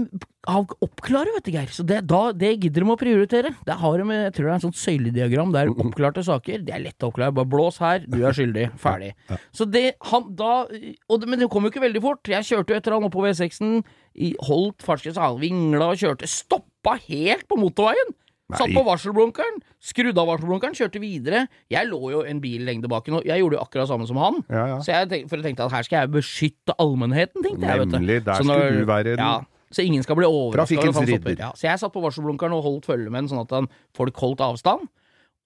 oppklare, 0.50 1.30
vet 1.36 1.44
du, 1.46 1.50
Geir. 1.54 1.70
Så 1.70 1.84
det, 1.86 2.00
da, 2.10 2.20
det 2.34 2.54
gidder 2.62 2.82
de 2.86 2.90
å 2.90 2.96
prioritere. 2.98 3.52
Der 3.68 3.78
har 3.80 4.00
de, 4.02 4.06
jeg 4.16 4.32
tror 4.34 4.46
det 4.48 4.50
er 4.50 4.56
en 4.58 4.64
sånn 4.64 4.76
søylediagram 4.82 5.52
der 5.54 5.70
oppklarte 5.70 6.24
saker. 6.26 6.62
Det 6.66 6.74
er 6.74 6.82
lett 6.88 7.04
å 7.06 7.10
oppklare. 7.12 7.34
Bare 7.36 7.50
blås 7.52 7.78
her, 7.82 8.02
du 8.08 8.18
er 8.26 8.34
skyldig. 8.36 8.66
Ferdig. 8.80 9.12
Så 9.54 9.68
det, 9.70 9.84
han 10.10 10.30
da 10.38 10.64
det, 10.72 11.28
Men 11.28 11.38
det 11.44 11.50
kom 11.52 11.68
jo 11.68 11.70
ikke 11.72 11.84
veldig 11.84 12.02
fort. 12.02 12.32
Jeg 12.32 12.48
kjørte 12.48 12.74
jo 12.74 12.80
etter 12.80 12.96
han 12.96 13.06
oppover 13.06 13.30
V6-en, 13.34 13.82
i- 14.16 14.34
holdt 14.48 14.82
fartsgrensa, 14.82 15.30
vingla 15.38 15.92
og 15.94 16.00
kjørte. 16.02 16.26
Stoppa 16.30 16.96
helt 17.06 17.46
på 17.46 17.60
motorveien! 17.60 18.16
Satt 18.58 18.72
på 18.74 18.84
varselblunkeren, 18.86 19.60
skrudde 19.80 20.18
av 20.18 20.26
varselblunkeren, 20.28 20.74
kjørte 20.74 21.00
videre. 21.00 21.48
Jeg 21.70 21.86
lå 21.88 22.00
jo 22.10 22.22
en 22.22 22.40
bil 22.40 22.64
lengde 22.66 22.88
bak 22.88 23.06
nå. 23.06 23.22
jeg 23.24 23.38
gjorde 23.42 23.56
jo 23.58 23.62
akkurat 23.62 23.88
samme 23.88 24.06
som 24.06 24.16
han. 24.16 24.42
Ja, 24.50 24.66
ja. 24.66 24.78
Så 24.80 24.92
jeg 24.92 25.08
tenkte, 25.08 25.28
for 25.28 25.36
jeg 25.36 25.44
tenkte 25.44 25.64
at 25.64 25.72
her 25.72 25.82
skal 25.82 26.00
jeg 26.04 26.10
beskytte 26.10 26.74
allmennheten, 26.78 27.42
tenkte 27.42 27.66
jeg. 27.66 27.78
vet 27.78 27.88
du. 27.90 27.98
Nemlig, 27.98 28.24
der 28.24 28.34
skulle 28.34 28.80
du 28.80 28.86
være 28.86 29.04
den- 29.04 29.18
ja, 29.18 29.40
Så 29.72 29.82
ingen 29.86 30.02
skal 30.02 30.16
bli 30.16 30.24
overraska. 30.26 30.66
Ja, 31.38 31.52
så 31.54 31.62
jeg 31.70 31.78
satt 31.78 31.92
på 31.92 32.00
varselblunkeren 32.02 32.52
og 32.52 32.62
holdt 32.64 32.86
følge 32.86 33.10
med 33.10 33.22
den, 33.22 33.28
sånn 33.30 33.42
at 33.42 33.50
han, 33.50 33.68
folk 33.94 34.16
holdt 34.18 34.40
avstand. 34.40 34.88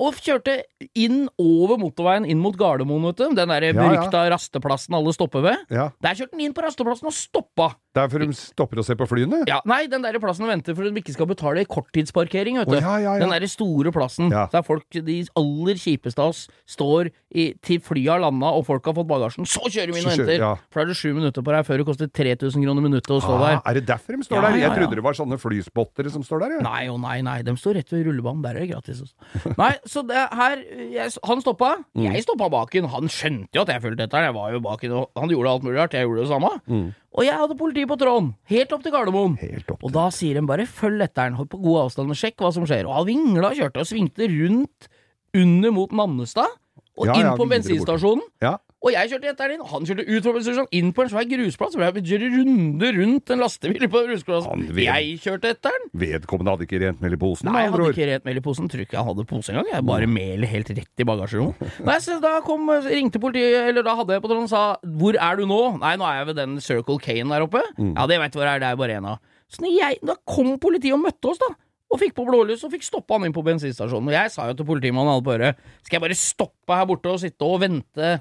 Og 0.03 0.17
kjørte 0.19 0.57
inn 0.99 1.29
over 1.39 1.79
motorveien 1.79 2.25
inn 2.27 2.41
mot 2.43 2.57
Gardermoen, 2.59 3.05
vet 3.13 3.21
du. 3.21 3.29
Den 3.39 3.53
der 3.53 3.69
ja. 3.69 3.75
berykta 3.77 4.25
rasteplassen 4.33 4.97
alle 4.99 5.13
stopper 5.15 5.45
ved. 5.45 5.61
Ja. 5.71 5.91
Der 6.03 6.17
kjørte 6.19 6.35
han 6.35 6.43
inn 6.49 6.55
på 6.57 6.65
rasteplassen 6.67 7.07
og 7.07 7.15
stoppa. 7.15 7.69
Derfor 7.95 8.25
de 8.25 8.35
stopper 8.35 8.81
og 8.83 8.87
ser 8.89 8.99
på 8.99 9.07
flyene? 9.07 9.45
Ja, 9.47 9.61
Nei, 9.71 9.85
den 9.87 10.03
der 10.03 10.19
plassen 10.19 10.43
og 10.43 10.51
venter 10.51 10.75
for 10.75 10.89
at 10.89 10.97
de 10.97 10.99
ikke 10.99 11.15
skal 11.15 11.29
betale 11.31 11.63
korttidsparkering, 11.71 12.59
vet 12.59 12.73
du. 12.73 12.75
Oh, 12.75 12.83
ja, 12.83 12.97
ja, 12.99 13.13
ja. 13.15 13.23
Den 13.23 13.31
derre 13.31 13.47
store 13.47 13.93
plassen 13.95 14.33
Ja. 14.35 14.49
der 14.51 14.65
folk, 14.67 14.83
de 14.91 15.21
aller 15.39 15.79
kjipeste 15.79 16.19
av 16.19 16.33
oss, 16.33 16.49
står 16.67 17.13
i, 17.31 17.53
til 17.63 17.79
flyet 17.79 18.11
har 18.17 18.25
landa 18.25 18.51
og 18.51 18.67
folk 18.67 18.85
har 18.91 18.97
fått 18.99 19.07
bagasjen. 19.13 19.47
Så 19.47 19.63
kjører 19.71 19.95
vi 19.95 20.03
inn 20.03 20.11
og 20.11 20.17
venter! 20.17 20.35
ja. 20.43 20.51
For 20.75 20.83
da 20.83 20.89
er 20.89 20.91
det 20.91 20.99
sju 20.99 21.15
minutter 21.15 21.47
på 21.47 21.55
deg 21.55 21.69
før 21.71 21.79
det 21.79 21.87
koster 21.87 22.11
3000 22.11 22.67
kroner 22.67 22.83
minuttet 22.83 23.15
å 23.15 23.21
stå 23.23 23.39
der. 23.39 23.61
Ah, 23.61 23.71
er 23.71 23.79
det 23.79 23.87
derfor 23.93 24.19
de 24.19 24.27
står 24.27 24.41
Ja, 24.41 24.43
der? 24.49 24.59
Jeg 24.59 24.67
ja. 24.67 24.75
trodde 24.75 24.99
det 24.99 25.07
var 25.07 25.19
sånne 25.23 25.39
flyspottere 25.39 26.11
som 26.11 26.27
står 26.27 26.43
der. 26.49 26.57
Ja. 26.59 26.67
Nei 26.67 26.83
og 26.91 26.99
nei, 27.05 27.21
nei, 27.23 27.39
de 27.47 27.55
står 27.63 27.79
rett 27.79 27.95
ved 27.95 28.09
rullebanen. 28.11 28.43
Der 28.43 28.59
er 28.59 28.67
det 28.67 28.73
gratis. 28.75 29.05
Også. 29.07 29.55
Nei, 29.63 29.71
så 29.87 30.03
det 30.07 30.17
her 30.33 30.61
jeg, 30.93 31.13
Han 31.29 31.41
stoppa. 31.43 31.75
Mm. 31.95 32.07
Jeg 32.09 32.25
stoppa 32.25 32.49
baken. 32.53 32.89
han. 32.93 33.09
Skjønte 33.13 33.55
jo 33.55 33.63
at 33.65 33.73
jeg 33.75 33.83
fulgte 33.85 34.07
etter. 34.09 34.27
Jeg 34.29 34.35
var 34.35 34.53
jo 34.53 34.61
baken, 34.65 34.93
og 34.93 35.21
han 35.21 35.33
gjorde 35.33 35.51
alt 35.51 35.67
mulig 35.67 35.79
rart. 35.79 35.95
Jeg 35.97 36.07
gjorde 36.09 36.25
det 36.25 36.31
samme. 36.31 36.51
Mm. 36.67 36.89
Og 37.15 37.25
jeg 37.27 37.39
hadde 37.39 37.57
politi 37.59 37.85
på 37.87 37.99
tråden, 38.01 38.33
helt 38.51 38.73
opp 38.75 38.83
til 38.83 38.95
Gardermoen. 38.95 39.37
Opp 39.71 39.85
Og 39.87 39.93
da 39.95 40.09
sier 40.11 40.41
de 40.41 40.47
bare 40.49 40.67
følg 40.67 41.05
etter 41.05 41.29
han, 41.29 41.37
hold 41.39 41.51
på 41.53 41.61
god 41.63 41.85
avstand 41.85 42.11
og 42.11 42.19
sjekk 42.19 42.43
hva 42.43 42.51
som 42.57 42.67
skjer. 42.67 42.89
Og 42.89 42.97
han 42.97 43.07
vingla 43.07 43.53
og 43.53 43.61
kjørte 43.61 43.85
og 43.85 43.87
svingte 43.87 44.27
rundt 44.33 44.89
under 45.35 45.75
mot 45.75 45.95
Nannestad, 45.95 46.51
og 46.95 47.09
Ja, 47.11 47.15
inn 47.19 47.27
ja, 47.27 47.37
på 47.39 47.47
bensinstasjonen. 47.51 48.23
Ja. 48.43 48.57
Og 48.85 48.93
jeg 48.93 49.09
kjørte 49.15 49.31
etter 49.31 49.53
den, 49.55 49.63
og 49.65 49.71
han 49.71 49.87
kjørte 49.89 50.05
ut 50.05 50.27
fra 50.27 50.33
bensinstasjonen, 50.35 50.69
inn 50.77 50.91
på 50.93 51.05
en 51.05 51.11
svær 51.11 51.25
grusplass. 51.29 51.73
Så 51.73 51.81
jeg 51.81 52.03
kjøre 52.05 52.27
runde 52.35 52.91
rundt 52.99 53.33
en 53.33 53.41
lastebil 53.41 53.87
på 53.89 54.03
grusplassen. 54.11 54.65
Jeg 54.77 55.15
kjørte 55.25 55.55
etter 55.55 55.73
den. 55.79 55.87
Vedkommende 56.03 56.53
hadde 56.53 56.67
ikke 56.69 56.81
rent 56.83 57.01
mel 57.01 57.17
i 57.17 57.21
posen, 57.21 57.49
Nei, 57.49 57.63
jeg 57.65 57.73
hadde 57.73 57.89
ikke 57.95 58.09
rent 58.11 58.29
mel 58.29 58.41
i 58.41 58.45
posen. 58.45 58.69
Tror 58.69 58.85
ikke 58.85 58.99
jeg 58.99 59.09
hadde 59.09 59.27
pose 59.31 59.55
engang. 59.55 59.71
Jeg 59.73 59.87
bare 59.89 60.11
melet 60.11 60.53
helt 60.53 60.73
rett 60.77 61.05
i 61.05 61.09
bagasjerommet. 61.09 61.75
Nei, 61.89 61.99
så 62.05 62.19
da 62.21 62.35
kom, 62.45 62.69
ringte 62.85 63.23
politiet, 63.23 63.71
eller 63.71 63.87
da 63.89 63.97
hadde 64.03 64.19
jeg 64.19 64.25
på 64.27 64.33
tråden 64.35 64.53
sa 64.53 64.65
'Hvor 64.85 65.17
er 65.17 65.41
du 65.41 65.47
nå?' 65.49 65.79
Nei, 65.81 65.97
nå 65.97 66.05
er 66.11 66.21
jeg 66.21 66.29
ved 66.33 66.41
den 66.43 66.61
Circle 66.61 67.01
K-en 67.01 67.33
der 67.33 67.47
oppe. 67.49 67.65
Ja, 67.81 68.05
det 68.11 68.21
veit 68.21 68.37
du 68.37 68.41
hvor 68.43 68.51
er, 68.51 68.61
det 68.61 68.69
er 68.69 68.77
bare 68.77 69.01
en 69.01 69.09
av. 69.15 69.19
Så 69.49 69.65
jeg, 69.65 69.97
da 70.05 70.19
kom 70.29 70.59
politiet 70.61 70.93
og 70.93 71.01
møtte 71.07 71.33
oss, 71.33 71.41
da. 71.41 71.55
Og 71.95 72.01
fikk 72.01 72.15
på 72.17 72.27
blålys 72.27 72.65
og 72.67 72.73
fikk 72.75 72.85
stoppa 72.85 73.17
han 73.17 73.29
inn 73.29 73.35
på 73.35 73.45
bensinstasjonen. 73.47 74.11
Og 74.11 74.17
jeg 74.17 74.33
sa 74.35 74.49
jo 74.51 74.57
til 74.59 74.67
politimannen 74.67 75.13
alle 75.13 75.23
på 75.23 75.35
øret 75.37 75.61
Skal 75.85 76.01
jeg 76.01 76.03
bare 76.03 76.17
stoppe 76.19 76.75
her 76.75 76.89
borte 76.91 77.13
og 77.13 77.21
sitte 77.23 77.47
og 77.47 77.61
vente 77.63 78.17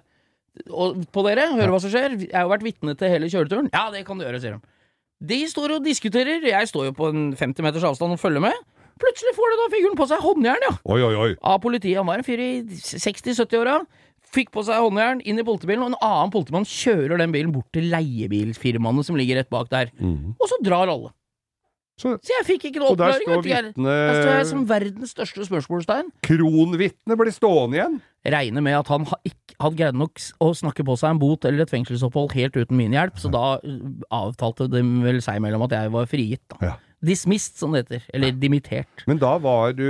på 1.14 1.24
dere? 1.28 1.48
Høre 1.56 1.72
hva 1.74 1.80
som 1.82 1.92
skjer? 1.94 2.18
Jeg 2.28 2.34
har 2.36 2.46
jo 2.46 2.52
vært 2.54 2.66
vitne 2.68 2.96
til 3.00 3.10
hele 3.12 3.30
kjøreturen. 3.32 3.72
Ja, 3.74 3.88
det 3.94 4.06
kan 4.08 4.20
du 4.20 4.26
gjøre, 4.26 4.42
sier 4.44 4.58
de. 4.60 4.74
De 5.24 5.40
står 5.48 5.78
og 5.78 5.86
diskuterer. 5.86 6.44
Jeg 6.46 6.70
står 6.70 6.90
jo 6.92 6.96
på 6.98 7.10
en 7.14 7.32
50 7.40 7.64
meters 7.66 7.86
avstand 7.88 8.16
og 8.16 8.22
følger 8.22 8.44
med. 8.44 8.58
Plutselig 9.02 9.34
får 9.34 9.54
det 9.54 9.58
da 9.60 9.68
figuren 9.74 9.98
på 9.98 10.08
seg 10.12 10.22
håndjern, 10.22 10.66
ja. 10.68 10.74
Oi, 10.94 11.00
oi, 11.02 11.14
oi. 11.18 11.30
Av 11.42 11.58
politiet. 11.64 11.98
Han 11.98 12.10
var 12.10 12.22
en 12.22 12.28
fyr 12.28 12.42
i 12.44 12.52
60-70-åra. 12.70 13.80
Fikk 14.34 14.52
på 14.54 14.64
seg 14.66 14.82
håndjern 14.82 15.22
inn 15.30 15.42
i 15.42 15.46
politibilen, 15.46 15.84
og 15.86 15.94
en 15.94 16.00
annen 16.06 16.32
politimann 16.34 16.68
kjører 16.70 17.22
den 17.22 17.34
bilen 17.34 17.52
bort 17.54 17.70
til 17.74 17.90
leiebilfirmaene 17.92 19.04
som 19.06 19.18
ligger 19.20 19.42
rett 19.42 19.52
bak 19.54 19.70
der. 19.74 19.92
Og 20.04 20.48
så 20.50 20.60
drar 20.66 20.92
alle. 20.92 21.12
Så, 22.00 22.16
Så 22.26 22.34
jeg 22.40 22.46
fikk 22.48 22.64
ikke 22.72 22.82
noe 22.82 22.96
og 22.96 22.98
der 22.98 23.20
står 23.22 23.44
vitne... 23.46 23.92
Der 23.94 24.16
står 24.18 24.32
jeg 24.40 24.48
som 24.50 24.64
verdens 24.70 25.12
største 25.14 25.46
spørsmålstegn. 25.46 26.10
Kronvitnet 26.26 27.20
blir 27.20 27.36
stående 27.36 27.78
igjen. 27.78 28.00
Regner 28.24 28.64
med 28.64 28.78
at 28.78 28.88
han 28.88 29.04
ikke 29.28 29.58
hadde 29.60 29.80
greid 29.80 29.98
nok 30.00 30.22
å 30.44 30.54
snakke 30.56 30.86
på 30.88 30.96
seg 31.00 31.12
en 31.12 31.20
bot 31.20 31.44
eller 31.48 31.66
et 31.66 31.74
fengselsopphold 31.74 32.32
helt 32.38 32.56
uten 32.56 32.80
min 32.80 32.96
hjelp, 32.96 33.20
så 33.20 33.32
da 33.32 33.58
uh, 33.60 33.78
avtalte 34.16 34.70
de 34.72 34.84
vel 35.04 35.20
seg 35.24 35.42
mellom 35.44 35.66
at 35.68 35.76
jeg 35.76 35.92
var 35.94 36.10
frigitt. 36.10 36.46
da. 36.56 36.72
Ja. 36.72 36.74
Dismissed, 37.04 37.58
som 37.60 37.74
det 37.76 37.84
heter. 37.84 38.06
Eller 38.16 38.32
dimittert. 38.40 39.04
Men 39.10 39.20
da 39.20 39.34
var 39.44 39.74
du 39.76 39.84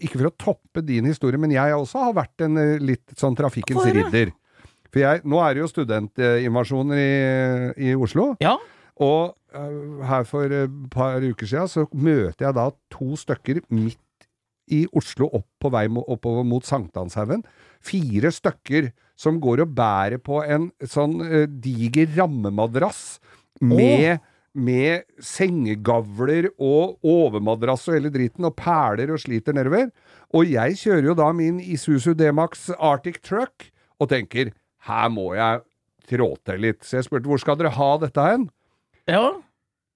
Ikke 0.00 0.16
for 0.18 0.26
å 0.26 0.34
toppe 0.34 0.82
din 0.82 1.06
historie, 1.06 1.38
men 1.38 1.54
jeg 1.54 1.76
også 1.76 2.08
har 2.08 2.16
vært 2.16 2.42
en 2.42 2.58
eh, 2.58 2.82
litt 2.82 3.14
sånn 3.18 3.38
trafikkens 3.38 3.86
ridder. 3.86 4.32
For 4.90 5.04
jeg, 5.04 5.22
nå 5.22 5.38
er 5.40 5.54
det 5.54 5.62
jo 5.62 5.70
studentinvasjoner 5.70 6.98
i, 6.98 7.12
i 7.92 7.94
Oslo. 7.94 8.32
Ja. 8.42 8.56
Og 9.02 9.36
øh, 9.54 10.02
her 10.04 10.26
for 10.28 10.52
et 10.52 10.74
par 10.92 11.22
uker 11.22 11.48
siden 11.48 11.70
så 11.70 11.86
møter 11.94 12.48
jeg 12.48 12.58
da 12.58 12.66
to 12.92 13.14
stykker 13.16 13.62
midt 13.72 14.01
i 14.72 14.82
Oslo 14.96 15.28
opp 15.38 15.48
på 15.62 15.70
vei 15.72 15.86
oppover 15.90 16.46
mot 16.48 16.66
Sankthanshaugen. 16.66 17.44
Fire 17.82 18.32
stykker 18.34 18.90
som 19.18 19.38
går 19.42 19.66
og 19.66 19.74
bærer 19.76 20.22
på 20.22 20.40
en 20.42 20.70
sånn 20.82 21.18
uh, 21.22 21.46
diger 21.46 22.10
rammemadrass 22.16 23.20
med 23.62 24.22
med 24.52 25.06
sengegavler 25.22 26.50
og 26.60 26.98
overmadrass 27.08 27.86
og 27.88 27.96
hele 27.96 28.10
driten, 28.12 28.44
og 28.44 28.56
perler 28.58 29.12
og 29.14 29.20
sliter 29.22 29.56
nedover. 29.56 29.88
Og 30.36 30.48
jeg 30.48 30.76
kjører 30.80 31.08
jo 31.10 31.14
da 31.16 31.30
min 31.36 31.60
Isuzu 31.60 32.12
D-Max 32.18 32.68
Arctic 32.76 33.22
Truck 33.24 33.70
og 34.00 34.10
tenker 34.12 34.52
her 34.88 35.08
må 35.14 35.32
jeg 35.38 35.62
trå 36.10 36.32
til 36.44 36.62
litt. 36.66 36.82
Så 36.84 36.98
jeg 36.98 37.08
spurte 37.08 37.30
hvor 37.30 37.40
skal 37.40 37.58
dere 37.60 37.72
ha 37.76 37.94
dette 38.02 38.28
hen? 38.28 38.50
ja. 39.08 39.32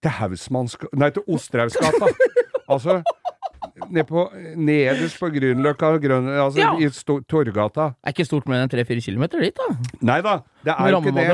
Til 0.05 0.13
Hausmanns... 0.13 0.75
Nei, 0.93 1.09
til 1.11 1.25
Osterhausgata. 1.33 2.11
altså 2.73 2.99
ned 3.91 4.07
på, 4.09 4.25
nederst 4.57 5.19
på 5.21 5.29
Grünerløkka, 5.35 5.91
grønn, 6.03 6.29
altså 6.33 6.59
Ja. 6.63 6.73
i 6.79 6.89
Torgata. 7.29 7.95
Er 8.05 8.13
ikke 8.15 8.27
stort 8.29 8.49
mer 8.49 8.63
enn 8.65 8.71
tre-fire 8.73 9.01
kilometer 9.05 9.41
dit, 9.41 9.55
da. 9.57 9.77
Nei 10.03 10.21
da, 10.25 10.39
det 10.65 10.75
er 10.75 10.91
jo 10.93 11.01
ikke 11.01 11.15
det. 11.17 11.29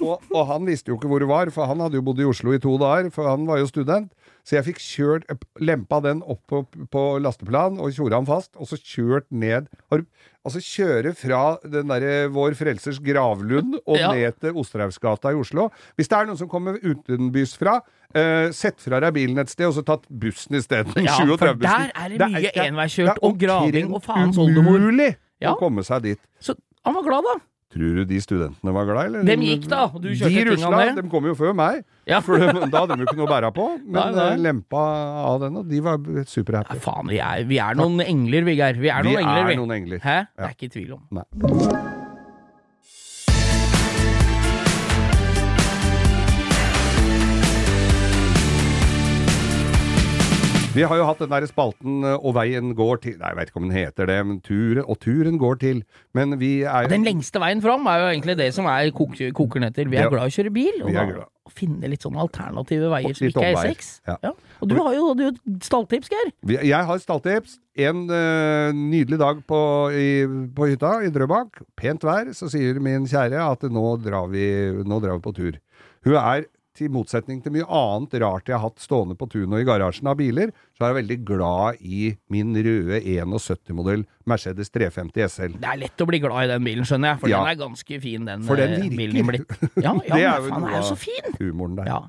Og, 0.00 0.20
og 0.32 0.46
han 0.52 0.66
visste 0.66 0.90
jo 0.92 0.98
ikke 0.98 1.08
hvor 1.10 1.20
det 1.24 1.28
var, 1.28 1.50
for 1.54 1.66
han 1.70 1.80
hadde 1.80 1.98
jo 2.00 2.02
bodd 2.06 2.20
i 2.20 2.28
Oslo 2.28 2.52
i 2.54 2.58
to 2.62 2.76
dager, 2.78 3.10
for 3.14 3.28
han 3.28 3.46
var 3.46 3.58
jo 3.62 3.66
student. 3.70 4.10
Så 4.44 4.58
jeg 4.58 4.64
fikk 4.66 4.80
kjørt, 4.84 5.24
lempa 5.64 6.02
den 6.04 6.18
opp 6.22 6.42
på, 6.50 6.58
på 6.92 7.02
lasteplan 7.24 7.78
og 7.80 7.94
tjora 7.96 8.18
den 8.18 8.26
fast, 8.28 8.50
og 8.60 8.68
så 8.68 8.76
kjørt 8.76 9.30
ned 9.32 9.70
Altså 10.44 10.60
kjøre 10.60 11.14
fra 11.16 11.38
den 11.64 11.88
derre 11.88 12.26
Vår 12.28 12.52
Frelsers 12.58 12.98
gravlund 13.00 13.78
og 13.86 13.96
Ja. 13.96 14.10
ned 14.12 14.36
til 14.42 14.52
Osterhaugsgata 14.60 15.32
i 15.32 15.38
Oslo. 15.40 15.70
Hvis 15.96 16.10
det 16.12 16.18
er 16.18 16.26
noen 16.28 16.36
som 16.36 16.48
kommer 16.52 16.76
utenbys 16.84 17.56
fra, 17.56 17.80
Uh, 18.14 18.52
sett 18.54 18.78
fra 18.78 19.00
deg 19.02 19.10
bilen 19.16 19.40
et 19.42 19.48
sted, 19.50 19.66
og 19.66 19.72
så 19.74 19.82
tatt 19.82 20.04
bussen 20.06 20.54
isteden. 20.54 20.92
Ja, 21.02 21.16
for 21.34 21.56
der 21.58 21.90
er 21.98 22.12
det 22.12 22.20
mye 22.30 22.52
enveiskjørt 22.62 23.18
og 23.26 23.40
graving 23.40 23.88
og 23.90 24.04
faens 24.04 24.38
oldemor. 24.38 24.76
Umulig 24.78 25.16
Ja. 25.42 25.50
å 25.50 25.58
komme 25.58 25.82
seg 25.82 26.04
dit. 26.04 26.20
Så 26.38 26.54
han 26.86 26.94
var 26.94 27.02
glad, 27.02 27.26
da. 27.26 27.34
Tror 27.74 27.96
du 27.98 28.04
de 28.06 28.20
studentene 28.22 28.70
var 28.76 28.86
glad, 28.86 29.08
eller? 29.10 29.24
Dem 29.26 29.42
gikk 29.42 29.64
da, 29.66 29.80
du 29.90 30.08
kjørte 30.14 30.30
de 30.30 30.44
rusla, 30.52 30.70
ned. 30.78 31.00
de 31.02 31.10
kom 31.10 31.26
jo 31.26 31.34
før 31.34 31.56
meg. 31.58 31.80
Ja. 32.06 32.20
For 32.22 32.38
de, 32.38 32.68
da 32.70 32.84
hadde 32.84 32.94
de 32.94 33.02
jo 33.02 33.08
ikke 33.10 33.18
noe 33.18 33.26
å 33.26 33.32
bære 33.32 33.50
på. 33.56 33.66
Men 33.84 33.98
Nei, 33.98 34.06
nei. 34.14 34.28
eh, 34.36 34.38
lempa 34.46 34.84
av 35.24 35.40
den, 35.42 35.58
og 35.58 35.66
de 35.72 35.82
var 35.82 35.98
Nei, 35.98 36.22
Ja, 36.70 36.78
faen, 36.86 37.10
vi 37.10 37.18
er, 37.18 37.42
vi 37.50 37.58
er 37.58 37.74
noen 37.80 37.98
engler. 38.06 38.46
Vi 38.46 38.58
er 38.62 38.78
Vi 38.78 38.94
noen 38.94 39.18
engler, 39.24 39.42
er 39.42 39.50
vi. 39.50 39.58
noen 39.58 39.76
engler. 39.80 40.04
Hæ? 40.06 40.18
Det 40.38 40.48
er 40.52 40.56
ikke 40.58 40.72
tvil 40.78 40.96
om. 41.00 41.04
Nei. 41.18 42.03
Vi 50.74 50.82
har 50.82 50.98
jo 50.98 51.04
hatt 51.06 51.20
den 51.22 51.30
der 51.30 51.44
spalten 51.46 52.02
eh, 52.02 52.16
'Og 52.18 52.34
veien 52.34 52.72
går 52.74 52.96
til' 53.04 53.18
Nei, 53.20 53.28
jeg 53.30 53.36
vet 53.38 53.50
ikke 53.50 53.60
om 53.60 53.68
den 53.68 53.76
heter 53.78 54.08
det, 54.10 54.16
men 54.26 54.40
turen, 54.42 54.82
og 54.88 54.98
turen 54.98 55.38
går 55.38 55.60
til. 55.60 55.82
Men 56.14 56.38
vi 56.40 56.62
er 56.62 56.88
Den 56.90 57.04
lengste 57.06 57.38
veien 57.38 57.62
fram 57.62 57.86
er 57.86 58.00
jo 58.02 58.08
egentlig 58.10 58.36
det 58.40 58.48
som 58.54 58.66
er 58.66 58.90
kok 58.90 59.14
koker 59.34 59.60
ned 59.62 59.74
til. 59.74 59.88
Vi 59.88 59.96
er 59.96 60.04
Ja. 60.04 60.10
glad 60.10 60.26
i 60.26 60.30
å 60.32 60.34
kjøre 60.34 60.52
bil, 60.52 60.82
og 60.82 60.90
Vi 60.90 60.96
er 60.96 61.06
da 61.06 61.12
glad. 61.12 61.28
å 61.46 61.52
finne 61.54 61.88
litt 61.88 62.02
sånne 62.02 62.18
alternative 62.18 62.90
veier 62.90 63.14
som 63.14 63.28
ikke 63.28 63.44
er 63.44 63.54
omveier. 63.54 63.76
E6. 63.76 64.00
Ja. 64.08 64.30
Og 64.62 64.68
du 64.68 64.74
har 64.74 64.94
jo 64.94 65.14
du, 65.14 65.30
stalltips, 65.60 66.08
Geir. 66.10 66.32
Jeg 66.64 66.84
har 66.84 66.98
stalltips. 66.98 67.58
En 67.76 68.08
uh, 68.10 68.70
nydelig 68.72 69.18
dag 69.18 69.46
på, 69.46 69.90
i, 69.90 70.26
på 70.54 70.68
hytta 70.70 71.04
i 71.04 71.10
Drøbak. 71.10 71.62
Pent 71.76 72.02
vær. 72.02 72.32
Så 72.32 72.50
sier 72.50 72.80
min 72.80 73.06
kjære 73.06 73.38
at 73.50 73.62
nå 73.62 74.02
drar 74.02 74.28
vi, 74.30 74.46
nå 74.82 75.00
drar 75.02 75.18
vi 75.18 75.22
på 75.22 75.34
tur. 75.34 75.58
Hun 76.04 76.14
er, 76.14 76.44
til 76.74 76.90
motsetning 76.90 77.38
til 77.44 77.52
mye 77.54 77.66
annet 77.70 78.16
rart 78.22 78.48
jeg 78.50 78.56
har 78.58 78.64
hatt 78.66 78.82
stående 78.82 79.14
på 79.18 79.28
tunet 79.30 79.52
og 79.54 79.62
i 79.62 79.66
garasjen 79.68 80.08
av 80.10 80.16
biler, 80.18 80.50
så 80.74 80.84
er 80.84 80.90
jeg 80.92 80.98
veldig 81.00 81.18
glad 81.28 81.80
i 81.86 82.00
min 82.34 82.50
røde 82.56 82.98
71-modell 83.02 84.02
Mercedes 84.26 84.70
350 84.74 85.28
SL. 85.30 85.54
Det 85.62 85.70
er 85.70 85.80
lett 85.84 86.02
å 86.04 86.08
bli 86.10 86.20
glad 86.24 86.48
i 86.48 86.50
den 86.52 86.66
bilen, 86.66 86.84
skjønner 86.88 87.14
jeg, 87.14 87.20
for 87.22 87.28
Ja. 87.32 87.44
den 87.44 87.52
er 87.54 87.60
ganske 87.62 88.00
fin, 88.02 88.24
den, 88.26 88.42
For 88.48 88.56
den 88.58 88.72
eh, 88.74 88.84
virker. 88.88 88.96
bilen 88.96 89.30
blitt. 89.30 89.56
Ja, 89.84 89.94
ja 89.94 90.14
Det 90.14 90.24
er 90.24 90.48
jo 90.50 90.60
noe 90.60 90.76
av- 90.80 90.88
så 90.90 90.96
fin! 90.98 91.32
Humoren 91.40 91.76
der. 91.78 91.86
Ja. 91.92 92.02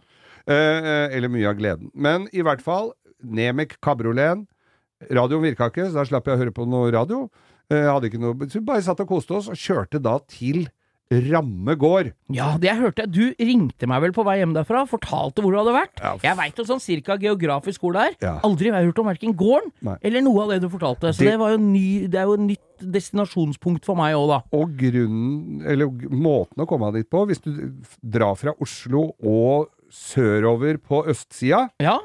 Eh, 0.47 1.15
eller 1.17 1.29
mye 1.33 1.49
av 1.49 1.57
gleden. 1.57 1.91
Men 1.93 2.27
i 2.33 2.41
hvert 2.45 2.61
fall, 2.61 2.91
Nemec 3.25 3.77
kabrioleten. 3.81 4.45
Radioen 5.11 5.43
virka 5.43 5.67
ikke, 5.71 5.89
så 5.91 5.99
da 6.01 6.03
slapp 6.07 6.25
jeg 6.29 6.37
å 6.37 6.41
høre 6.41 6.53
på 6.55 6.65
noe 6.69 6.91
radio. 6.93 7.25
Eh, 7.69 7.85
hadde 7.89 8.07
ikke 8.09 8.19
noe, 8.21 8.45
så 8.47 8.59
vi 8.59 8.65
bare 8.67 8.81
satt 8.85 8.99
og 9.01 9.09
koste 9.09 9.33
oss, 9.37 9.47
og 9.49 9.57
kjørte 9.57 9.99
da 10.01 10.19
til 10.29 10.67
Ramme 11.11 11.75
gård. 11.77 12.13
Ja, 12.33 12.55
det 12.57 12.65
jeg 12.71 12.79
hørte 12.81 13.05
Du 13.11 13.21
ringte 13.37 13.85
meg 13.87 14.01
vel 14.01 14.11
på 14.15 14.23
vei 14.25 14.39
hjem 14.39 14.55
derfra, 14.55 14.87
fortalte 14.89 15.43
hvor 15.43 15.53
du 15.53 15.59
hadde 15.59 15.75
vært. 15.75 15.99
Ja, 16.01 16.15
Jeg 16.23 16.37
veit 16.39 16.57
jo 16.57 16.63
sånn 16.65 16.81
cirka 16.81 17.17
geografisk 17.21 17.81
hvor 17.85 17.93
det 17.93 18.01
er. 18.07 18.15
Ja. 18.25 18.33
Aldri 18.43 18.71
har 18.73 18.81
jeg 18.81 18.89
hørt 18.89 18.99
om 19.03 19.05
verken 19.11 19.35
gården 19.37 19.69
Nei. 19.85 19.97
eller 20.01 20.21
noe 20.25 20.41
av 20.43 20.49
det 20.55 20.61
du 20.61 20.69
fortalte. 20.69 21.13
Så 21.13 21.19
Det- 21.19 21.31
det, 21.31 21.39
var 21.39 21.51
jo 21.51 21.57
ny, 21.57 22.07
det 22.07 22.15
er 22.19 22.25
jo 22.25 22.33
et 22.33 22.39
nytt 22.47 22.59
destinasjonspunkt 22.81 23.85
for 23.85 23.95
meg 23.95 24.15
òg, 24.15 24.27
da. 24.33 24.41
Og 24.57 24.75
grunnen, 24.77 25.61
eller 25.65 25.85
måten 26.09 26.57
å 26.57 26.67
komme 26.67 26.91
dit 26.93 27.07
på, 27.09 27.25
hvis 27.27 27.41
du 27.41 27.51
drar 28.03 28.35
fra 28.35 28.53
Oslo 28.59 29.13
og 29.23 29.69
sørover 29.91 30.77
på 30.81 31.05
østsida, 31.07 31.69
Ja, 31.79 31.99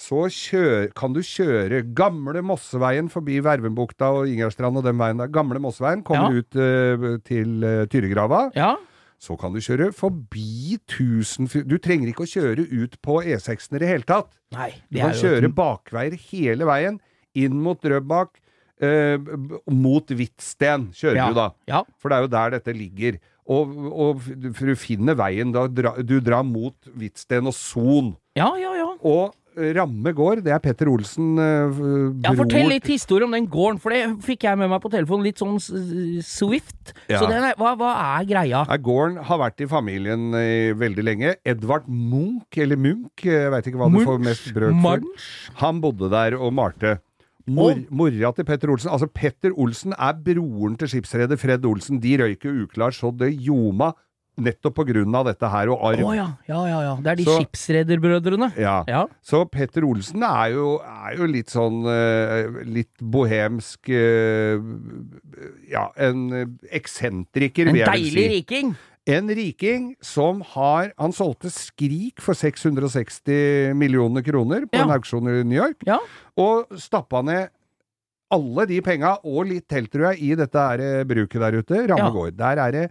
så 0.00 0.22
kjør, 0.32 0.86
kan 0.96 1.12
du 1.12 1.20
kjøre 1.20 1.82
gamle 1.96 2.40
Mosseveien 2.48 3.10
forbi 3.12 3.36
Vervenbukta 3.44 4.08
og 4.16 4.30
Ingerstrand 4.32 4.80
og 4.80 4.86
den 4.86 4.96
veien 5.00 5.20
der. 5.20 5.28
Gamle 5.34 5.60
Mosseveien 5.60 6.00
kommer 6.06 6.32
Ja. 6.32 6.40
ut 6.40 6.56
uh, 6.56 7.18
til 7.28 7.58
uh, 7.64 7.84
Tyregrava. 7.92 8.46
ja. 8.56 8.76
Så 9.20 9.34
kan 9.36 9.52
du 9.52 9.58
kjøre 9.60 9.90
forbi 9.92 10.78
Tusenfryd 10.88 11.66
Du 11.68 11.74
trenger 11.76 12.08
ikke 12.08 12.24
å 12.24 12.30
kjøre 12.30 12.64
ut 12.72 12.94
på 13.04 13.18
E6-en 13.28 13.76
i 13.76 13.80
det 13.82 13.88
hele 13.90 14.06
tatt. 14.08 14.30
Nei, 14.56 14.70
Du 14.88 14.96
kan 14.96 15.12
kjøre 15.12 15.50
bakveier 15.52 16.16
hele 16.30 16.64
veien, 16.64 16.96
inn 17.36 17.58
mot 17.60 17.76
Drøbak, 17.84 18.38
eh, 18.80 19.18
b- 19.20 19.36
b- 19.36 19.60
mot 19.76 20.08
Hvitsten 20.08 20.88
kjører 20.96 21.20
ja. 21.20 21.28
du 21.28 21.34
da. 21.36 21.50
Ja. 21.68 21.82
For 22.00 22.08
det 22.08 22.16
er 22.16 22.24
jo 22.24 22.32
der 22.32 22.50
dette 22.56 22.72
ligger. 22.72 23.20
Og, 23.50 23.76
og 23.92 24.24
for 24.56 24.66
du 24.70 24.74
finner 24.78 25.16
veien 25.20 25.52
da 25.52 25.66
du 25.68 26.16
drar 26.24 26.42
mot 26.46 26.74
Hvitsten 26.96 27.44
og 27.50 27.52
Son. 27.52 28.14
ja, 28.40 28.48
ja, 28.56 28.72
ja. 28.78 28.88
Og 29.04 29.34
eh, 29.34 29.39
Ramme 29.76 30.12
gård, 30.16 30.42
det 30.46 30.52
er 30.54 30.62
Petter 30.62 30.88
Olsen, 30.90 31.34
uh, 31.38 31.80
Ja, 32.24 32.32
Fortell 32.38 32.70
litt 32.72 32.88
historie 32.90 33.26
om 33.26 33.34
den 33.36 33.48
gården, 33.50 33.80
for 33.82 33.94
det 33.94 34.02
fikk 34.26 34.46
jeg 34.48 34.60
med 34.60 34.70
meg 34.72 34.80
på 34.82 34.92
telefonen. 34.92 35.26
Litt 35.28 35.42
sånn 35.42 35.58
Swift. 35.60 36.94
Ja. 37.06 37.20
Så 37.20 37.28
den 37.28 37.44
er, 37.50 37.58
hva, 37.60 37.74
hva 37.78 37.92
er 38.18 38.26
greia? 38.28 38.64
Ja, 38.64 38.80
Gården 38.80 39.20
har 39.28 39.42
vært 39.44 39.62
i 39.64 39.68
familien 39.70 40.30
i 40.36 40.72
veldig 40.78 41.06
lenge. 41.06 41.36
Edvard 41.46 41.86
Munch, 41.88 42.58
eller 42.60 42.80
Munch, 42.80 43.26
jeg 43.26 43.52
veit 43.52 43.70
ikke 43.70 43.82
hva 43.82 43.90
du 43.92 44.00
får 44.06 44.24
mest 44.24 44.50
brød 44.56 44.80
for. 44.82 45.06
Munch? 45.06 45.30
Han 45.62 45.84
bodde 45.84 46.10
der 46.12 46.38
og 46.40 46.52
malte. 46.56 46.98
Mor, 47.50 47.78
mora 47.90 48.30
til 48.36 48.46
Petter 48.46 48.70
Olsen 48.70 48.92
Altså, 48.92 49.08
Petter 49.10 49.54
Olsen 49.58 49.94
er 49.96 50.18
broren 50.22 50.76
til 50.78 50.90
skipsreder 50.92 51.40
Fred 51.40 51.64
Olsen. 51.66 51.98
De 52.02 52.14
røyker 52.20 52.64
uklar 52.64 52.94
så 52.94 53.10
det 53.16 53.32
ljoma 53.34 53.92
nettopp 54.42 54.74
på 54.80 54.84
grunn 54.88 55.14
av 55.14 55.26
dette 55.30 55.48
her, 55.52 55.68
og 55.72 55.82
arv. 55.90 56.02
Oh, 56.08 56.14
ja, 56.16 56.26
ja, 56.48 56.60
ja, 56.68 56.80
ja. 56.88 56.94
Det 57.00 57.12
er 57.12 57.16
de 57.20 57.24
Så- 57.28 57.38
skipsrederbrødrene. 57.40 58.50
Ja. 58.58 58.84
Ja. 58.88 59.06
Så 59.22 59.44
Petter 59.50 59.84
Olsen 59.84 60.22
er 60.26 60.50
jo, 60.56 60.78
er 60.80 61.16
jo 61.20 61.26
litt 61.30 61.48
sånn 61.52 61.82
uh, 61.86 62.62
Litt 62.64 62.96
bohemsk 63.00 63.88
uh, 63.88 64.60
Ja, 65.70 65.88
en 65.96 66.58
eksentriker, 66.70 67.68
En 67.70 67.74
vil 67.76 67.82
jeg 67.84 67.90
vel 67.90 68.04
deilig 68.04 68.26
riking. 68.34 68.72
En 69.10 69.28
riking 69.34 69.86
som 70.04 70.42
har 70.54 70.92
Han 71.00 71.12
solgte 71.16 71.50
Skrik 71.50 72.20
for 72.20 72.34
660 72.36 73.72
millioner 73.78 74.22
kroner 74.26 74.66
på 74.66 74.76
Ja. 74.78 74.84
en 74.84 74.90
auksjon 74.98 75.26
i 75.28 75.42
New 75.44 75.56
York, 75.58 75.82
Ja. 75.86 75.98
og 76.36 76.68
stappa 76.76 77.22
ned 77.24 77.48
alle 78.30 78.64
de 78.66 78.80
penga, 78.80 79.16
og 79.24 79.46
litt 79.48 79.66
til, 79.68 79.88
tror 79.88 80.12
jeg, 80.14 80.22
i 80.22 80.34
dette 80.38 80.54
her 80.54 80.78
eh, 80.78 81.04
bruket 81.04 81.40
der 81.40 81.56
ute. 81.58 81.80
Ramme 81.90 82.14
Ja. 82.14 82.30
Der 82.30 82.58
er 82.62 82.70
det 82.70 82.90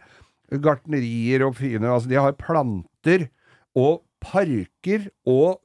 gartnerier 0.58 1.46
og 1.48 1.58
fine 1.60 1.90
Altså, 1.90 2.10
de 2.10 2.20
har 2.20 2.38
planter 2.40 3.28
og 3.78 4.02
parker 4.24 5.08
og 5.30 5.60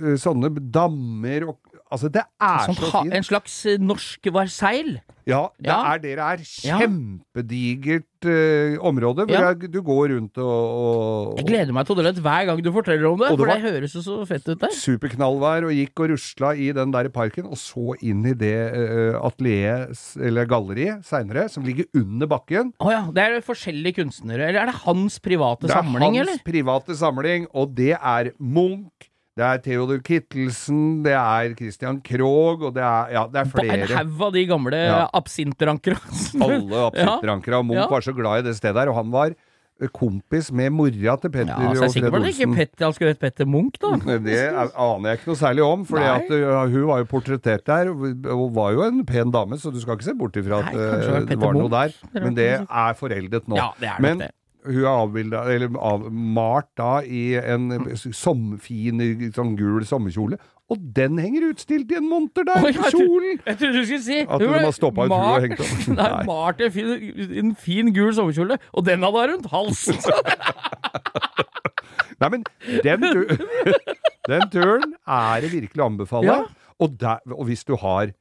eh, 0.00 0.16
sånne 0.20 0.50
dammer 0.74 1.50
og 1.52 1.71
Altså, 1.92 2.08
det 2.12 2.22
er 2.40 2.66
Sånn 2.70 2.78
så 2.80 2.90
fint. 3.02 3.12
en 3.18 3.26
slags 3.26 3.56
eh, 3.68 3.76
norsk 3.82 4.30
Versailles. 4.32 5.02
Ja, 5.28 5.44
det 5.60 5.68
Ja. 5.70 5.76
er 5.92 5.98
det 6.02 6.16
det 6.18 6.24
er. 6.24 6.40
Kjempedigert 6.42 8.26
uh, 8.26 8.78
område 8.88 9.26
hvor 9.26 9.30
Ja. 9.36 9.52
jeg, 9.52 9.70
du 9.70 9.80
går 9.82 10.08
rundt 10.16 10.38
og, 10.38 10.46
og 10.48 11.38
Jeg 11.38 11.46
gleder 11.46 11.72
meg 11.76 11.86
til 11.86 11.94
å 11.96 12.02
dit 12.08 12.18
hver 12.24 12.46
gang 12.48 12.62
du 12.64 12.70
forteller 12.74 13.06
om 13.10 13.18
det, 13.20 13.28
det 13.30 13.38
for 13.38 13.46
det 13.52 13.60
høres 13.62 13.94
jo 13.94 14.02
så 14.02 14.16
fett 14.26 14.48
ut 14.48 14.58
der. 14.64 14.74
superknallvær 14.74 15.68
og 15.68 15.74
gikk 15.76 16.02
og 16.02 16.10
rusla 16.14 16.54
i 16.56 16.72
den 16.74 16.90
der 16.94 17.08
parken, 17.14 17.46
og 17.46 17.60
så 17.60 17.94
inn 18.02 18.24
i 18.26 18.34
det 18.34 18.54
uh, 18.74 19.20
atelieret, 19.22 19.94
eller 20.18 20.48
galleriet, 20.50 21.04
seinere, 21.06 21.48
som 21.52 21.62
ligger 21.62 21.86
under 21.94 22.26
bakken. 22.26 22.72
Å 22.82 22.90
ja, 22.90 23.02
det 23.14 23.22
er 23.28 23.40
forskjellige 23.46 24.00
kunstnere. 24.02 24.48
Eller 24.50 24.64
er 24.64 24.72
det 24.72 24.80
hans 24.82 25.20
private 25.22 25.68
Det 25.68 25.70
er 25.76 25.82
samling, 25.82 26.18
hans 26.18 26.24
eller? 26.26 26.42
private 26.46 26.98
samling, 26.98 27.46
og 27.54 27.74
det 27.78 27.94
er 27.94 28.32
Munch, 28.40 29.11
det 29.36 29.44
er 29.48 29.60
Theodor 29.64 30.00
Kittelsen, 30.04 31.02
det 31.06 31.14
er 31.16 31.54
Christian 31.56 32.00
Krogh, 32.04 32.66
og 32.68 32.74
det 32.76 32.82
er, 32.84 33.12
ja, 33.14 33.22
det 33.32 33.40
er 33.40 33.48
flere. 33.54 33.78
En 33.88 33.96
haug 34.12 34.26
av 34.28 34.32
de 34.34 34.42
gamle 34.50 34.82
Ja. 34.82 35.06
absinterankere. 35.16 35.96
Alle 36.42 36.82
absintrankere. 36.90 37.58
Og 37.62 37.64
Munch 37.70 37.80
Ja. 37.80 37.88
var 37.88 38.00
så 38.04 38.12
glad 38.14 38.42
i 38.44 38.48
det 38.50 38.56
stedet 38.58 38.76
her, 38.82 38.90
og 38.92 38.98
han 39.00 39.10
var 39.10 39.32
eh, 39.80 39.88
kompis 39.88 40.52
med 40.52 40.70
mora 40.76 41.16
til 41.18 41.30
Petter 41.32 41.48
Ja, 41.56 41.70
og 41.70 41.76
Fred 41.94 42.12
det 42.12 42.34
ikke 42.34 42.50
Petter, 42.54 42.84
han 42.84 42.92
skulle 42.92 43.14
hett 43.14 43.20
Petter 43.24 43.48
Munch, 43.48 43.80
da. 43.80 43.94
Det 44.28 44.36
er- 44.36 44.68
aner 44.76 45.08
jeg 45.14 45.18
ikke 45.22 45.30
noe 45.32 45.40
særlig 45.40 45.64
om, 45.64 45.84
for 45.88 45.98
Nei. 45.98 46.68
hun 46.68 46.86
var 46.92 46.98
jo 47.00 47.08
portrettert 47.14 47.64
der, 47.64 47.88
og 48.36 48.52
var 48.54 48.72
jo 48.76 48.84
en 48.84 49.00
pen 49.08 49.32
dame, 49.32 49.56
så 49.56 49.72
du 49.72 49.80
skal 49.80 49.96
ikke 49.96 50.10
se 50.10 50.14
bort 50.14 50.36
ifra 50.36 50.60
at 50.60 50.74
Nei, 50.74 50.76
det 50.76 50.92
var 51.08 51.16
eh, 51.22 51.26
det 51.32 51.40
var 51.40 51.56
noe 51.56 51.72
der. 51.72 51.96
Men 52.20 52.34
det 52.36 52.50
er 52.68 52.94
foreldet 53.00 53.48
nå. 53.48 53.56
Ja, 53.56 53.72
det 53.80 53.88
er 53.88 53.96
nok 53.98 54.00
Men 54.10 54.18
det. 54.26 54.30
Hun 54.66 54.78
er 54.82 54.88
avbilda, 54.90 55.42
eller 55.50 55.76
avmalt 55.82 56.68
da, 56.78 57.00
i 57.02 57.34
en 57.40 57.70
som, 57.98 58.52
fin 58.62 59.00
sånn 59.34 59.56
gul 59.58 59.84
sommerkjole, 59.88 60.38
og 60.72 60.80
den 60.96 61.18
henger 61.20 61.50
utstilt 61.50 61.90
i 61.92 61.98
en 61.98 62.06
monter 62.08 62.46
der, 62.48 62.62
tror- 62.72 62.94
kjolen! 62.94 63.40
Jeg 63.44 63.58
trodde 63.60 63.72
du 63.74 63.84
skulle 63.84 64.04
si 64.06 64.20
At 64.22 64.40
hun 64.40 64.54
har 64.54 64.70
stoppa 64.72 65.04
ut 65.04 65.12
huet 65.12 65.26
og 65.26 65.44
hengt 65.44 65.60
opp. 65.60 65.82
Nei, 65.98 66.10
malt 66.30 66.62
i 66.62 66.68
en 66.68 66.72
fin, 66.72 66.92
en 67.42 67.52
fin 67.66 67.92
gul 67.92 68.14
sommerkjole, 68.16 68.56
og 68.72 68.86
den 68.86 69.04
hadde 69.04 69.24
hun 69.26 69.34
rundt 69.34 69.50
halsen! 69.52 70.00
Nei, 72.22 72.28
men 72.36 72.44
den, 72.86 73.02
tu 73.02 73.22
den 74.30 74.44
turen 74.52 74.92
er 75.10 75.42
det 75.42 75.52
virkelig 75.52 75.82
å 75.82 75.88
anbefale. 75.90 76.28
Ja. 76.30 76.40
Og, 76.82 76.96
der, 77.00 77.22
og 77.34 77.48
hvis 77.48 77.64
du 77.66 77.74
har 77.82 78.12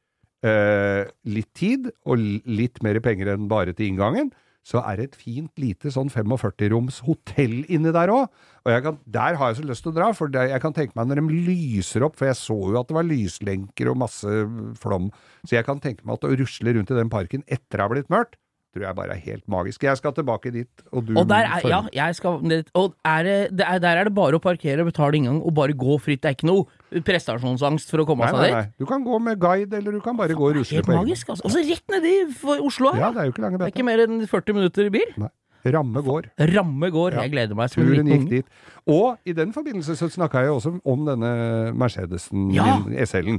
eh, 0.43 1.03
litt 1.29 1.51
tid, 1.57 1.91
og 2.09 2.17
litt 2.49 2.81
mer 2.85 2.99
penger 3.05 3.35
enn 3.35 3.45
bare 3.51 3.75
til 3.77 3.91
inngangen, 3.91 4.31
så 4.67 4.81
er 4.85 4.99
det 4.99 5.05
et 5.07 5.17
fint 5.17 5.61
lite 5.61 5.89
sånn 5.93 6.11
45-roms 6.13 7.01
hotell 7.07 7.63
inni 7.65 7.93
der 7.95 8.11
òg. 8.13 8.29
Og 8.61 8.85
kan, 8.85 8.99
der 9.09 9.39
har 9.39 9.51
jeg 9.51 9.61
så 9.61 9.65
lyst 9.65 9.85
til 9.85 9.93
å 9.93 9.97
dra, 9.97 10.11
for 10.13 10.29
der, 10.33 10.51
jeg 10.53 10.61
kan 10.61 10.75
tenke 10.77 10.93
meg 10.97 11.09
når 11.09 11.23
de 11.23 11.39
lyser 11.49 12.05
opp, 12.05 12.19
for 12.19 12.29
jeg 12.29 12.37
så 12.37 12.57
jo 12.69 12.77
at 12.77 12.91
det 12.91 12.97
var 12.99 13.09
lyslenker 13.09 13.89
og 13.89 13.99
masse 14.03 14.35
flom, 14.83 15.09
så 15.47 15.57
jeg 15.57 15.67
kan 15.67 15.81
tenke 15.81 16.05
meg 16.05 16.19
at 16.19 16.29
å 16.29 16.35
rusle 16.43 16.75
rundt 16.77 16.93
i 16.93 16.99
den 16.99 17.11
parken 17.13 17.45
etter 17.47 17.79
det 17.79 17.85
har 17.87 17.93
blitt 17.93 18.13
mørkt, 18.13 18.37
tror 18.71 18.85
jeg 18.85 18.95
bare 18.95 19.15
er 19.17 19.21
helt 19.25 19.43
magisk. 19.51 19.83
Jeg 19.83 19.99
skal 19.99 20.13
tilbake 20.15 20.51
dit, 20.55 20.83
og 20.91 21.05
du 21.07 21.17
Og 21.19 21.27
der 21.27 21.43
er, 21.47 21.65
ja, 21.67 21.81
jeg 21.93 22.15
skal, 22.15 22.39
og 22.73 22.93
er 23.03 23.23
det, 23.27 23.65
er, 23.65 23.79
der 23.83 23.99
er 23.99 24.07
det 24.07 24.13
bare 24.15 24.39
å 24.39 24.43
parkere, 24.43 24.85
betale 24.87 25.19
inngang 25.19 25.41
og 25.43 25.53
bare 25.57 25.75
gå 25.75 25.97
fritt. 25.99 26.21
Det 26.23 26.31
er 26.31 26.37
ikke 26.37 26.47
noe 26.47 27.01
prestasjonsangst 27.07 27.91
for 27.91 28.03
å 28.03 28.07
komme 28.07 28.25
Nei, 28.27 28.31
seg 28.31 28.39
nei, 28.39 28.47
dit. 28.47 28.55
nei. 28.55 28.79
Du 28.79 28.87
kan 28.89 29.03
gå 29.03 29.19
med 29.23 29.39
guide, 29.43 29.75
eller 29.81 29.97
du 29.97 30.01
kan 30.03 30.17
bare 30.19 30.37
gå 30.37 30.47
og 30.49 30.55
rusle 30.59 30.79
Helt 30.79 30.87
på 30.87 30.95
egen 30.95 31.03
magisk, 31.03 31.33
altså. 31.33 31.47
Og 31.47 31.53
så 31.55 31.63
rett 31.67 31.93
nedi 31.95 32.15
Oslo 32.61 32.93
her. 32.95 33.03
Ja, 33.03 33.11
det 33.15 33.23
er 33.23 33.29
jo 33.29 33.35
ikke 33.35 33.45
lange 33.45 33.59
Det 33.61 33.67
er 33.67 33.75
ikke 33.75 33.87
mer 33.87 34.03
enn 34.05 34.23
40 34.31 34.57
minutter 34.59 34.87
i 34.87 34.93
bil. 34.95 35.13
Nei. 35.25 35.31
Ramme 35.61 36.01
gård. 36.01 36.31
Ramme 36.41 36.87
går. 36.89 37.13
Ja. 37.19 37.25
Jeg 37.27 37.35
gleder 37.35 37.57
meg 37.59 37.69
som 37.69 37.83
en 37.83 37.91
Turen 37.91 38.07
gikk 38.09 38.23
dit. 38.31 38.47
Og 38.89 39.19
i 39.29 39.35
den 39.37 39.51
forbindelse 39.53 39.93
så 39.99 40.07
snakka 40.09 40.41
jeg 40.41 40.55
også 40.55 40.71
om 40.89 41.03
denne 41.05 41.29
Mercedesen 41.77 42.47
Ja. 42.55 42.79
SL-en. 43.05 43.37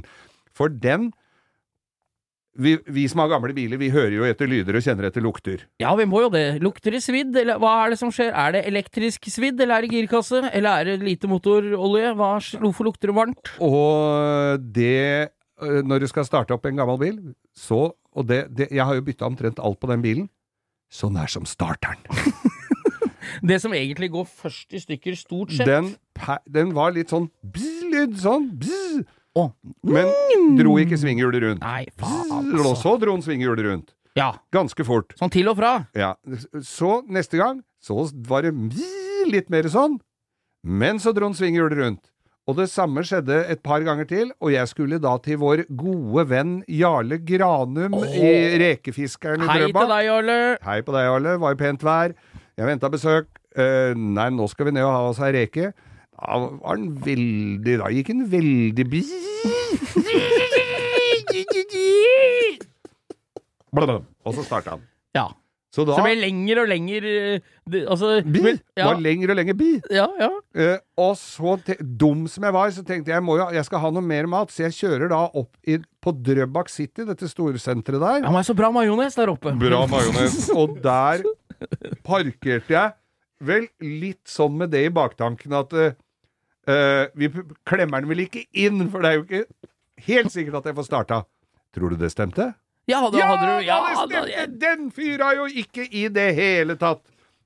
For 0.55 0.71
den 0.71 1.09
vi, 2.53 2.77
vi 2.85 3.03
som 3.09 3.23
har 3.23 3.31
gamle 3.31 3.53
biler, 3.55 3.79
vi 3.81 3.89
hører 3.93 4.13
jo 4.13 4.25
etter 4.27 4.49
lyder 4.49 4.77
og 4.77 4.85
kjenner 4.85 5.07
etter 5.07 5.23
lukter. 5.25 5.63
Ja, 5.81 5.93
vi 5.97 6.05
må 6.09 6.21
jo 6.21 6.29
det. 6.33 6.59
Lukter 6.61 6.93
det 6.93 7.01
svidd, 7.05 7.33
eller 7.39 7.57
hva 7.61 7.73
er 7.83 7.93
det 7.93 7.99
som 8.01 8.11
skjer? 8.13 8.29
Er 8.29 8.53
det 8.57 8.65
elektrisk 8.69 9.29
svidd, 9.33 9.61
eller 9.63 9.79
er 9.79 9.87
det 9.87 9.93
girkasse? 9.95 10.43
Eller 10.51 10.83
er 10.83 10.91
det 10.91 11.07
lite 11.07 11.29
motorolje? 11.31 12.13
Hva, 12.19 12.35
hvorfor 12.61 12.89
lukter 12.89 13.09
det 13.09 13.17
varmt? 13.17 13.53
Og 13.63 14.61
det 14.75 15.33
øh, 15.63 15.81
Når 15.81 16.05
du 16.05 16.07
skal 16.11 16.29
starte 16.29 16.53
opp 16.53 16.69
en 16.69 16.77
gammel 16.77 17.01
bil, 17.01 17.19
så 17.57 17.91
Og 18.13 18.27
det, 18.29 18.45
det 18.53 18.67
Jeg 18.69 18.85
har 18.85 18.93
jo 18.93 19.01
bytta 19.01 19.25
omtrent 19.25 19.59
alt 19.59 19.79
på 19.81 19.89
den 19.89 20.05
bilen. 20.05 20.29
Så 20.93 21.09
nær 21.09 21.31
som 21.31 21.45
starteren. 21.49 21.97
Det 23.41 23.57
som 23.59 23.73
egentlig 23.73 24.11
går 24.13 24.27
først 24.29 24.75
i 24.77 24.79
stykker, 24.79 25.15
stort 25.17 25.51
sett. 25.55 25.67
Den, 25.67 25.89
den 26.45 26.73
var 26.75 26.93
litt 26.93 27.09
sånn 27.09 27.25
bzz-lyd, 27.41 28.13
sånn 28.21 28.45
bzz. 28.61 29.01
Å. 29.33 29.47
Men 29.89 30.11
dro 30.59 30.75
ikke 30.81 30.97
svinghjulet 31.01 31.41
rundt. 31.41 31.63
Nei, 31.65 31.87
faen, 31.97 32.31
altså. 32.53 32.73
så 32.83 32.95
dro 33.01 33.15
han 33.15 33.23
svinghjulet 33.25 33.65
rundt. 33.65 33.93
Ja, 34.13 34.35
Ganske 34.53 34.85
fort. 34.85 35.15
sånn 35.17 35.31
til 35.33 35.47
og 35.49 35.57
fra. 35.57 35.87
Ja. 35.97 36.13
Så 36.61 36.99
neste 37.09 37.39
gang, 37.39 37.63
så 37.81 38.03
var 38.29 38.45
det 38.45 38.53
litt 39.31 39.49
mer 39.49 39.65
sånn. 39.73 39.97
Men 40.63 41.01
så 41.01 41.15
dro 41.17 41.31
han 41.31 41.37
svinghjulet 41.37 41.79
rundt. 41.79 42.03
Og 42.43 42.57
det 42.59 42.67
samme 42.67 42.99
skjedde 43.07 43.37
et 43.49 43.61
par 43.63 43.79
ganger 43.87 44.05
til, 44.05 44.31
og 44.43 44.51
jeg 44.51 44.67
skulle 44.67 44.97
da 45.01 45.15
til 45.23 45.37
vår 45.39 45.63
gode 45.79 46.25
venn 46.27 46.57
Jarle 46.67 47.17
Granum 47.23 47.95
i 48.03 48.33
Rekefiskeren 48.59 49.45
i 49.45 49.47
Hei 49.47 49.59
til 49.63 49.73
deg, 49.79 50.01
Jarle. 50.09 50.37
Hei 50.65 50.81
på 50.83 50.93
deg, 50.95 51.07
Jarle. 51.07 51.37
Var 51.39 51.55
jo 51.55 51.59
pent 51.61 51.85
vær. 51.87 52.13
Jeg 52.59 52.67
venta 52.67 52.91
besøk. 52.91 53.31
Uh, 53.55 53.95
nei, 53.95 54.27
nå 54.33 54.45
skal 54.51 54.67
vi 54.67 54.75
ned 54.75 54.83
og 54.83 54.91
ha 54.91 55.01
oss 55.07 55.21
ei 55.23 55.31
reke. 55.37 55.71
Da 56.13 56.37
var 56.39 56.77
den 56.77 56.91
veldig 57.03 57.77
Da 57.81 57.89
gikk 57.91 58.07
den 58.13 58.25
veldig 58.31 58.85
Blablabla. 63.73 64.03
Og 64.27 64.35
så 64.37 64.43
starta 64.45 64.75
han. 64.75 64.83
Ja. 65.17 65.27
Så 65.73 65.81
da 65.87 65.95
Så 65.97 66.03
det 66.03 66.11
ble 66.11 66.21
lenger 66.21 66.59
og 66.61 66.67
lenger 66.69 67.05
eh, 67.09 67.39
det, 67.65 67.79
Altså 67.89 68.09
Bi! 68.21 68.41
vel- 68.45 68.59
Ja, 68.77 68.85
Var 68.91 68.99
lenger 69.01 69.31
og 69.33 69.37
lenger 69.39 69.55
bi. 69.57 69.69
ja, 69.89 70.05
ja. 70.19 70.29
Eh, 70.53 70.77
og 71.01 71.15
så, 71.17 71.55
te- 71.65 71.79
dum 71.81 72.27
som 72.29 72.43
jeg 72.45 72.53
var, 72.53 72.69
så 72.69 72.83
tenkte 72.85 73.09
jeg 73.09 73.23
må 73.25 73.39
jo, 73.39 73.47
jeg 73.51 73.65
skal 73.65 73.79
ha 73.81 73.89
noe 73.89 74.01
mer 74.05 74.27
mat, 74.29 74.51
så 74.53 74.67
jeg 74.69 74.77
kjører 74.77 75.09
da 75.09 75.23
opp 75.33 75.49
i, 75.65 75.79
på 75.99 76.13
Drøbak 76.21 76.69
City, 76.69 77.03
dette 77.09 77.25
storsenteret 77.25 77.99
der. 77.99 78.21
Ja, 78.21 78.29
men 78.31 78.43
så 78.45 78.53
bra 78.53 78.69
majones 78.71 79.15
der 79.17 79.33
oppe. 79.33 79.55
Bra 79.57 79.87
majones. 79.89 80.49
Og 80.61 80.77
der 80.83 81.23
parkerte 82.05 82.69
jeg, 82.69 82.93
vel 83.41 83.65
litt 83.81 84.21
sånn 84.29 84.53
med 84.61 84.69
det 84.71 84.85
i 84.85 84.93
baktanken 84.93 85.57
at 85.57 85.73
eh, 85.73 85.95
eh, 86.67 87.05
vi 87.15 87.29
klemmer 87.65 88.01
den 88.03 88.09
vel 88.09 88.23
ikke 88.25 88.45
inn, 88.53 88.89
for 88.91 89.01
det 89.03 89.09
er 89.11 89.17
jo 89.19 89.23
ikke 89.27 89.45
helt 90.07 90.31
sikkert 90.33 90.59
at 90.61 90.65
jeg 90.71 90.75
får 90.79 90.89
starta. 90.89 91.23
Tror 91.73 91.89
du 91.89 91.95
det 91.97 92.11
stemte? 92.13 92.53
Ja, 92.87 92.99
da 93.09 93.17
Ja, 93.17 93.25
hadde 93.31 93.47
du 93.47 93.65
Ja, 93.65 93.79
da, 93.79 94.05
da, 94.05 94.21
det 94.25 94.33
stemte! 94.35 94.59
Den 94.59 94.91
fyra 94.91 95.33
jo 95.37 95.45
ikke 95.47 95.87
i 95.89 96.07
det 96.11 96.29
hele 96.35 96.75
tatt. 96.75 97.01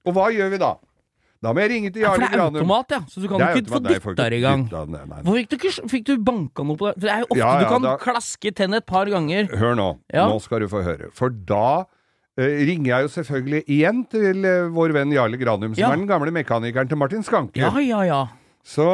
Og 0.07 0.13
hva 0.15 0.29
gjør 0.33 0.49
vi 0.55 0.57
da? 0.61 0.75
Da 1.43 1.51
må 1.53 1.61
jeg 1.61 1.69
ringe 1.69 1.91
til 1.93 2.01
ja, 2.01 2.09
for 2.15 2.23
det 2.23 2.33
er 2.33 2.41
automat, 2.47 2.93
ja. 2.95 2.99
Så 3.11 3.21
du 3.21 3.27
kan 3.29 3.43
ikke 3.53 3.69
få 3.69 3.79
dytta 3.85 4.25
i 4.33 4.39
gang. 4.41 4.63
nei, 4.73 5.03
nei. 5.05 5.19
Fikk 5.27 5.51
du, 5.51 5.55
ikke, 5.59 5.89
fikk 5.91 6.05
du 6.07 6.13
banka 6.25 6.63
noe 6.65 6.79
på 6.79 6.87
det? 6.89 6.95
For 6.97 7.05
det 7.05 7.11
er 7.13 7.19
jo 7.21 7.27
ofte 7.29 7.37
Ja, 7.37 7.51
ja, 7.53 7.59
du 7.61 7.69
kan 7.75 7.85
da- 7.85 7.97
klaske 8.01 8.51
tennet 8.57 8.81
et 8.81 8.87
par 8.89 9.05
ganger. 9.05 9.45
Hør 9.53 9.75
nå. 9.77 9.85
Ja. 10.11 10.25
Nå 10.31 10.39
skal 10.41 10.65
du 10.65 10.67
få 10.71 10.81
høre. 10.81 11.11
For 11.13 11.29
da 11.29 11.83
uh, 11.85 12.41
ringer 12.41 12.89
jeg 12.89 13.05
jo 13.05 13.13
selvfølgelig 13.19 13.61
igjen 13.77 14.01
til 14.09 14.41
uh, 14.49 14.71
vår 14.73 14.95
venn 14.97 15.13
Jarle 15.13 15.37
Granum, 15.37 15.75
som 15.77 15.83
Ja. 15.83 15.91
er 15.93 16.01
den 16.01 16.09
gamle 16.09 16.33
mekanikeren 16.33 16.89
til 16.89 16.97
Martin 16.97 17.21
Skanke. 17.23 17.61
Ja, 17.61 17.69
ja, 17.85 18.01
ja. 18.09 18.23
Så 18.67 18.87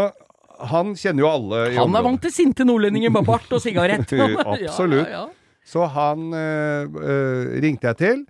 han 0.70 0.94
kjenner 1.00 1.26
jo 1.26 1.30
alle 1.32 1.62
Han 1.64 1.74
er 1.74 1.82
området. 1.88 2.04
vant 2.08 2.22
til 2.28 2.36
sinte 2.36 2.68
nordlendinger 2.68 3.14
med 3.14 3.26
bart 3.28 3.50
og 3.56 3.62
sigarett. 3.64 4.14
Absolutt. 4.46 5.10
Ja, 5.10 5.24
ja, 5.24 5.24
ja. 5.24 5.26
Så 5.64 5.88
han 5.88 6.30
eh, 6.36 6.84
eh, 6.84 7.52
ringte 7.64 7.88
jeg 7.90 8.00
til, 8.02 8.24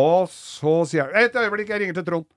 og 0.00 0.30
så 0.32 0.80
sier 0.88 1.10
han 1.10 1.26
Et 1.28 1.34
øyeblikk, 1.36 1.68
jeg 1.68 1.82
ringer 1.82 1.98
til 2.00 2.06
Trond. 2.06 2.28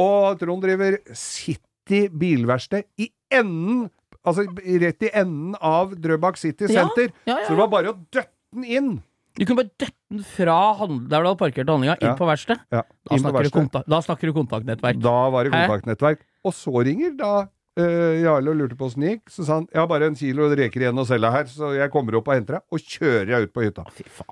Og 0.00 0.38
Trond 0.40 0.62
driver 0.62 1.00
City 1.16 2.04
bilverksted 2.08 2.86
i 3.02 3.10
enden 3.34 3.88
Altså 4.20 4.44
rett 4.44 5.06
i 5.06 5.10
enden 5.16 5.54
av 5.64 5.94
Drøbak 5.96 6.36
City 6.36 6.66
ja, 6.68 6.84
Så 6.92 7.54
det 7.54 7.56
var 7.56 7.70
bare 7.72 7.94
å 7.94 7.96
døtte 8.12 8.28
den 8.52 8.66
inn. 8.68 8.90
Du 9.38 9.46
kunne 9.46 9.62
bare 9.62 9.72
døtte 9.80 9.96
den 10.12 10.24
fra 10.26 10.58
der 10.84 11.22
du 11.22 11.28
hadde 11.30 11.38
parkert 11.40 11.70
handlinga, 11.72 11.94
inn 12.04 12.18
på 12.18 12.28
verkstedet. 12.28 12.60
Ja, 12.74 12.82
Da, 13.08 13.82
da 13.88 14.00
snakker 14.04 14.28
du 14.28 14.34
kontaktnettverk. 14.36 15.00
Da 15.00 15.16
var 15.32 15.48
det 15.48 15.54
Hæ? 15.56 16.12
Og 16.44 16.52
så 16.52 16.84
ringer 16.84 17.16
da 17.16 17.32
eh, 17.78 18.22
Jarle 18.24 18.54
lurte 18.56 18.76
på 18.78 18.88
åssen 18.88 19.04
det 19.04 19.10
gikk. 19.14 19.30
Så 19.30 19.44
sa 19.46 19.54
han 19.60 19.66
jeg 19.70 19.80
har 19.80 19.86
bare 19.90 20.08
en 20.10 20.16
kilo 20.18 20.48
reker 20.50 20.80
igjen 20.86 20.98
å 20.98 21.04
selge 21.08 21.30
her, 21.30 21.44
så 21.50 21.70
jeg 21.76 21.90
kommer 21.94 22.16
opp 22.18 22.28
og 22.28 22.34
henter 22.34 22.58
deg. 22.58 22.64
Og 22.72 22.80
kjører 22.80 23.30
jeg 23.34 23.48
ut 23.48 23.52
på 23.54 23.64
hytta. 23.66 23.84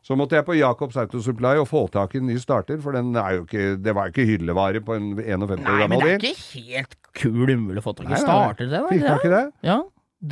Så 0.06 0.16
måtte 0.18 0.36
jeg 0.38 0.46
på 0.48 0.56
Jacobs 0.58 0.96
Autosupply 0.98 1.54
og 1.62 1.68
få 1.70 1.84
tak 1.94 2.14
i 2.14 2.22
en 2.22 2.26
ny 2.32 2.36
starter, 2.42 2.80
for 2.82 2.92
den 2.98 3.14
er 3.16 3.38
jo 3.38 3.44
ikke, 3.46 3.68
det 3.82 3.94
var 3.94 4.08
jo 4.10 4.16
ikke 4.16 4.28
hyllevare 4.32 4.82
på 4.84 4.96
en 4.98 5.10
51 5.16 5.54
år 5.54 5.64
Nei, 5.64 5.88
men 5.88 5.98
det 6.02 6.12
er 6.16 6.22
bil. 6.22 6.30
ikke 6.34 6.68
helt 6.68 6.98
kul 7.18 7.54
umulig 7.54 7.82
å 7.82 7.86
få 7.88 7.96
tak 7.98 8.10
i. 8.12 8.20
Starter 8.24 8.70
det. 8.74 8.84
Fikk 8.92 9.06
tak 9.06 9.24
i 9.28 9.34
det. 9.36 9.44
Ja. 9.66 9.80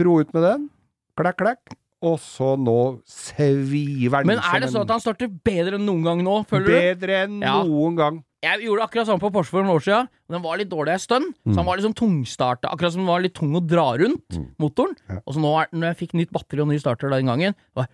Dro 0.03 0.21
ut 0.21 0.33
med 0.35 0.43
den. 0.47 0.69
Klakk, 1.17 1.39
klakk. 1.45 1.77
Og 2.07 2.19
så 2.21 2.53
nå 2.61 3.01
sviver 3.09 4.21
den 4.23 4.29
Men 4.35 4.43
er 4.45 4.61
det 4.63 4.69
sånn 4.71 4.85
at 4.85 4.91
han 4.95 5.01
starter 5.03 5.31
bedre 5.33 5.79
enn 5.79 5.87
noen 5.89 6.05
gang 6.05 6.21
nå, 6.27 6.35
føler 6.49 6.67
du? 6.69 6.75
Bedre 6.77 7.23
enn 7.25 7.39
Ja. 7.43 7.55
noen 7.65 7.97
gang. 7.99 8.19
Jeg 8.47 8.63
gjorde 8.63 8.85
akkurat 8.87 9.09
samme 9.09 9.23
på 9.23 9.31
Porsche 9.35 9.53
for 9.53 9.65
noen 9.65 9.75
år 9.75 9.85
siden. 9.85 10.09
og 10.29 10.37
Den 10.37 10.43
var 10.45 10.59
litt 10.61 10.71
dårlig 10.71 10.95
en 10.95 11.03
stund, 11.03 11.29
så 11.49 11.57
han 11.59 11.67
var 11.67 11.81
liksom 11.81 11.95
tungstarta. 11.99 12.71
Akkurat 12.71 12.95
som 12.95 13.03
den 13.03 13.11
var 13.11 13.23
litt 13.25 13.35
tung 13.35 13.55
å 13.59 13.63
dra 13.65 13.87
rundt, 13.99 14.39
motoren. 14.63 14.97
Ja. 15.11 15.21
Og 15.25 15.37
så 15.37 15.43
nå, 15.43 15.53
er, 15.63 15.71
når 15.75 15.91
jeg 15.91 15.99
fikk 16.05 16.17
nytt 16.21 16.35
batteri 16.35 16.63
og 16.65 16.71
ny 16.71 16.79
starter 16.83 17.13
den 17.13 17.31
gangen, 17.31 17.57
det 17.57 17.83
var, 17.83 17.89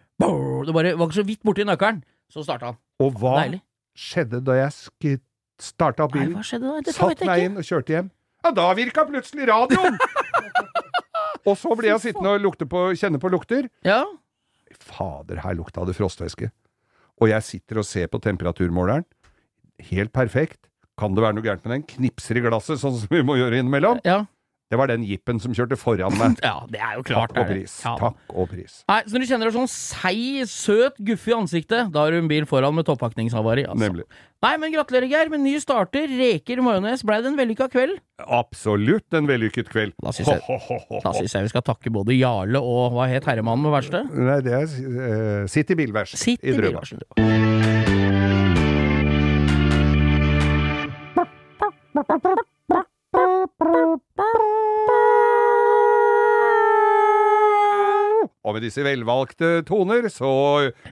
det 0.68 0.76
bare, 0.76 0.94
var 1.00 1.08
ikke 1.08 1.20
så 1.20 1.26
vidt 1.28 1.42
borti 1.46 1.66
nøkkelen, 1.68 2.02
så 2.32 2.44
starta 2.44 2.72
han. 2.72 2.80
Og 3.02 3.16
hva 3.20 3.36
Deilig. 3.40 3.62
skjedde 3.98 4.42
da 4.46 4.58
jeg 4.60 5.18
starta 5.62 6.08
bilen? 6.12 6.34
Nei, 6.34 6.40
hva 6.40 6.46
skjedde 6.46 6.68
da? 6.68 6.82
Dette 6.82 6.96
Satt 6.98 7.24
meg 7.28 7.46
inn 7.48 7.60
og 7.60 7.68
kjørte 7.68 7.96
hjem. 7.96 8.10
Ja, 8.42 8.54
da 8.56 8.66
virka 8.74 9.06
plutselig 9.06 9.46
radioen! 9.50 9.98
og 11.48 11.54
så 11.58 11.76
ble 11.78 11.92
jeg 11.92 12.02
sittende 12.08 12.34
og 12.36 12.42
lukte 12.42 12.66
på, 12.70 12.88
kjenne 12.98 13.20
på 13.22 13.30
lukter. 13.32 13.70
Ja. 13.86 14.02
Fader, 14.82 15.42
her 15.44 15.56
lukta 15.58 15.86
det 15.86 15.94
frostvæske. 15.98 16.50
Og 17.22 17.30
jeg 17.30 17.46
sitter 17.46 17.82
og 17.82 17.86
ser 17.86 18.08
på 18.10 18.18
temperaturmåleren. 18.22 19.06
Helt 19.90 20.12
perfekt. 20.14 20.68
Kan 21.00 21.16
det 21.16 21.24
være 21.24 21.34
noe 21.38 21.42
gærent 21.46 21.64
med 21.66 21.72
den? 21.78 21.82
Knipser 21.96 22.38
i 22.38 22.44
glasset, 22.44 22.78
sånn 22.82 22.94
som 23.00 23.08
vi 23.10 23.22
må 23.26 23.38
gjøre 23.40 23.58
innimellom. 23.62 24.00
ja. 24.04 24.22
Det 24.72 24.78
var 24.80 24.88
den 24.88 25.02
jeepen 25.04 25.36
som 25.36 25.52
kjørte 25.52 25.76
foran 25.76 26.14
meg. 26.16 26.38
Ja, 26.48 26.62
det 26.72 26.78
er 26.80 26.94
jo 26.96 27.02
klart. 27.04 27.34
Takk 27.36 27.42
og 27.42 27.50
pris. 27.50 27.72
Ja. 27.84 27.90
Takk 28.00 28.30
og 28.32 28.46
pris. 28.48 28.78
Nei, 28.88 29.02
så 29.04 29.12
når 29.12 29.20
du 29.20 29.26
kjenner 29.28 29.50
deg 29.50 29.56
sånn 29.58 29.68
seig, 29.68 30.46
søt 30.48 30.96
guffe 31.04 31.28
i 31.28 31.34
ansiktet, 31.36 31.90
da 31.92 32.06
har 32.06 32.14
du 32.14 32.16
en 32.22 32.30
bil 32.30 32.46
foran 32.48 32.72
med 32.72 32.86
toppakningshavari. 32.88 33.66
Altså. 33.68 33.82
Nemlig. 33.84 34.06
Nei, 34.40 34.54
men 34.62 34.72
gratulerer, 34.72 35.10
Geir. 35.12 35.28
Med 35.34 35.44
ny 35.44 35.52
starter, 35.60 36.08
reker, 36.08 36.62
majones. 36.64 37.04
Blei 37.04 37.20
det 37.20 37.28
en 37.34 37.36
vellykka 37.36 37.68
kveld? 37.74 38.00
Absolutt 38.24 39.12
en 39.20 39.28
vellykket 39.28 39.68
kveld. 39.68 39.92
Da 40.00 40.14
synes 40.16 40.32
jeg- 40.38 41.12
syns 41.20 41.36
jeg 41.36 41.50
vi 41.50 41.52
skal 41.52 41.66
takke 41.68 41.92
både 41.92 42.16
Jarle 42.16 42.64
og 42.64 42.96
hva 42.96 43.10
het 43.12 43.28
herremannen 43.28 43.68
med 43.68 43.76
verkstedet? 43.76 44.08
Nei, 44.16 44.40
det 44.40 44.56
er 44.56 44.64
uh, 45.44 45.46
City 45.52 45.76
Bilvers 45.76 46.16
i 46.32 46.56
Drøbak. 46.56 47.61
Og 58.42 58.56
med 58.56 58.64
disse 58.64 58.82
velvalgte 58.82 59.62
toner 59.68 60.08
så 60.10 60.32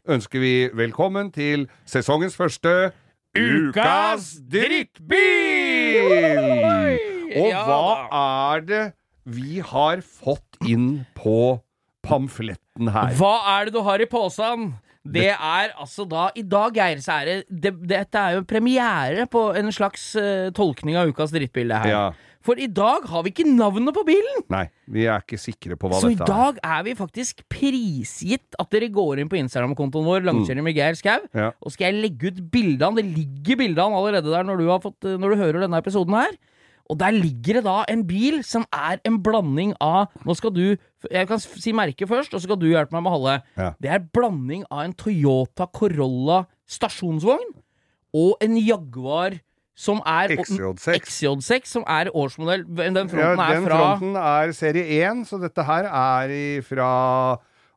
ønsker 0.07 0.43
vi 0.43 0.53
velkommen 0.77 1.33
til 1.35 1.67
sesongens 1.89 2.37
første 2.39 2.93
Ukas 3.35 4.37
drittbil! 4.51 5.19
Og 7.41 7.51
hva 7.55 8.07
er 8.55 8.65
det 8.67 8.85
vi 9.31 9.61
har 9.63 10.03
fått 10.03 10.59
inn 10.67 11.07
på 11.19 11.61
pamfletten 12.07 12.91
her? 12.91 13.13
Hva 13.19 13.35
er 13.59 13.69
det 13.69 13.75
du 13.77 13.83
har 13.87 14.03
i 14.03 14.09
posen? 14.11 14.73
Det 15.05 15.31
er 15.33 15.71
altså 15.81 16.05
da 16.09 16.27
I 16.37 16.43
dag, 16.45 16.75
Geir, 16.77 16.99
så 17.01 17.21
er 17.23 17.29
det, 17.31 17.37
det 17.49 17.71
Dette 17.89 18.21
er 18.21 18.35
jo 18.37 18.43
premiere 18.49 19.25
på 19.33 19.47
en 19.57 19.71
slags 19.73 20.11
uh, 20.21 20.51
tolkning 20.53 20.99
av 21.01 21.09
ukas 21.09 21.33
drittbilde 21.33 21.79
her. 21.81 21.89
Ja. 21.89 22.03
For 22.45 22.57
i 22.57 22.69
dag 22.73 23.05
har 23.09 23.25
vi 23.25 23.33
ikke 23.35 23.45
navnet 23.49 23.93
på 23.97 24.05
bilen! 24.09 24.45
Nei, 24.53 24.63
vi 24.89 25.03
er 25.05 25.21
ikke 25.21 25.37
sikre 25.41 25.77
på 25.77 25.91
hva 25.91 25.99
Så 26.01 26.09
i 26.09 26.15
dette 26.17 26.25
er. 26.25 26.31
dag 26.57 26.61
er 26.65 26.85
vi 26.87 26.95
faktisk 26.97 27.43
prisgitt 27.53 28.57
at 28.61 28.71
dere 28.73 28.89
går 28.93 29.21
inn 29.21 29.29
på 29.29 29.37
Instagram-kontoen 29.41 30.07
vår, 30.09 30.25
Langkjøring 30.25 30.65
med 30.65 30.77
Geir 30.77 30.97
Skau, 30.97 31.19
Ja. 31.37 31.51
og 31.61 31.73
skal 31.75 31.91
jeg 31.93 32.01
legge 32.07 32.33
ut 32.33 32.41
bildene. 32.53 32.97
Det 33.01 33.05
ligger 33.13 33.61
bildene 33.61 33.97
allerede 34.01 34.33
der 34.33 34.45
når 34.49 34.57
du, 34.63 34.69
har 34.73 34.81
fått, 34.81 35.05
når 35.21 35.35
du 35.35 35.43
hører 35.43 35.61
denne 35.67 35.81
episoden 35.85 36.17
her. 36.17 36.33
Og 36.91 36.99
der 36.99 37.15
ligger 37.15 37.61
det 37.61 37.65
da 37.67 37.77
en 37.89 38.03
bil 38.09 38.41
som 38.47 38.65
er 38.75 38.99
en 39.07 39.21
blanding 39.23 39.77
av 39.81 40.11
Nå 40.27 40.35
skal 40.39 40.53
du 40.55 40.65
Jeg 41.11 41.29
kan 41.31 41.41
si 41.41 41.73
merket 41.77 42.11
først, 42.11 42.35
og 42.35 42.41
så 42.41 42.49
skal 42.49 42.59
du 42.61 42.67
hjelpe 42.69 42.93
meg 42.97 43.05
med 43.07 43.15
halve. 43.15 43.37
Ja. 43.57 43.71
Det 43.81 43.93
er 43.95 44.09
blanding 44.13 44.65
av 44.71 44.83
en 44.85 44.97
Toyota 44.99 45.69
Corolla 45.73 46.43
stasjonsvogn 46.71 47.55
og 48.17 48.43
en 48.43 48.59
Jaguar 48.59 49.39
som 49.81 50.03
er 50.05 50.35
XJ6. 50.35 50.99
XJ6, 51.07 51.71
som 51.71 51.85
er 51.89 52.11
årsmodell. 52.13 52.67
Den 52.69 52.99
Ja, 52.99 53.05
fronten 53.09 53.41
er 53.41 53.47
fra 53.47 53.53
den 53.55 53.69
fronten 53.71 54.17
er 54.21 54.53
serie 54.53 54.99
1, 55.09 55.23
så 55.31 55.39
dette 55.41 55.65
her 55.65 55.89
er 55.89 56.35
fra 56.67 56.91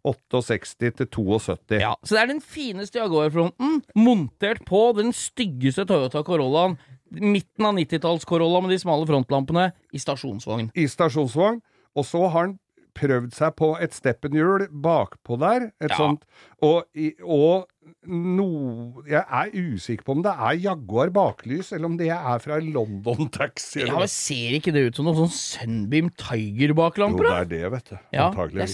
68 0.03 0.75
til 0.97 1.07
72. 1.07 1.79
Ja, 1.79 1.93
Så 2.03 2.15
det 2.17 2.21
er 2.23 2.31
den 2.33 2.41
fineste 2.41 2.99
Jaguar-fronten, 2.99 3.81
montert 3.95 4.65
på 4.67 4.91
den 4.97 5.13
styggeste 5.15 5.85
Toyota 5.87 6.25
Corollaen. 6.27 6.75
Midten 7.13 7.65
av 7.69 7.75
90-talls-Corolla 7.77 8.61
med 8.65 8.71
de 8.73 8.79
smale 8.81 9.05
frontlampene, 9.09 9.71
i 9.93 10.01
stasjonsvogn. 10.01 10.71
I 10.73 10.87
stasjonsvogn. 10.89 11.61
Og 11.95 12.05
så 12.09 12.23
har 12.27 12.39
han 12.47 12.59
prøvd 12.93 13.31
seg 13.33 13.55
på 13.57 13.71
et 13.81 13.93
steppenhjul 13.93 14.67
bakpå 14.69 15.37
der. 15.41 15.71
Et 15.81 15.89
Ja. 15.89 15.97
sånt. 15.97 16.23
Og, 16.61 16.83
og 17.25 17.67
no, 18.05 19.01
Jeg 19.07 19.23
er 19.29 19.49
usikker 19.53 20.03
på 20.05 20.11
om 20.15 20.21
det 20.23 20.31
er 20.31 20.59
Jaguar 20.61 21.09
baklys, 21.09 21.71
eller 21.73 21.85
om 21.89 21.97
det 21.97 22.09
er 22.13 22.37
fra 22.39 22.59
London 22.61 23.29
Taxi. 23.33 23.81
Ja, 23.85 23.97
men. 23.97 24.07
Ser 24.07 24.57
ikke 24.59 24.73
det 24.73 24.85
ut 24.87 24.95
som 24.95 25.05
noen 25.05 25.23
sånn 25.23 25.33
Sunbeam 25.33 26.09
Jo, 26.11 26.15
Tiger-baklamper? 26.21 27.23
det 27.29 27.33
er 27.41 27.45
det, 27.45 27.71
vet 27.71 27.89
du. 27.93 27.97
Ja, 28.13 28.29
det 28.29 28.69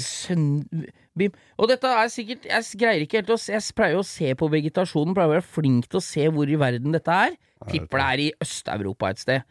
er 1.27 1.35
Og 1.59 1.67
dette 1.67 1.91
er 1.91 2.07
sikkert 2.07 2.45
Jeg 2.45 2.79
greier 2.79 3.01
ikke 3.05 3.19
helt 3.19 3.29
å 3.35 3.37
se 3.37 3.53
Jeg 3.53 3.75
pleier 3.75 3.99
å 3.99 4.05
se 4.07 4.33
på 4.39 4.49
vegetasjonen, 4.49 5.13
pleier 5.17 5.27
å 5.29 5.35
være 5.35 5.45
flink 5.45 5.87
til 5.89 5.99
å 5.99 6.03
se 6.05 6.27
hvor 6.31 6.47
i 6.49 6.55
verden 6.55 6.95
dette 6.95 7.11
er. 7.11 7.35
Tipper 7.67 7.99
det 7.99 8.07
er 8.07 8.19
i 8.23 8.33
Øst-Europa 8.41 9.09
et 9.09 9.19
sted. 9.19 9.43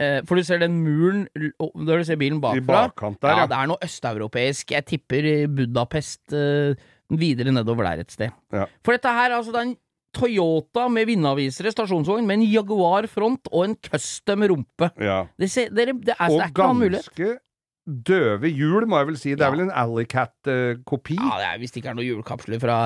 Eh, 0.00 0.22
For 0.24 0.36
du 0.40 0.42
ser 0.42 0.58
den 0.62 0.80
muren 0.82 1.26
Når 1.36 2.02
du 2.02 2.04
ser 2.08 2.16
bilen 2.16 2.40
bakfra. 2.40 2.88
der, 3.20 3.28
ja, 3.28 3.36
ja. 3.42 3.46
det 3.46 3.58
er 3.60 3.70
noe 3.70 3.84
østeuropeisk. 3.84 4.70
Jeg 4.72 4.84
tipper 4.88 5.46
Budapest 5.52 6.32
eh, 6.32 6.74
videre 7.12 7.52
nedover 7.52 7.84
der 7.84 8.00
et 8.06 8.10
sted. 8.14 8.32
Ja. 8.52 8.66
For 8.82 8.96
dette 8.96 9.12
her, 9.12 9.36
altså, 9.36 9.52
det 9.52 9.60
er 9.60 9.68
en 9.70 9.76
Toyota 10.12 10.88
med 10.92 11.06
vindavisere, 11.08 11.70
stasjonsvogn, 11.72 12.26
med 12.28 12.40
en 12.40 12.44
Jaguar 12.44 13.06
front 13.08 13.48
og 13.50 13.62
en 13.64 13.76
custom 13.80 14.42
rumpe. 14.50 14.90
ja. 15.00 15.22
Det, 15.40 15.48
ser, 15.50 15.70
det, 15.72 15.88
er, 15.88 15.92
det 15.94 16.16
Og 16.18 16.36
er 16.40 16.50
ikke 16.50 16.66
annen 16.66 16.82
mulighet. 16.84 17.08
ganske 17.16 17.38
døve 17.86 18.48
hjul, 18.52 18.86
må 18.86 18.98
jeg 19.02 19.06
vel 19.12 19.16
si. 19.18 19.34
Det 19.34 19.46
er 19.46 19.50
vel 19.54 19.64
en 19.66 19.72
Alleycat-kopi? 19.74 21.16
Ja, 21.18 21.38
det 21.40 21.48
er 21.50 21.58
hvis 21.62 21.72
det 21.74 21.82
ikke 21.82 21.90
er 21.94 21.98
noen 21.98 22.08
hjulkapsler 22.10 22.60
fra 22.62 22.76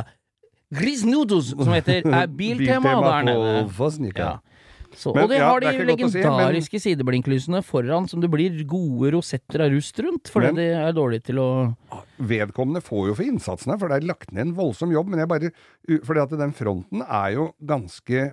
Grisnudos, 0.74 1.52
som 1.54 1.72
heter 1.76 2.02
er 2.22 2.26
Biltema 2.32 2.96
der 3.04 3.26
nede. 3.28 4.12
Ja. 4.16 4.36
Så, 4.96 5.12
Men, 5.12 5.26
og 5.26 5.28
det 5.28 5.36
ja, 5.42 5.48
har 5.50 5.60
de 5.60 5.66
det 5.66 5.84
legendariske 5.84 6.08
si, 6.08 6.18
men- 6.22 6.24
legendariske 6.24 6.78
sideblinkslysene 6.80 7.60
foran 7.66 8.06
som 8.08 8.22
det 8.22 8.30
blir 8.32 8.54
gode 8.70 9.10
rosetter 9.12 9.60
av 9.66 9.74
rust 9.74 9.98
rundt, 10.00 10.30
fordi 10.32 10.46
Men- 10.46 10.56
de 10.56 10.66
er 10.72 10.92
dårlige 10.96 11.24
til 11.28 11.40
å 11.42 11.48
Vedkommende 12.16 12.80
får 12.80 13.08
jo 13.10 13.14
for 13.18 13.26
innsatsen 13.28 13.74
her, 13.74 13.78
for 13.82 13.88
det 13.92 13.98
er 13.98 14.06
lagt 14.08 14.32
ned 14.32 14.46
en 14.46 14.54
voldsom 14.56 14.94
jobb, 14.94 15.10
men 15.12 15.20
jeg 15.20 15.28
bare 15.28 15.50
Fordi 16.06 16.22
at 16.22 16.30
den 16.40 16.52
fronten 16.56 17.02
er 17.04 17.34
jo 17.34 17.50
ganske 17.62 18.32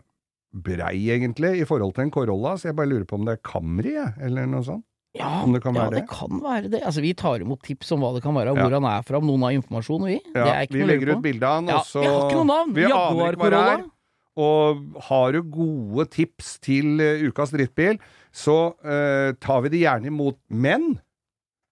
brei, 0.54 1.10
egentlig, 1.10 1.60
i 1.60 1.66
forhold 1.68 1.96
til 1.98 2.04
en 2.06 2.12
Corolla, 2.14 2.54
så 2.56 2.70
jeg 2.70 2.76
bare 2.78 2.88
lurer 2.94 3.06
på 3.10 3.18
om 3.20 3.26
det 3.26 3.34
er 3.40 3.44
Camry, 3.44 3.96
eller 4.22 4.46
noe 4.46 4.64
sånt. 4.64 4.86
Ja, 5.14 5.44
det 5.46 5.60
kan 5.62 5.76
ja, 5.78 5.90
det 5.94 6.00
det? 6.02 6.08
kan 6.10 6.40
være 6.42 6.70
det. 6.74 6.80
Altså, 6.82 7.02
vi 7.06 7.14
tar 7.14 7.44
imot 7.46 7.62
tips 7.62 7.92
om 7.94 8.02
hva 8.02 8.16
det 8.16 8.24
kan 8.26 8.34
være, 8.34 8.56
Ja. 8.58 8.64
hvor 8.66 8.74
han 8.74 8.88
er 8.90 9.04
fra, 9.06 9.20
om 9.22 9.28
noen 9.30 9.46
har 9.46 9.54
informasjon, 9.54 10.08
vi. 10.10 10.18
det 10.34 10.42
Ja, 10.42 10.66
vi 10.66 10.86
legger 10.90 11.14
ut 11.14 11.22
bilde 11.22 11.46
av 11.46 11.60
han, 11.62 11.70
og 11.70 11.86
så 11.86 12.02
vi 12.02 12.08
har 12.10 12.24
ikke 12.26 12.40
noe 12.42 12.50
navn. 12.50 12.74
Vi 12.74 12.86
aner 12.90 13.38
ikke 13.38 13.44
hva 13.44 13.50
det 13.54 13.74
er. 13.74 13.84
Og 14.34 14.80
har 15.06 15.32
du 15.36 15.44
gode 15.46 16.08
tips 16.10 16.58
til 16.66 17.00
eh, 17.00 17.22
ukas 17.30 17.54
drittbil, 17.54 18.00
så 18.34 18.74
uh, 18.82 19.30
tar 19.38 19.62
vi 19.62 19.70
det 19.70 19.84
gjerne 19.84 20.10
imot. 20.10 20.40
Men 20.50 20.96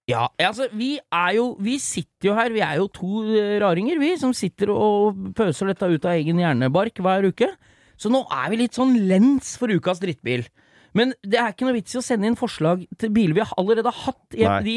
Ja, 0.06 0.28
altså, 0.38 0.68
vi 0.70 0.98
er 1.10 1.34
jo 1.34 1.56
Vi 1.58 1.78
sitter 1.78 2.28
jo 2.28 2.34
her, 2.34 2.50
vi 2.50 2.62
er 2.62 2.76
jo 2.78 2.86
to 2.86 3.24
eh, 3.34 3.58
raringer, 3.58 3.98
vi, 3.98 4.14
som 4.16 4.30
sitter 4.32 4.70
og 4.70 5.34
pøser 5.34 5.66
dette 5.72 5.90
ut 5.90 6.06
av 6.06 6.14
egen 6.14 6.38
hjernebark 6.38 6.94
hver 7.02 7.26
uke. 7.26 7.50
Så 7.98 8.10
nå 8.10 8.22
er 8.30 8.50
vi 8.50 8.62
litt 8.62 8.78
sånn 8.78 8.94
lens 9.08 9.56
for 9.58 9.66
ukas 9.66 9.98
drittbil. 9.98 10.46
Men 10.98 11.14
det 11.24 11.40
er 11.40 11.52
ikke 11.52 11.68
noe 11.68 11.76
vits 11.78 11.94
i 11.96 12.00
å 12.00 12.04
sende 12.04 12.28
inn 12.28 12.38
forslag 12.38 12.84
til 13.00 13.12
biler 13.14 13.36
vi 13.36 13.44
har 13.44 13.54
allerede 13.60 13.88
har 13.88 14.10
hatt 14.10 14.36
i 14.36 14.44
Nei. 14.44 14.58
de 14.66 14.76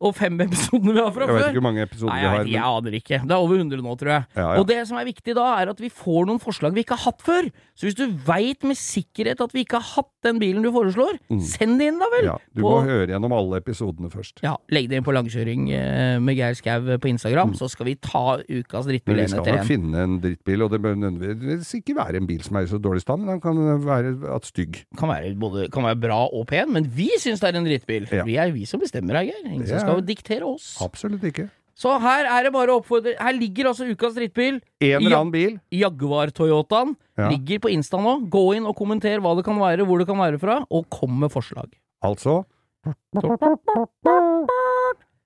105 0.00 0.40
episodene 0.44 0.92
vi 0.94 1.00
har 1.00 1.12
fra 1.14 1.26
jeg 1.28 1.34
vet 1.34 1.46
ikke 1.48 1.60
hvor 1.60 1.66
mange 1.68 1.82
episoder 1.86 2.10
Nei, 2.12 2.20
vi 2.20 2.26
har. 2.28 2.40
ikke, 2.44 2.52
jeg 2.52 2.60
men- 2.60 2.74
aner 2.74 2.96
ikke. 2.98 3.18
Det 3.24 3.30
er 3.30 3.36
over 3.44 3.56
100 3.56 3.82
nå, 3.84 3.94
tror 4.00 4.10
jeg. 4.14 4.24
Ja, 4.36 4.40
ja. 4.54 4.60
Og 4.60 4.66
det 4.68 4.78
som 4.88 4.98
er 4.98 5.04
viktig 5.08 5.34
da, 5.34 5.46
er 5.62 5.68
at 5.70 5.80
vi 5.80 5.88
får 5.88 6.26
noen 6.28 6.40
forslag 6.42 6.74
vi 6.74 6.82
ikke 6.84 6.96
har 6.98 7.12
hatt 7.12 7.22
før. 7.24 7.48
Så 7.74 7.86
hvis 7.88 7.96
du 7.98 8.06
veit 8.26 8.62
med 8.64 8.76
sikkerhet 8.76 9.40
at 9.40 9.52
vi 9.54 9.64
ikke 9.64 9.78
har 9.80 9.88
hatt 10.02 10.10
den 10.24 10.38
bilen 10.38 10.62
du 10.62 10.70
foreslår, 10.72 11.18
send 11.42 11.78
det 11.80 11.88
inn 11.92 11.98
da 11.98 12.06
vel! 12.12 12.24
Mm. 12.24 12.30
Ja, 12.32 12.36
du 12.54 12.62
på, 12.62 12.70
må 12.70 12.82
høre 12.84 13.06
gjennom 13.12 13.32
alle 13.36 13.60
episodene 13.60 14.10
først. 14.12 14.42
ja, 14.44 14.56
Legg 14.70 14.88
det 14.88 14.96
inn 15.00 15.04
på 15.06 15.12
langkjøring 15.14 15.68
eh, 15.74 16.18
med 16.20 16.36
Geir 16.36 16.54
Skau 16.54 16.80
på 16.98 17.08
Instagram, 17.10 17.54
så 17.58 17.68
skal 17.70 17.86
vi 17.86 17.94
ta 17.96 18.38
ukas 18.48 18.84
Mm. 18.84 19.00
Men 19.06 19.16
en. 19.18 19.24
vi 19.24 19.28
skal 19.30 19.40
etter 19.40 19.56
nok 19.56 19.66
finne 19.66 19.96
en 20.04 20.14
drittbil, 20.20 20.62
og 20.62 20.70
det 20.70 20.78
bør 20.82 20.94
nødvendigvis 21.00 21.70
ikke 21.80 21.94
være 21.96 22.16
en 22.20 22.26
bil 22.28 22.42
som 22.44 22.56
er 22.56 22.66
i 22.66 22.70
så 22.70 22.78
dårlig 22.82 23.00
stand, 23.02 23.24
men 23.24 23.38
den 23.38 23.40
kan 23.40 23.56
være 23.84 24.12
at 24.34 24.44
stygg. 24.48 24.84
Kan 24.98 25.08
være, 25.08 25.34
både, 25.40 25.68
kan 25.72 25.82
være 25.86 25.96
bra 26.00 26.18
og 26.28 26.46
pen, 26.50 26.72
men 26.72 26.84
vi 26.94 27.08
syns 27.18 27.40
det 27.40 27.50
er 27.54 27.58
en 27.58 27.64
drittbil. 27.66 28.08
Ja. 28.12 28.24
Vi 28.24 28.36
er 28.36 28.52
vi 28.54 28.64
som 28.68 28.80
bestemmer 28.80 29.16
her, 29.20 29.24
Geir. 29.30 29.44
Ingen 29.50 29.66
som 29.66 29.76
er- 29.76 29.93
skal 29.94 30.06
diktere 30.12 30.48
oss. 30.48 30.66
Absolutt 30.84 31.24
ikke. 31.30 31.48
Så 31.74 31.90
her 31.98 32.28
er 32.30 32.44
det 32.46 32.52
bare 32.54 32.70
å 32.70 32.76
oppfordre 32.78 33.16
Her 33.18 33.32
ligger 33.34 33.66
altså 33.72 33.82
ukas 33.90 34.14
drittbil. 34.14 34.60
En 34.80 34.92
eller 35.00 35.16
annen 35.18 35.32
bil. 35.34 35.56
Jaguar-Toyotaen 35.74 36.92
Ja. 37.18 37.28
ligger 37.32 37.58
på 37.64 37.72
Insta 37.74 37.98
nå. 37.98 38.28
Gå 38.30 38.44
inn 38.56 38.66
og 38.66 38.76
kommenter 38.78 39.18
hva 39.22 39.34
det 39.34 39.44
kan 39.44 39.58
være, 39.58 39.82
hvor 39.86 39.98
det 39.98 40.06
kan 40.06 40.18
være 40.18 40.38
fra, 40.38 40.60
og 40.70 40.86
kom 40.90 41.18
med 41.18 41.30
forslag. 41.34 41.72
Altså 42.04 42.44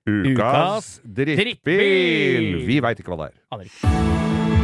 Ukas 0.09 1.01
drittbil! 1.03 1.59
drittbil! 1.59 2.65
Vi 2.65 2.79
veit 2.81 2.99
ikke 3.03 3.13
hva 3.13 3.27
det 3.27 3.33
er. 3.33 3.41
Aner 3.53 3.69
ikke. 3.69 4.58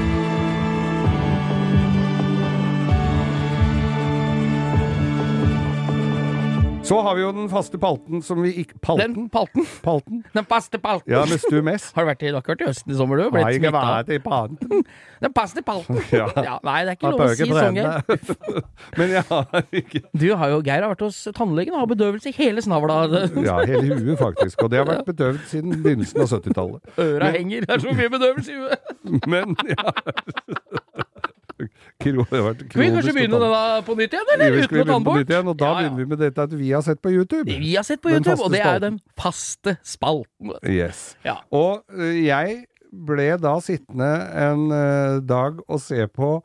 Så 6.86 7.02
har 7.02 7.16
vi 7.18 7.22
jo 7.24 7.32
den 7.34 7.48
faste 7.50 7.80
palten 7.82 8.22
som 8.22 8.42
vi 8.44 8.52
ikke 8.62 8.78
Palten? 8.84 9.14
Den 9.16 9.30
palten. 9.34 9.66
Palten? 9.84 10.20
Den 10.38 10.46
faste 10.46 10.78
palten. 10.78 11.12
Ja, 11.12 11.24
med 11.26 11.42
Stu 11.42 11.58
Mess. 11.66 11.88
Har 11.96 12.06
du 12.06 12.10
vært 12.12 12.22
i, 12.22 12.30
du 12.30 12.36
har 12.38 12.44
ikke 12.44 12.54
vært 12.54 12.62
i 12.62 12.68
Østen 12.70 12.94
i 12.94 12.98
sommer, 13.00 13.18
du? 13.18 13.24
Har 13.26 13.34
Blitt 13.34 13.58
ikke 13.58 13.72
smitta? 13.72 13.82
vært 13.90 14.12
i 14.14 14.20
palten. 14.22 14.84
Den 15.26 15.36
faste 15.38 15.64
palten. 15.66 16.02
Ja. 16.16 16.60
nei, 16.64 16.78
det 16.86 16.94
er 16.94 16.98
ikke 17.00 17.12
lov 17.12 17.24
å 17.26 17.30
si 17.34 17.48
sånn. 17.50 17.80
Geir. 17.80 18.62
Men 19.00 19.14
jeg 19.16 19.24
har 19.32 19.66
ikke 19.82 20.02
Du 20.14 20.28
har 20.38 20.54
jo, 20.54 20.62
Geir 20.68 20.86
har 20.86 20.94
vært 20.94 21.04
hos 21.08 21.18
tannlegen 21.36 21.76
og 21.76 21.82
har 21.82 21.90
bedøvelse 21.96 22.30
i 22.30 22.36
hele 22.38 22.62
snavla. 22.64 23.00
Ja, 23.42 23.58
hele 23.66 23.98
huet, 23.98 24.20
faktisk. 24.22 24.62
Og 24.64 24.72
det 24.72 24.84
har 24.84 24.90
vært 24.90 25.10
bedøvd 25.10 25.42
siden 25.50 25.80
begynnelsen 25.82 26.22
av 26.22 26.30
70-tallet. 26.38 26.94
Øra 27.02 27.34
henger. 27.36 27.66
Det 27.66 27.78
er 27.80 27.86
så 27.88 27.98
mye 27.98 28.14
bedøvelse 28.14 28.54
i 28.54 28.62
huet. 28.62 29.26
Men, 29.26 29.58
ja 29.74 29.90
Kro, 32.02 32.26
det 32.32 32.42
vært 32.46 32.64
Skal 32.70 32.82
vi 32.82 32.88
kanskje 32.96 33.14
begynne 33.18 33.40
denne 33.44 33.82
på 33.88 33.96
nytt 34.00 34.14
igjen, 34.18 34.32
eller? 34.36 34.58
Uten 34.60 34.66
å 34.66 34.70
ta 34.70 34.76
begynne 34.76 35.06
på 35.10 35.16
nytt 35.20 35.34
igjen, 35.36 35.48
og 35.54 35.58
da 35.58 35.66
Ja, 35.66 35.72
ja. 35.72 35.78
begynner 35.82 35.98
vi 36.04 36.06
med 36.14 36.20
dette 36.26 36.46
at 36.46 36.54
vi 36.60 36.72
har 36.72 36.82
sett 36.86 37.02
på 37.02 37.12
YouTube. 37.14 37.46
Vi 37.50 37.76
har 37.76 37.84
sett 37.88 38.02
på 38.02 38.10
YouTube, 38.14 38.38
og 38.46 38.52
det 38.56 38.62
er 38.66 38.80
den 38.84 39.00
faste 39.20 39.78
spalten. 39.84 40.54
Yes. 40.68 41.16
Ja. 41.26 41.38
Og 41.52 41.84
ø, 41.92 42.12
jeg 42.26 42.66
ble 42.96 43.30
da 43.44 43.56
sittende 43.60 44.12
en 44.46 44.70
ø, 44.72 45.20
dag 45.28 45.60
og 45.68 45.82
se 45.84 46.06
på 46.08 46.38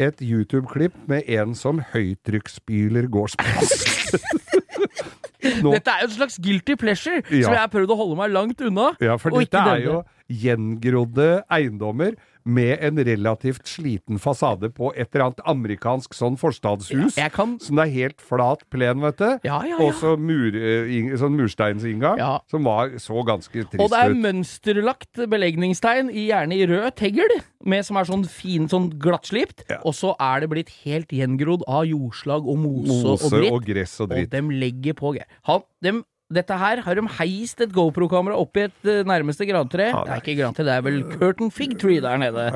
et 0.00 0.20
YouTube-klipp 0.22 0.94
med 1.10 1.26
en 1.34 1.54
som 1.58 1.80
høytrykksspyler 1.92 3.08
gårdsplass. 3.10 3.72
Nå, 5.64 5.72
Dette 5.72 5.88
er 5.92 6.02
jo 6.04 6.08
en 6.10 6.14
slags 6.18 6.36
guilty 6.42 6.74
pleasure, 6.76 7.22
Ja. 7.32 7.42
som 7.46 7.54
jeg 7.56 7.60
har 7.62 7.70
prøvd 7.72 7.92
å 7.94 7.96
holde 7.96 8.16
meg 8.18 8.30
langt 8.34 8.60
unna. 8.60 8.90
ja, 9.00 9.16
for 9.16 9.30
dette 9.32 9.56
er 9.56 9.80
jo 9.86 10.02
gjengrodde 10.30 11.42
eiendommer 11.50 12.14
med 12.50 12.78
en 12.80 12.96
relativt 13.04 13.66
sliten 13.68 14.16
fasade 14.18 14.70
på 14.72 14.88
et 14.96 15.10
eller 15.12 15.26
annet 15.26 15.42
amerikansk 15.50 16.14
sånn 16.16 16.38
forstadshus. 16.40 17.18
Ja, 17.20 17.26
kan 17.28 17.58
Som 17.60 17.76
det 17.76 17.84
er 17.84 17.92
helt 17.92 18.22
flat 18.24 18.62
plen, 18.72 19.02
vet 19.04 19.18
du. 19.20 19.26
Ja, 19.44 19.58
ja, 19.68 19.76
Og 19.84 19.92
så 19.98 20.14
mur, 20.16 20.56
eh, 20.56 20.88
sånn 21.20 21.36
mursteinsinngang, 21.36 22.16
som 22.48 22.64
var 22.64 22.94
så 22.96 23.20
ganske 23.28 23.52
trist 23.68 23.78
Og 23.84 23.90
det 23.92 24.00
er 24.00 24.10
ut. 24.14 24.22
mønsterlagt 24.24 25.20
belegningstegn, 25.28 26.08
gjerne 26.16 26.56
i 26.56 26.64
rød 26.66 26.96
tegl, 26.96 27.28
med 27.62 27.84
som 27.84 27.96
er 28.00 28.04
sånn 28.08 28.24
fin, 28.26 28.66
sånn 28.72 28.88
glattslipt. 28.98 29.64
Og 29.84 29.92
så 29.94 30.14
er 30.18 30.40
det 30.40 30.48
blitt 30.48 30.70
helt 30.86 31.08
gjengrodd 31.12 31.62
av 31.68 31.84
jordslag 31.84 32.48
og 32.48 32.56
mose, 32.56 32.88
Mose 33.04 33.26
og 33.28 33.36
dritt. 33.36 33.52
og 33.52 33.64
gress 33.68 34.00
og 34.00 34.08
dritt. 34.14 34.30
Og 34.30 34.30
dem 34.30 34.48
legger 34.50 34.94
på, 34.96 35.12
Geir. 35.14 35.26
Han, 35.44 35.60
dem, 35.82 36.04
dette 36.30 36.56
her 36.60 36.82
har 36.86 36.98
de 36.98 37.06
heist 37.18 37.60
et 37.64 37.72
GoPro-kamera 37.74 38.38
opp 38.38 38.58
i 38.58 38.66
et 38.68 38.88
eh, 38.88 39.02
nærmeste 39.08 39.46
grantre. 39.48 39.90
Ja, 39.90 40.02
det 40.06 40.16
er 40.16 40.24
ikke 40.24 40.36
grantre, 40.42 40.66
det 40.68 40.76
er 40.76 40.84
vel 40.86 41.00
Curtain 41.16 41.50
Fig 41.54 41.78
Tree 41.80 42.02
der 42.04 42.20
nede. 42.22 42.50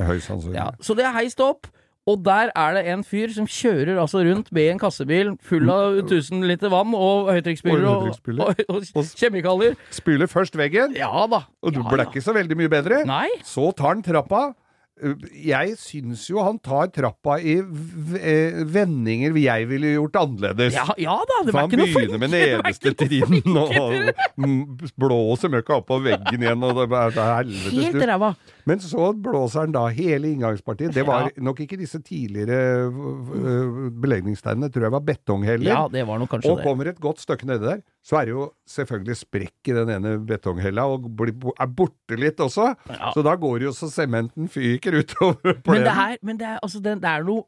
Ja, 0.55 0.69
så 0.81 0.95
det 0.99 1.09
er 1.09 1.17
heist 1.19 1.43
opp. 1.43 1.71
Og 2.05 2.21
der 2.21 2.51
er 2.53 2.75
det 2.77 2.83
en 2.93 3.01
fyr 3.07 3.31
som 3.33 3.47
kjører 3.49 3.97
altså 3.97 4.21
rundt 4.27 4.51
med 4.53 4.75
en 4.75 4.81
kassebil 4.81 5.31
full 5.41 5.71
av 5.73 6.03
1000 6.03 6.45
liter 6.45 6.69
vann 6.73 6.93
og 6.93 7.31
høytrykksspyler 7.33 7.87
Og 7.89 8.11
og, 8.11 8.61
og, 8.69 8.83
og, 8.93 9.09
kjemikalier. 9.17 9.79
Spyler 9.95 10.29
først 10.29 10.59
veggen, 10.61 10.93
Ja 10.99 11.09
da. 11.33 11.47
og 11.65 11.73
du 11.73 11.81
ja, 11.81 11.87
ble 11.89 12.05
ikke 12.11 12.21
så 12.25 12.37
veldig 12.37 12.59
mye 12.61 12.73
bedre. 12.73 13.01
Nei. 13.09 13.31
Så 13.49 13.71
tar 13.73 13.95
han 13.95 14.05
trappa. 14.05 14.51
Jeg 14.95 15.75
syns 15.83 16.23
jo 16.31 16.39
han 16.39 16.61
tar 16.63 16.87
trappa 16.95 17.41
i 17.43 17.57
eh, 17.59 18.61
vendinger 18.71 19.35
jeg 19.43 19.67
ville 19.67 19.91
gjort 19.97 20.21
annerledes. 20.21 20.77
Ja, 20.77 20.87
ja 21.03 21.17
da, 21.27 21.41
det 21.49 21.55
var 21.55 21.65
han 21.67 21.73
ikke 21.73 21.81
noe 21.81 21.89
begynner 21.91 22.21
med 22.23 22.31
flinke, 22.31 22.31
de 22.31 22.53
er 22.55 22.63
nederste 22.63 22.93
trinn 23.03 23.59
og 23.59 24.93
blåser 25.03 25.51
møkka 25.51 25.81
opp 25.81 25.89
på 25.91 25.99
veggen 26.05 26.47
igjen, 26.47 26.63
og 26.63 26.79
det 26.79 26.87
er 26.87 27.19
helvete 27.41 27.75
Helt 27.75 27.99
slutt. 27.99 28.45
Men 28.71 28.81
så 28.81 29.09
blåser 29.27 29.65
han 29.67 29.75
da 29.75 29.83
hele 29.93 30.31
inngangspartiet. 30.31 30.95
Det 30.95 31.03
var 31.05 31.33
nok 31.43 31.65
ikke 31.67 31.81
disse 31.81 31.99
tidligere 32.05 32.87
øh, 32.87 33.91
belegningssteinene, 33.99 34.71
tror 34.73 34.87
jeg 34.87 34.95
var 34.95 35.05
betongheller. 35.11 35.73
Ja, 35.75 35.83
det 35.91 36.07
var 36.07 36.23
nok 36.23 36.33
kanskje 36.37 36.53
Og 36.55 36.63
det. 36.63 36.69
kommer 36.69 36.93
et 36.95 37.03
godt 37.03 37.21
stykke 37.25 37.51
nedi 37.51 37.67
der, 37.67 37.83
så 38.05 38.21
er 38.21 38.29
det 38.31 38.37
jo 38.37 38.47
selvfølgelig 38.71 39.19
sprekk 39.21 39.73
i 39.73 39.77
den 39.77 39.91
ene 39.97 40.15
betonghella, 40.29 40.87
og 40.87 41.11
er 41.59 41.71
borte 41.83 42.19
litt 42.21 42.41
også. 42.41 42.71
Ja. 42.89 43.13
Så 43.17 43.27
da 43.27 43.35
går 43.41 43.67
jo 43.67 43.75
så 43.75 43.91
sementen 43.93 44.49
fyker 44.53 44.84
utover 44.93 45.63
Men 45.67 45.85
det, 45.85 45.93
her, 45.95 46.19
men 46.23 46.37
det 46.37 46.47
er, 46.47 46.59
altså, 46.63 46.83
det, 46.83 47.01
det 47.01 47.09
er 47.09 47.25
noe 47.25 47.45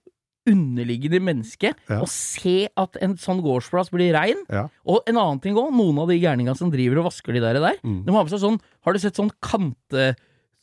underliggende 0.46 1.18
menneske 1.20 1.72
Ja. 1.90 2.00
å 2.00 2.06
se 2.08 2.68
at 2.78 2.96
en 3.02 3.16
sånn 3.18 3.40
gårdsplass 3.42 3.90
blir 3.90 4.12
rein. 4.14 4.44
Ja. 4.48 4.68
Og 4.86 5.02
en 5.10 5.16
annen 5.18 5.40
ting 5.42 5.56
òg, 5.58 5.72
noen 5.74 5.98
av 5.98 6.08
de 6.08 6.20
gærningene 6.22 6.56
som 6.56 6.70
driver 6.70 6.98
og 7.02 7.08
vasker 7.10 7.32
de 7.34 7.40
der, 7.42 7.54
der 7.60 7.76
Mm. 7.82 8.04
de 8.06 8.12
har 8.12 8.22
med 8.24 8.30
seg 8.30 8.40
sånn 8.40 8.60
Har 8.84 8.92
du 8.92 8.98
sett 9.00 9.16
sånn 9.16 9.30
kante 9.42 10.14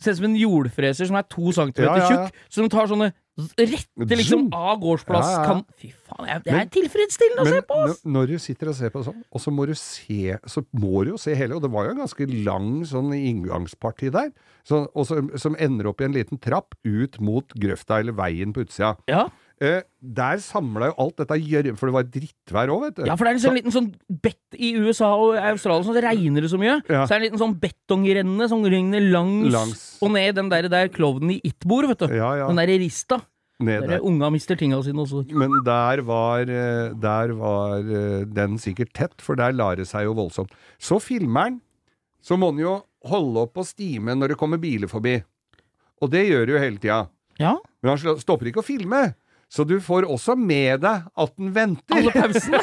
Ser 0.03 0.11
ut 0.11 0.19
som 0.19 0.25
en 0.27 0.35
jordfreser 0.39 1.07
som 1.09 1.15
er 1.19 1.23
to 1.31 1.51
centimeter 1.55 1.87
Ja, 1.87 1.97
ja, 2.03 2.09
tjukk, 2.27 2.39
de 2.59 2.69
tar 2.73 2.89
sånne 2.91 3.13
rette 3.57 4.15
liksom 4.19 4.43
av 4.53 4.75
gårdsplass. 4.83 5.25
Ja, 5.25 5.31
ja, 5.31 5.41
ja. 5.41 5.45
Kan, 5.47 5.61
fy 5.79 5.87
faen, 6.05 6.27
jeg- 6.29 6.43
det 6.43 6.51
er 6.53 6.57
Men- 6.59 6.69
tilfredsstillende 6.75 7.41
å 7.41 7.47
se 7.49 7.61
på! 7.65 7.77
ass. 7.89 8.03
når 8.05 8.27
du 8.27 8.37
sitter 8.37 8.69
og 8.69 8.75
ser 8.77 8.89
på 8.93 9.01
sånn, 9.07 9.23
og 9.33 9.41
så 9.41 9.49
må 9.51 9.65
du 9.65 9.73
se 9.73 10.37
Så 10.45 10.65
må 10.75 11.03
du 11.03 11.11
jo 11.11 11.17
se 11.17 11.33
hele, 11.33 11.55
og 11.55 11.63
det 11.63 11.71
var 11.71 11.85
jo 11.87 11.91
en 11.95 12.03
ganske 12.03 12.27
lang 12.45 12.83
sånn 12.85 13.09
inngangsparti 13.15 14.11
der, 14.11 14.29
så, 14.63 14.87
og 14.95 15.07
så, 15.07 15.17
som 15.39 15.55
ender 15.57 15.87
opp 15.89 16.01
i 16.01 16.05
en 16.05 16.13
liten 16.13 16.37
trapp 16.39 16.75
ut 16.85 17.19
mot 17.19 17.47
grøfta 17.57 17.99
eller 17.99 18.13
veien 18.13 18.53
på 18.53 18.61
utsida. 18.67 18.97
Ja. 19.09 19.29
Eh, 19.63 19.79
der 20.03 20.39
samla 20.43 20.89
jo 20.89 20.95
alt 20.99 21.21
dette 21.21 21.37
gjørme, 21.39 21.77
for 21.79 21.87
det 21.87 21.95
var 21.95 22.07
drittvær 22.11 22.71
òg, 22.73 22.81
vet 22.87 22.95
du. 22.97 23.03
ja, 23.07 23.15
for 23.15 23.23
det 23.23 23.31
er 23.31 23.37
en 23.37 23.43
sånn 23.45 23.55
liten 23.55 23.71
sånn 23.75 23.89
bett 24.25 24.57
i 24.59 24.73
USA 24.75 25.13
og 25.15 25.37
Australia, 25.39 25.85
så 25.87 25.93
regner 26.03 26.43
det 26.43 26.49
så 26.51 26.59
mye. 26.59 26.73
Ja. 26.91 27.05
Så 27.07 27.13
er 27.15 27.21
det 27.21 27.21
en 27.21 27.27
liten 27.29 27.41
sånn 27.45 27.53
betongrenne 27.61 28.47
som 28.51 28.65
regner 28.67 29.05
langs, 29.13 29.53
Langs. 29.53 29.83
og 30.03 30.11
ned 30.17 30.35
den 30.35 30.49
der, 30.51 30.67
der 30.73 30.91
klovnen 30.91 31.31
i 31.37 31.39
It-bord, 31.47 31.87
vet 31.93 32.03
du. 32.03 32.17
Ja, 32.17 32.33
ja. 32.41 32.49
Den 32.51 32.59
der 32.59 32.73
rista. 32.81 33.21
Ned 33.63 33.85
Der 33.87 34.01
unga 34.03 34.27
mister 34.33 34.57
tinga 34.59 34.81
sine 34.83 34.99
også. 35.05 35.21
Men 35.31 35.53
der 35.63 36.01
var, 36.03 36.41
eh, 36.41 36.91
der 36.99 37.31
var 37.39 37.79
eh, 37.79 38.25
den 38.27 38.57
sikkert 38.59 38.91
tett, 38.97 39.21
for 39.23 39.39
der 39.39 39.53
lar 39.55 39.77
det 39.79 39.87
seg 39.87 40.09
jo 40.09 40.17
voldsomt. 40.17 40.51
Så 40.81 40.99
filmer 40.99 41.47
han, 41.47 41.61
så 42.19 42.35
må 42.35 42.51
han 42.51 42.59
jo 42.59 42.81
holde 43.07 43.45
opp 43.47 43.61
og 43.61 43.67
stime 43.69 44.17
når 44.17 44.33
det 44.33 44.39
kommer 44.41 44.59
biler 44.59 44.91
forbi. 44.91 45.21
Og 46.03 46.11
det 46.11 46.25
gjør 46.27 46.49
det 46.49 46.55
jo 46.57 46.59
hele 46.65 46.81
tida. 46.83 47.01
Ja. 47.39 47.55
Men 47.81 47.95
han 47.95 48.19
stopper 48.19 48.49
ikke 48.51 48.59
å 48.59 48.67
filme. 48.67 49.13
Så 49.53 49.65
du 49.69 49.75
får 49.85 50.07
også 50.09 50.33
med 50.39 50.81
deg 50.81 51.03
at 51.13 51.33
den 51.37 51.51
venter. 51.53 51.99
Alle 51.99 52.13
pausene. 52.15 52.61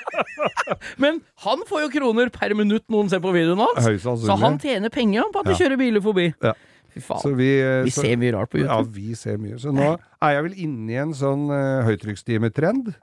Men 1.02 1.20
han 1.46 1.62
får 1.68 1.86
jo 1.86 1.92
kroner 1.94 2.28
per 2.34 2.52
minutt 2.58 2.84
noen 2.92 3.08
ser 3.12 3.22
på 3.24 3.32
videoen 3.34 3.62
hans. 3.64 4.02
Så 4.04 4.36
han 4.40 4.58
tjener 4.60 4.92
penger 4.92 5.30
på 5.32 5.40
at 5.40 5.48
du 5.48 5.54
Ja. 5.54 5.60
kjører 5.62 5.80
biler 5.80 6.04
forbi. 6.04 6.26
Ja. 6.44 6.52
Fy 6.90 7.00
faen. 7.06 7.22
Så 7.22 7.32
vi, 7.38 7.48
eh, 7.62 7.84
vi 7.86 7.90
så- 7.94 8.02
ser 8.04 8.16
mye 8.20 8.32
rart 8.34 8.50
på 8.50 8.58
YouTube. 8.58 8.68
Ja, 8.68 8.82
vi 8.82 9.14
ser 9.14 9.38
mye. 9.38 9.58
Så 9.62 9.72
nå 9.72 9.96
er 10.20 10.30
jeg 10.34 10.42
vel 10.44 10.56
inne 10.58 10.90
i 10.90 10.96
en 10.96 11.12
sånn 11.14 11.48
uh, 11.48 11.84
høytrykksstimetrend. 11.86 12.94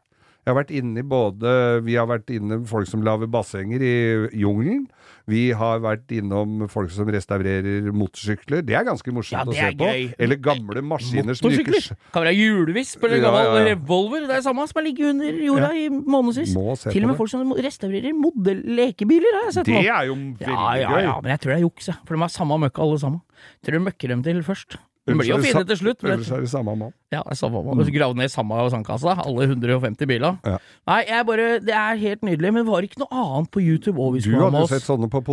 Jeg 0.48 0.54
har 0.54 0.62
vært 0.62 0.70
inne 0.80 1.02
i 1.02 1.04
både 1.04 1.54
Vi 1.84 1.98
har 2.00 2.06
vært 2.08 2.30
inne 2.32 2.62
folk 2.70 2.88
som 2.88 3.02
lager 3.04 3.28
bassenger 3.28 3.82
i 3.84 3.96
jungelen. 4.40 4.86
Vi 5.28 5.50
har 5.60 5.82
vært 5.84 6.08
innom 6.16 6.70
folk 6.72 6.88
som 6.96 7.10
restaurerer 7.12 7.90
motorsykler. 7.92 8.62
Det 8.64 8.78
er 8.80 8.86
ganske 8.88 9.12
morsomt 9.12 9.42
Ja, 9.42 9.44
å 9.44 9.52
se 9.58 9.66
er 9.66 9.76
på. 9.76 9.84
gøy. 9.92 10.06
Eller 10.24 10.40
gamle 10.40 10.80
maskiner 10.88 11.36
som 11.36 11.50
Motorsykler. 11.50 11.90
Kan 12.16 12.24
være 12.24 12.32
hjulvisp 12.38 13.04
eller 13.04 13.20
gammel 13.26 13.44
ja, 13.44 13.58
ja. 13.60 13.66
revolver. 13.74 14.24
Det 14.30 14.38
er 14.38 14.46
samme 14.48 14.64
som 14.72 14.80
har 14.80 14.88
ligget 14.88 15.12
under 15.12 15.42
jorda 15.50 15.74
i 15.76 15.90
månedsvis. 15.92 16.56
Må 16.56 16.78
Til 16.80 17.04
og 17.04 17.10
med 17.10 17.12
det. 17.12 17.20
folk 17.20 17.34
som 17.36 17.52
restaurerer 17.68 18.16
modell-lekebiler, 18.16 19.36
har 19.42 19.50
jeg 19.50 19.58
sett 19.60 19.68
nå. 19.74 19.82
Det 19.84 19.92
er 19.98 20.08
jo 20.08 20.16
veldig 20.16 20.48
Ja, 20.48 20.76
ja, 20.80 20.90
gøy. 20.96 21.04
ja, 21.10 21.16
men 21.22 21.32
jeg 21.36 21.40
tror 21.44 21.52
det 21.52 21.58
er 21.60 21.66
juks. 21.68 21.90
For 22.08 22.16
de 22.16 22.24
har 22.24 22.32
samme 22.40 22.62
møkka 22.64 22.88
alle 22.88 23.00
sammen. 23.04 23.22
Tror 23.68 23.80
du 23.82 23.84
møkker 23.92 24.16
dem 24.16 24.24
til 24.24 24.40
først. 24.48 24.80
De 25.08 25.16
blir 25.16 25.30
jo 25.32 25.38
fine 25.42 25.64
til 25.70 25.80
slutt. 25.80 26.04
Ellers 26.04 26.32
er 26.36 26.44
det 26.44 26.52
samme 26.52 26.76
mann. 26.76 26.94
ja, 27.14 27.22
samme, 27.40 27.62
mm. 27.64 27.84
Grav 27.96 28.16
ned 28.18 28.28
i 28.28 28.34
samme 28.34 28.58
sandkassa, 28.74 29.16
alle 29.24 29.48
150 29.48 30.10
biler. 30.10 30.36
Ja. 30.46 30.58
Nei, 30.90 31.00
jeg 31.08 31.26
bare 31.30 31.48
Det 31.64 31.74
er 31.74 31.96
helt 32.02 32.28
nydelig. 32.28 32.54
Men 32.54 32.68
var 32.68 32.82
det 32.82 32.92
ikke 32.92 33.06
noe 33.06 33.24
annet 33.24 33.52
på 33.56 33.64
YouTube 33.64 34.02
òg 34.04 34.18
vi 34.18 34.20
Du 34.20 34.28
skulle 34.28 34.44
ha 34.44 34.52
med 34.52 34.60
hadde 34.60 34.68
oss? 34.68 34.76
sett 34.76 34.88
sånne 34.88 35.10
på 35.10 35.24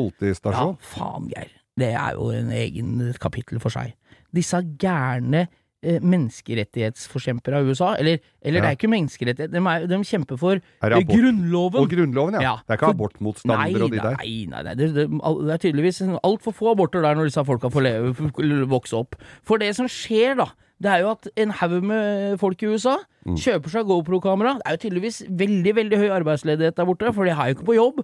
Ja, 0.54 0.66
faen, 0.94 1.28
Geir. 1.34 1.50
Det 1.76 1.90
er 1.98 2.14
jo 2.14 2.30
en 2.30 2.50
egen 2.54 3.12
kapittel 3.18 3.58
for 3.58 3.74
seg. 3.74 3.94
Disse 4.34 4.60
gærne 4.78 5.48
menneskerettighetsforkjempere 6.00 7.60
av 7.60 7.68
USA, 7.70 7.92
eller, 8.00 8.20
eller 8.42 8.60
det 8.64 8.70
er 8.70 8.76
ikke 8.78 8.90
menneskerettighet, 8.92 9.52
de, 9.52 9.62
er, 9.70 9.86
de 9.90 9.98
kjemper 10.08 10.38
for 10.40 10.58
eh? 10.58 10.98
Grunnloven. 11.08 11.80
Og 11.84 11.90
Grunnloven, 11.92 12.38
ja. 12.38 12.42
Ja, 12.44 12.54
Det 12.64 12.74
er 12.76 12.80
ikke 12.80 12.92
abortmotstandere 12.94 13.86
og 13.88 13.94
de 13.94 14.00
der. 14.02 14.18
Nei, 14.20 14.34
nei, 14.50 14.62
nei. 14.68 14.74
Det, 14.80 14.90
det, 14.96 15.06
det 15.12 15.54
er 15.56 15.62
tydeligvis 15.64 16.02
altfor 16.24 16.56
få 16.56 16.72
aborter 16.74 17.04
der 17.04 17.18
når 17.18 17.30
disse 17.30 17.44
folka 17.46 17.70
får 17.72 17.86
leve, 17.88 18.66
vokse 18.72 18.96
opp. 18.98 19.18
For 19.46 19.60
det 19.62 19.72
som 19.78 19.88
skjer, 19.90 20.36
da, 20.40 20.48
det 20.82 20.90
er 20.90 21.04
jo 21.04 21.12
at 21.14 21.28
en 21.40 21.54
haug 21.60 21.76
med 21.92 22.38
folk 22.42 22.62
i 22.66 22.72
USA 22.74 22.98
Mm. 23.24 23.38
kjøper 23.40 23.72
seg 23.72 23.86
GoPro-kamera. 23.88 24.50
Det 24.58 24.64
er 24.68 24.74
jo 24.74 24.80
tydeligvis 24.82 25.18
veldig, 25.32 25.72
veldig 25.78 25.96
høy 26.02 26.10
arbeidsledighet 26.12 26.76
der 26.76 26.84
borte, 26.84 27.08
for 27.16 27.24
de 27.24 27.32
er 27.32 27.46
jo 27.48 27.54
ikke 27.54 27.64
på 27.70 27.76
jobb. 27.78 28.02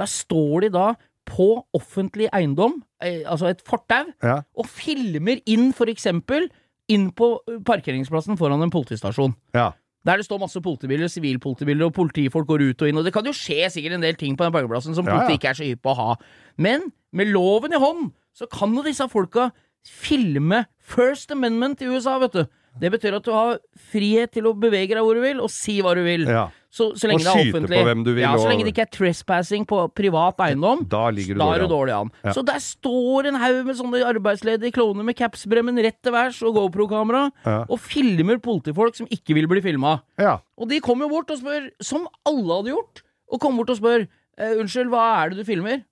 Der 0.00 0.08
står 0.08 0.62
de 0.64 0.70
da 0.72 0.84
på 1.28 1.48
offentlig 1.76 2.30
eiendom, 2.32 2.78
eh, 3.04 3.18
altså 3.28 3.50
et 3.52 3.60
fortau, 3.68 4.08
Ja. 4.24 4.38
og 4.56 4.64
filmer 4.72 5.42
inn 5.44 5.74
for 5.76 5.92
eksempel 5.92 6.48
inn 6.88 7.10
på 7.14 7.34
parkeringsplassen 7.66 8.38
foran 8.40 8.62
en 8.62 8.70
politistasjon. 8.74 9.36
ja. 9.54 9.72
Der 10.04 10.16
det 10.18 10.24
står 10.26 10.40
masse 10.42 10.58
politibiler, 10.58 11.06
sivilpolitibiler, 11.06 11.84
og 11.86 11.92
politifolk 11.94 12.48
går 12.48 12.62
ut 12.72 12.82
og 12.82 12.88
inn. 12.90 12.96
Og 12.98 13.04
det 13.06 13.12
kan 13.14 13.22
jo 13.22 13.30
skje 13.30 13.68
sikkert 13.70 13.92
en 13.94 14.02
del 14.02 14.16
ting 14.18 14.34
på 14.34 14.42
den 14.42 14.50
parkeringsplassen 14.50 14.96
som 14.98 15.06
Ja, 15.06 15.20
ja. 15.22 15.36
ikke 15.36 15.52
er 15.52 15.54
så 15.54 15.62
hypp 15.62 15.78
på 15.86 15.92
å 15.92 15.94
ha. 15.94 16.16
Men 16.58 16.88
med 17.14 17.30
loven 17.30 17.70
i 17.72 17.78
hånd, 17.78 18.08
så 18.34 18.48
kan 18.50 18.74
jo 18.74 18.82
disse 18.82 19.06
folka 19.08 19.52
filme 19.86 20.64
First 20.82 21.30
Amendment 21.30 21.80
i 21.82 21.86
USA, 21.86 22.16
vet 22.18 22.32
du. 22.34 22.42
Det 22.82 22.90
betyr 22.90 23.14
at 23.14 23.24
du 23.24 23.30
har 23.30 23.60
frihet 23.92 24.32
til 24.34 24.48
å 24.50 24.56
bevege 24.58 24.96
deg 24.96 25.06
hvor 25.06 25.14
du 25.14 25.22
vil, 25.22 25.38
og 25.38 25.52
si 25.54 25.78
hva 25.80 25.94
du 25.94 26.02
vil. 26.02 26.26
ja. 26.26 26.48
Så, 26.72 26.86
så 26.96 27.04
lenge 27.04 27.20
det 27.20 27.28
er 27.28 27.36
offentlig. 27.52 27.76
på 27.76 27.84
hvem 27.84 28.02
du 28.06 28.10
vil, 28.14 28.22
Ja, 28.24 28.30
så 28.40 28.48
lenge 28.48 28.64
det 28.64 28.70
ikke 28.72 28.84
er 28.86 28.92
trespassing 28.96 29.66
på 29.68 29.76
privat 29.92 30.38
eiendom. 30.40 30.86
Da 30.88 31.02
ligger 31.12 31.36
du 31.36 31.40
Da 31.42 31.50
er 31.52 31.60
dårlig 31.60 31.60
du 31.60 31.64
an. 31.66 31.72
dårlig 31.74 31.94
an. 31.98 32.12
Ja. 32.24 32.32
Så 32.32 32.44
der 32.48 32.60
står 32.64 33.28
en 33.28 33.36
haug 33.42 33.66
med 33.68 33.76
sånne 33.76 34.00
arbeidsledige 34.08 34.72
kloner 34.72 35.04
med 35.04 35.18
capsbremmen 35.18 35.76
rett 35.84 35.98
til 36.02 36.12
værs 36.16 36.40
og 36.48 36.54
GoPro-kamera, 36.56 37.26
Ja. 37.44 37.58
og 37.68 37.78
filmer 37.78 38.40
politifolk 38.40 38.96
som 38.96 39.06
ikke 39.12 39.34
vil 39.36 39.46
bli 39.52 39.60
filma. 39.60 39.98
Ja. 40.18 40.38
Og 40.56 40.70
de 40.72 40.80
kommer 40.80 41.04
jo 41.04 41.10
bort 41.18 41.30
og 41.30 41.38
spør, 41.42 41.68
som 41.84 42.08
alle 42.24 42.56
hadde 42.56 42.72
gjort, 42.72 43.02
og 43.30 43.40
kommer 43.40 43.58
bort 43.66 43.76
og 43.76 43.76
spør 43.82 44.08
eh, 44.38 44.56
Unnskyld, 44.56 44.88
hva 44.88 45.04
er 45.26 45.28
det 45.34 45.38
du 45.38 45.44
filmer? 45.44 45.84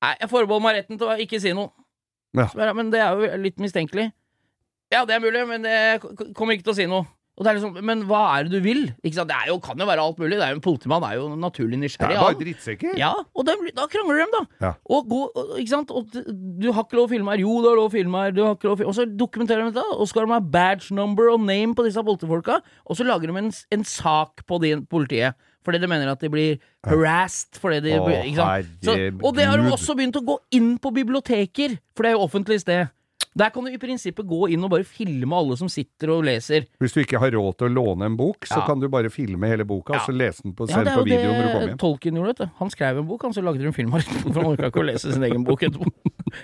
Nei, 0.00 0.14
jeg 0.18 0.30
forbeholder 0.32 0.64
meg 0.64 0.76
retten 0.80 0.96
til 0.96 1.08
å 1.12 1.18
ikke 1.20 1.38
si 1.44 1.52
noe. 1.52 1.68
Ja. 2.32 2.48
Men 2.72 2.88
det 2.90 3.00
er 3.04 3.12
jo 3.20 3.36
litt 3.36 3.58
mistenkelig. 3.60 4.12
Ja, 4.90 5.04
det 5.04 5.14
er 5.18 5.20
mulig, 5.20 5.44
men 5.46 5.62
jeg 5.68 6.00
kommer 6.34 6.56
ikke 6.56 6.64
til 6.64 6.72
å 6.72 6.76
si 6.80 6.86
noe. 6.88 7.04
Liksom, 7.40 7.78
Men 7.84 8.02
hva 8.04 8.20
er 8.36 8.44
det 8.44 8.58
du 8.58 8.64
vil? 8.64 8.82
Det 9.00 9.14
jo, 9.48 9.56
kan 9.64 9.80
jo 9.80 9.86
være 9.88 10.02
alt 10.04 10.18
mulig. 10.20 10.36
Det 10.36 10.44
er 10.44 10.52
jo 10.52 10.58
En 10.58 10.64
politimann 10.64 11.04
er 11.08 11.14
jo 11.16 11.28
naturlig 11.40 11.78
nysgjerrig. 11.80 12.12
Det 12.12 12.20
er 12.20 12.26
bare 12.26 12.40
drittsekker. 12.40 12.98
Ja, 13.00 13.12
og 13.16 13.46
da, 13.48 13.54
da 13.76 13.86
krangler 13.88 14.20
de, 14.20 14.26
da. 14.34 14.42
Ja. 14.66 14.72
Og, 14.84 15.08
gå, 15.08 15.20
og, 15.32 15.54
ikke 15.56 15.72
sant? 15.72 15.90
og 15.90 16.12
du 16.12 16.68
har 16.70 16.84
ikke 16.84 16.98
lov 17.00 17.08
å 17.08 17.12
filme 17.14 17.32
her. 17.32 17.44
Jo, 17.46 17.56
du 17.64 17.70
har 17.70 17.78
lov 17.80 17.88
å 17.88 17.94
filme 17.94 18.24
her. 18.26 18.36
Filme. 18.36 18.88
Og 18.90 18.96
så 18.96 19.06
dokumenterer 19.08 19.64
de 19.64 19.72
dette, 19.72 19.86
og 19.96 20.04
så 20.04 20.12
skal 20.12 20.28
de 20.28 20.36
ha 20.36 20.42
badge 20.58 20.96
number 20.96 21.32
og 21.32 21.40
name 21.40 21.76
på 21.78 21.86
disse 21.88 22.04
politifolka. 22.04 22.60
Og 22.84 23.00
så 23.00 23.08
lager 23.08 23.32
de 23.32 23.40
en, 23.40 23.54
en 23.78 23.86
sak 23.88 24.44
på 24.44 24.60
de 24.60 24.76
politiet. 24.90 25.38
Fordi 25.64 25.80
de 25.80 25.88
mener 25.90 26.08
at 26.08 26.20
de 26.22 26.30
blir 26.32 26.60
harassed 26.88 27.58
fordi 27.60 27.82
de 27.84 27.98
Å, 27.98 28.06
ikke 28.08 28.38
sant? 28.38 28.70
Så, 28.84 28.94
Og 29.20 29.34
det 29.36 29.44
har 29.48 29.60
de 29.60 29.72
også 29.72 29.96
begynt 29.98 30.16
å 30.16 30.24
gå 30.24 30.38
inn 30.56 30.72
på 30.80 30.92
biblioteker, 30.96 31.76
for 31.92 32.06
det 32.06 32.12
er 32.12 32.16
jo 32.16 32.24
offentlig 32.24 32.60
sted. 32.62 32.88
Der 33.40 33.48
kan 33.54 33.64
du 33.64 33.72
i 33.72 33.78
prinsippet 33.80 34.26
gå 34.28 34.50
inn 34.52 34.64
og 34.66 34.72
bare 34.74 34.84
filme 34.84 35.32
alle 35.32 35.56
som 35.56 35.70
sitter 35.72 36.12
og 36.12 36.26
leser. 36.28 36.66
Hvis 36.82 36.92
du 36.92 37.00
ikke 37.00 37.20
har 37.22 37.32
råd 37.32 37.56
til 37.62 37.70
å 37.70 37.72
låne 37.72 38.10
en 38.10 38.16
bok, 38.18 38.44
så 38.44 38.58
Ja. 38.60 38.66
kan 38.66 38.80
du 38.82 38.88
bare 38.92 39.08
filme 39.08 39.48
hele 39.48 39.64
boka, 39.64 39.94
og 39.96 40.00
så 40.04 40.12
lese 40.12 40.42
den 40.44 40.52
på, 40.52 40.68
Ja, 40.68 40.84
det 40.84 40.92
er 40.92 40.96
på 40.98 41.00
jo 41.00 41.04
video 41.08 41.30
når 41.32 41.40
du 41.40 41.48
kommer 41.48 41.60
det 41.60 41.70
hjem. 41.70 41.78
Tolkien 41.80 42.14
gjorde, 42.20 42.26
vet 42.34 42.42
du. 42.44 42.50
Han 42.60 42.70
skrev 42.70 42.98
en 43.00 43.06
bok, 43.08 43.22
han 43.22 43.32
så 43.32 43.42
lagde 43.42 43.58
de 43.64 43.66
en 43.66 43.72
film 43.72 43.94
av 43.94 44.04
den, 44.04 44.20
For 44.20 44.32
han 44.42 44.50
orka 44.52 44.68
ikke 44.68 44.82
å 44.84 44.88
lese 44.92 45.12
sin 45.14 45.22
egen 45.24 45.44
bok 45.44 45.62
etterpå. 45.62 45.88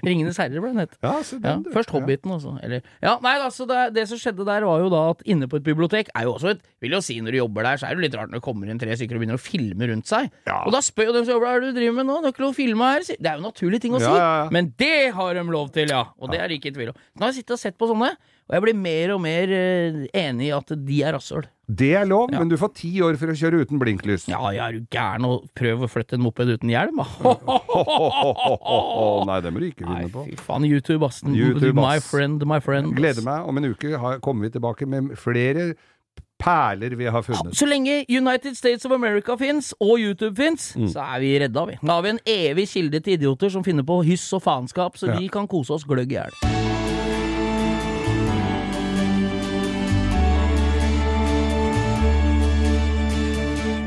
'Ringenes 0.05 0.37
herre' 0.41 0.61
ble 0.61 0.73
den 0.73 0.83
het. 0.85 0.97
Ja, 1.03 1.15
Ja, 1.43 1.57
først 1.73 1.91
Hobbiten, 1.95 2.31
altså. 2.33 2.59
Eller, 2.63 2.83
ja, 3.03 3.19
nei, 3.23 3.35
altså, 3.39 3.67
det, 3.67 3.95
det 3.95 4.09
som 4.09 4.19
skjedde 4.19 4.45
der, 4.47 4.65
var 4.67 4.81
jo 4.81 4.89
da 4.93 5.11
at 5.11 5.23
inne 5.25 5.49
på 5.49 5.57
et 5.61 5.65
bibliotek 5.67 6.09
er 6.15 6.25
jo 6.29 6.35
også 6.37 6.51
et 6.57 6.61
Vil 6.81 6.93
jo 6.93 7.01
si, 7.01 7.17
når 7.25 7.33
du 7.33 7.39
jobber 7.39 7.63
der, 7.65 7.77
så 7.81 7.87
er 7.89 7.97
det 7.97 8.05
litt 8.05 8.15
rart 8.15 8.29
når 8.31 8.39
det 8.39 8.45
kommer 8.45 8.69
inn 8.69 8.79
tre 8.79 8.93
stykker 8.95 9.17
og 9.17 9.23
begynner 9.23 9.39
å 9.39 9.43
filme 9.43 9.87
rundt 9.89 10.07
seg. 10.07 10.29
Ja. 10.47 10.59
Og 10.67 10.73
da 10.75 10.81
spør 10.85 11.09
jo 11.09 11.13
dem 11.17 11.25
som 11.25 11.33
jobber 11.35 11.47
der, 11.47 11.53
hva 11.53 11.57
er 11.57 11.65
det 11.65 11.71
du 11.73 11.81
driver 11.81 11.97
med 11.97 12.07
nå? 12.07 12.17
Du 12.21 12.27
har 12.29 12.35
ikke 12.35 12.45
lov 12.45 12.53
å 12.53 12.59
filme 12.59 12.91
her. 12.93 13.01
Det 13.09 13.17
er 13.17 13.33
jo 13.39 13.43
en 13.43 13.49
naturlig 13.49 13.81
ting 13.81 13.97
å 13.97 14.01
si. 14.03 14.13
Men 14.53 14.73
det 14.79 15.13
har 15.17 15.35
de 15.35 15.43
lov 15.57 15.71
til, 15.73 15.89
ja. 15.89 16.03
Og 16.21 16.31
det 16.31 16.41
er 16.43 16.49
det 16.53 16.59
ikke 16.61 16.69
i 16.69 16.77
tvil 16.77 16.93
om. 16.93 17.01
Nå 17.17 17.25
har 17.25 17.33
jeg 17.33 17.41
sittet 17.43 17.57
og 17.57 17.63
sett 17.65 17.79
på 17.81 17.89
sånne, 17.91 18.13
og 18.49 18.55
jeg 18.55 18.63
blir 18.63 18.75
mer 18.79 19.11
og 19.17 19.21
mer 19.25 19.51
eh, 19.51 20.07
enig 20.15 20.49
i 20.49 20.53
at 20.57 20.69
de 20.87 21.01
er 21.03 21.13
rasshøl. 21.17 21.45
Det 21.67 21.89
er 21.99 22.07
lov, 22.07 22.31
Ja. 22.31 22.39
men 22.39 22.49
du 22.49 22.55
får 22.57 22.71
ti 22.79 22.93
år 23.03 23.17
for 23.19 23.27
å 23.27 23.35
kjøre 23.35 23.65
uten 23.67 23.79
blinklys. 23.83 24.29
Ja, 24.31 24.39
jeg 24.55 24.63
er 24.63 24.73
jo 24.79 24.85
gæren 24.95 25.25
og 25.27 25.49
prøv 25.59 25.83
å 25.83 25.89
flytte 25.91 26.15
en 26.15 26.23
moped 26.23 26.47
uten 26.55 26.71
hjelm, 26.71 27.03
da. 27.03 27.07
Nei, 29.27 29.41
det 29.43 29.51
må 29.53 29.59
du 29.63 29.67
ikke 29.71 29.87
vinne 29.89 30.11
på. 30.13 30.23
fy 30.29 30.37
faen. 30.39 30.65
YouTube, 30.69 31.03
ass. 31.09 31.23
YouTube, 31.27 31.75
my 31.75 31.99
friend, 31.99 32.45
my 32.47 32.61
friend. 32.63 32.93
ass. 32.93 32.99
Gleder 33.01 33.23
meg. 33.27 33.49
Om 33.51 33.59
en 33.59 33.65
uke 33.73 33.99
kommer 34.23 34.47
vi 34.47 34.51
tilbake 34.55 34.87
med 34.87 35.17
flere 35.19 35.73
perler 36.39 36.95
vi 37.01 37.07
har 37.11 37.23
funnet. 37.25 37.55
Så 37.57 37.67
lenge 37.67 38.05
United 38.13 38.55
States 38.59 38.85
of 38.87 38.93
America 38.93 39.35
fins, 39.41 39.73
og 39.81 39.99
YouTube 39.99 40.37
fins, 40.37 40.75
Mm. 40.77 40.89
så 40.93 41.01
er 41.17 41.21
vi 41.21 41.39
redda, 41.41 41.67
vi. 41.67 41.79
Da 41.83 41.93
har 41.95 42.03
vi 42.03 42.09
en 42.11 42.21
evig 42.27 42.69
kilde 42.69 43.01
til 43.03 43.15
idioter 43.19 43.51
som 43.51 43.65
finner 43.65 43.83
på 43.83 44.05
hyss 44.05 44.33
og 44.37 44.43
faenskap, 44.45 44.95
så 44.97 45.09
Ja. 45.09 45.19
vi 45.19 45.29
kan 45.29 45.49
kose 45.49 45.71
oss 45.73 45.85
gløgg 45.85 46.13
i 46.13 46.21
hjel. 46.21 46.31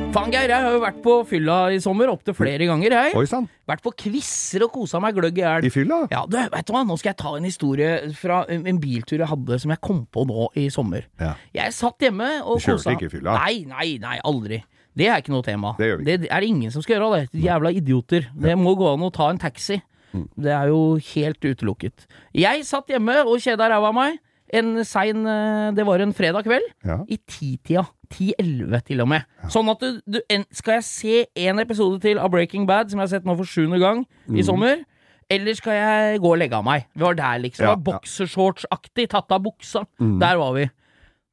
Faen, 0.10 0.32
Geir, 0.34 0.50
jeg 0.50 0.66
har 0.66 0.74
jo 0.74 0.80
vært 0.82 0.98
på 1.06 1.14
fylla 1.30 1.56
i 1.70 1.78
sommer 1.84 2.10
opptil 2.10 2.34
flere 2.34 2.66
ganger, 2.66 2.96
jeg. 2.96 3.12
Oi 3.20 3.28
sant. 3.30 3.52
Vært 3.70 3.84
på 3.86 3.92
quizer 3.94 4.64
og 4.66 4.72
kosa 4.74 4.98
meg 5.04 5.14
gløgg 5.14 5.38
i 5.38 5.44
hjel. 5.44 5.68
I 5.68 5.72
fylla? 5.74 6.00
Ja, 6.10 6.24
du, 6.26 6.34
vet 6.50 6.66
du 6.66 6.72
hva, 6.74 6.82
nå 6.88 6.96
skal 6.98 7.12
jeg 7.12 7.20
ta 7.22 7.34
en 7.38 7.46
historie 7.46 7.92
fra 8.18 8.40
en 8.50 8.80
biltur 8.82 9.22
jeg 9.22 9.30
hadde 9.30 9.60
som 9.62 9.74
jeg 9.76 9.82
kom 9.86 10.00
på 10.10 10.24
nå 10.26 10.48
i 10.58 10.66
sommer. 10.74 11.06
Ja. 11.22 11.36
Jeg 11.54 11.76
satt 11.78 12.02
hjemme 12.02 12.30
og 12.42 12.58
Du 12.58 12.66
kjørte 12.66 12.80
kosa. 12.82 12.96
ikke 12.98 13.06
i 13.12 13.14
fylla? 13.14 13.36
Nei, 13.38 13.54
nei, 13.70 13.88
nei, 14.02 14.16
aldri. 14.26 14.64
Det 14.98 15.12
er 15.14 15.22
ikke 15.22 15.36
noe 15.36 15.46
tema. 15.46 15.76
Det 15.78 15.92
gjør 15.92 16.02
vi 16.02 16.08
Det 16.10 16.16
er 16.26 16.42
det 16.42 16.50
ingen 16.56 16.74
som 16.74 16.84
skal 16.84 16.98
gjøre 16.98 17.12
det. 17.20 17.44
Jævla 17.46 17.74
idioter. 17.78 18.26
Det 18.34 18.58
må 18.58 18.74
gå 18.80 18.90
an 18.90 19.06
å 19.06 19.12
ta 19.14 19.30
en 19.30 19.40
taxi. 19.46 19.78
Mm. 20.10 20.26
Det 20.42 20.56
er 20.58 20.72
jo 20.74 20.82
helt 21.14 21.46
utelukket. 21.46 22.10
Jeg 22.34 22.66
satt 22.66 22.90
hjemme 22.90 23.22
og 23.30 23.38
kjeda 23.46 23.70
ræva 23.70 23.94
av 23.94 24.00
meg. 24.02 24.18
En 24.54 24.84
sein 24.88 25.26
eh, 25.30 25.72
Det 25.78 25.86
var 25.86 26.00
en 26.02 26.14
fredag 26.14 26.44
kveld. 26.48 26.66
Ja. 26.86 27.00
I 27.08 27.18
titida. 27.28 27.86
10-11 28.10 28.80
til 28.88 29.02
og 29.04 29.08
med. 29.12 29.22
Sånn 29.54 29.68
at 29.70 29.84
du, 29.84 30.00
du 30.10 30.18
Skal 30.58 30.80
jeg 30.80 30.84
se 30.88 31.18
en 31.46 31.60
episode 31.62 32.00
til 32.02 32.18
av 32.18 32.32
Breaking 32.34 32.66
Bad, 32.66 32.90
som 32.90 32.98
jeg 32.98 33.06
har 33.06 33.12
sett 33.20 33.28
nå 33.30 33.36
for 33.38 33.46
sjuende 33.46 33.78
gang 33.80 34.06
Mm. 34.30 34.40
i 34.40 34.44
sommer? 34.46 34.82
Eller 35.30 35.54
skal 35.54 35.74
jeg 35.78 36.20
gå 36.24 36.32
og 36.32 36.40
legge 36.42 36.58
av 36.58 36.64
meg? 36.66 36.88
Vi 36.96 37.02
var 37.06 37.14
der, 37.14 37.38
liksom. 37.44 37.66
Ja, 37.68 37.76
Boksershortsaktig. 37.78 39.10
Tatt 39.12 39.30
av 39.32 39.44
buksa. 39.46 39.84
Mm. 40.02 40.16
Der 40.22 40.38
var 40.42 40.54
vi. 40.58 40.66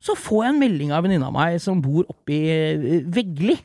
Så 0.04 0.12
får 0.20 0.44
jeg 0.44 0.52
en 0.52 0.60
melding 0.60 0.92
av 0.92 0.98
en 1.00 1.08
venninne 1.08 1.26
av 1.30 1.32
meg 1.32 1.56
som 1.64 1.80
bor 1.80 2.04
oppe 2.12 2.34
i 2.36 2.42
eh, 2.52 3.00
Veggli. 3.08 3.56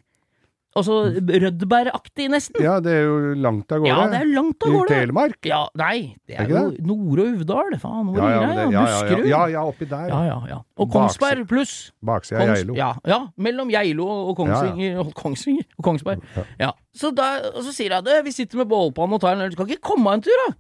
Altså 0.80 0.93
rødbæraktig, 1.11 2.30
nesten. 2.32 2.61
ja, 2.63 2.78
det 2.80 2.93
er 2.95 3.01
jo 3.03 3.15
langt 3.43 3.74
av 3.76 3.82
gårde. 3.84 3.89
Ja, 3.91 4.05
det 4.07 4.19
er 4.22 4.30
langt 4.32 4.63
av 4.63 4.69
I 4.69 4.76
gårde. 4.78 4.88
Telemark? 4.93 5.39
Ja, 5.49 5.57
nei, 5.76 6.15
det 6.30 6.38
Er 6.39 6.45
er 6.45 6.47
jo 6.47 6.61
jo 6.61 6.86
Nord- 6.88 7.19
og 7.19 7.28
Uvdal. 7.41 7.76
Faen, 7.82 8.05
hvor 8.07 8.22
Ja, 8.22 8.30
ja, 8.30 8.39
det? 8.47 8.55
det, 8.55 8.72
ja, 8.78 8.86
Buskerud? 8.86 9.26
ja, 9.28 9.41
ja, 9.51 9.65
oppi 9.67 9.86
der. 9.91 10.07
Ja, 10.07 10.22
ja, 10.30 10.38
ja. 10.47 10.59
Og 10.78 10.89
Kongsberg 10.93 11.43
pluss. 11.49 11.91
Baksida 12.01 12.39
av 12.45 12.53
Geilo. 12.55 12.74
Ja, 12.80 12.93
ja, 13.05 13.19
mellom 13.38 13.67
Geilo 13.69 14.07
og 14.30 14.36
Kongsvinger, 14.39 14.97
og 15.03 15.13
Kongsvinger 15.13 15.67
og 15.78 15.84
Kongsberg. 15.84 16.24
Ja. 16.59 16.72
Så, 16.95 17.11
da, 17.15 17.28
og 17.53 17.63
så 17.67 17.74
sier 17.76 17.91
jeg 17.97 18.03
det, 18.07 18.22
vi 18.26 18.32
sitter 18.32 18.63
med 18.63 18.72
bålpanne 18.72 19.13
og 19.19 19.22
tar 19.22 19.36
en 19.36 19.41
øl, 19.49 19.51
skal 19.51 19.67
ikke 19.67 19.89
komme 19.91 20.13
en 20.15 20.22
tur, 20.24 20.39
da? 20.47 20.53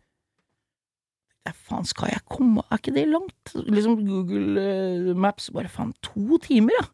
ja, 1.47 1.51
faen, 1.55 1.85
skal 1.89 2.11
jeg 2.11 2.21
komme, 2.29 2.61
er 2.69 2.77
ikke 2.77 2.93
det 2.93 3.07
langt? 3.09 3.55
Liksom 3.55 3.95
Google 4.05 4.61
eh, 4.61 5.13
Maps, 5.17 5.47
bare 5.55 5.71
faen, 5.71 5.93
to 6.03 6.37
timer, 6.43 6.75
ja. 6.77 6.85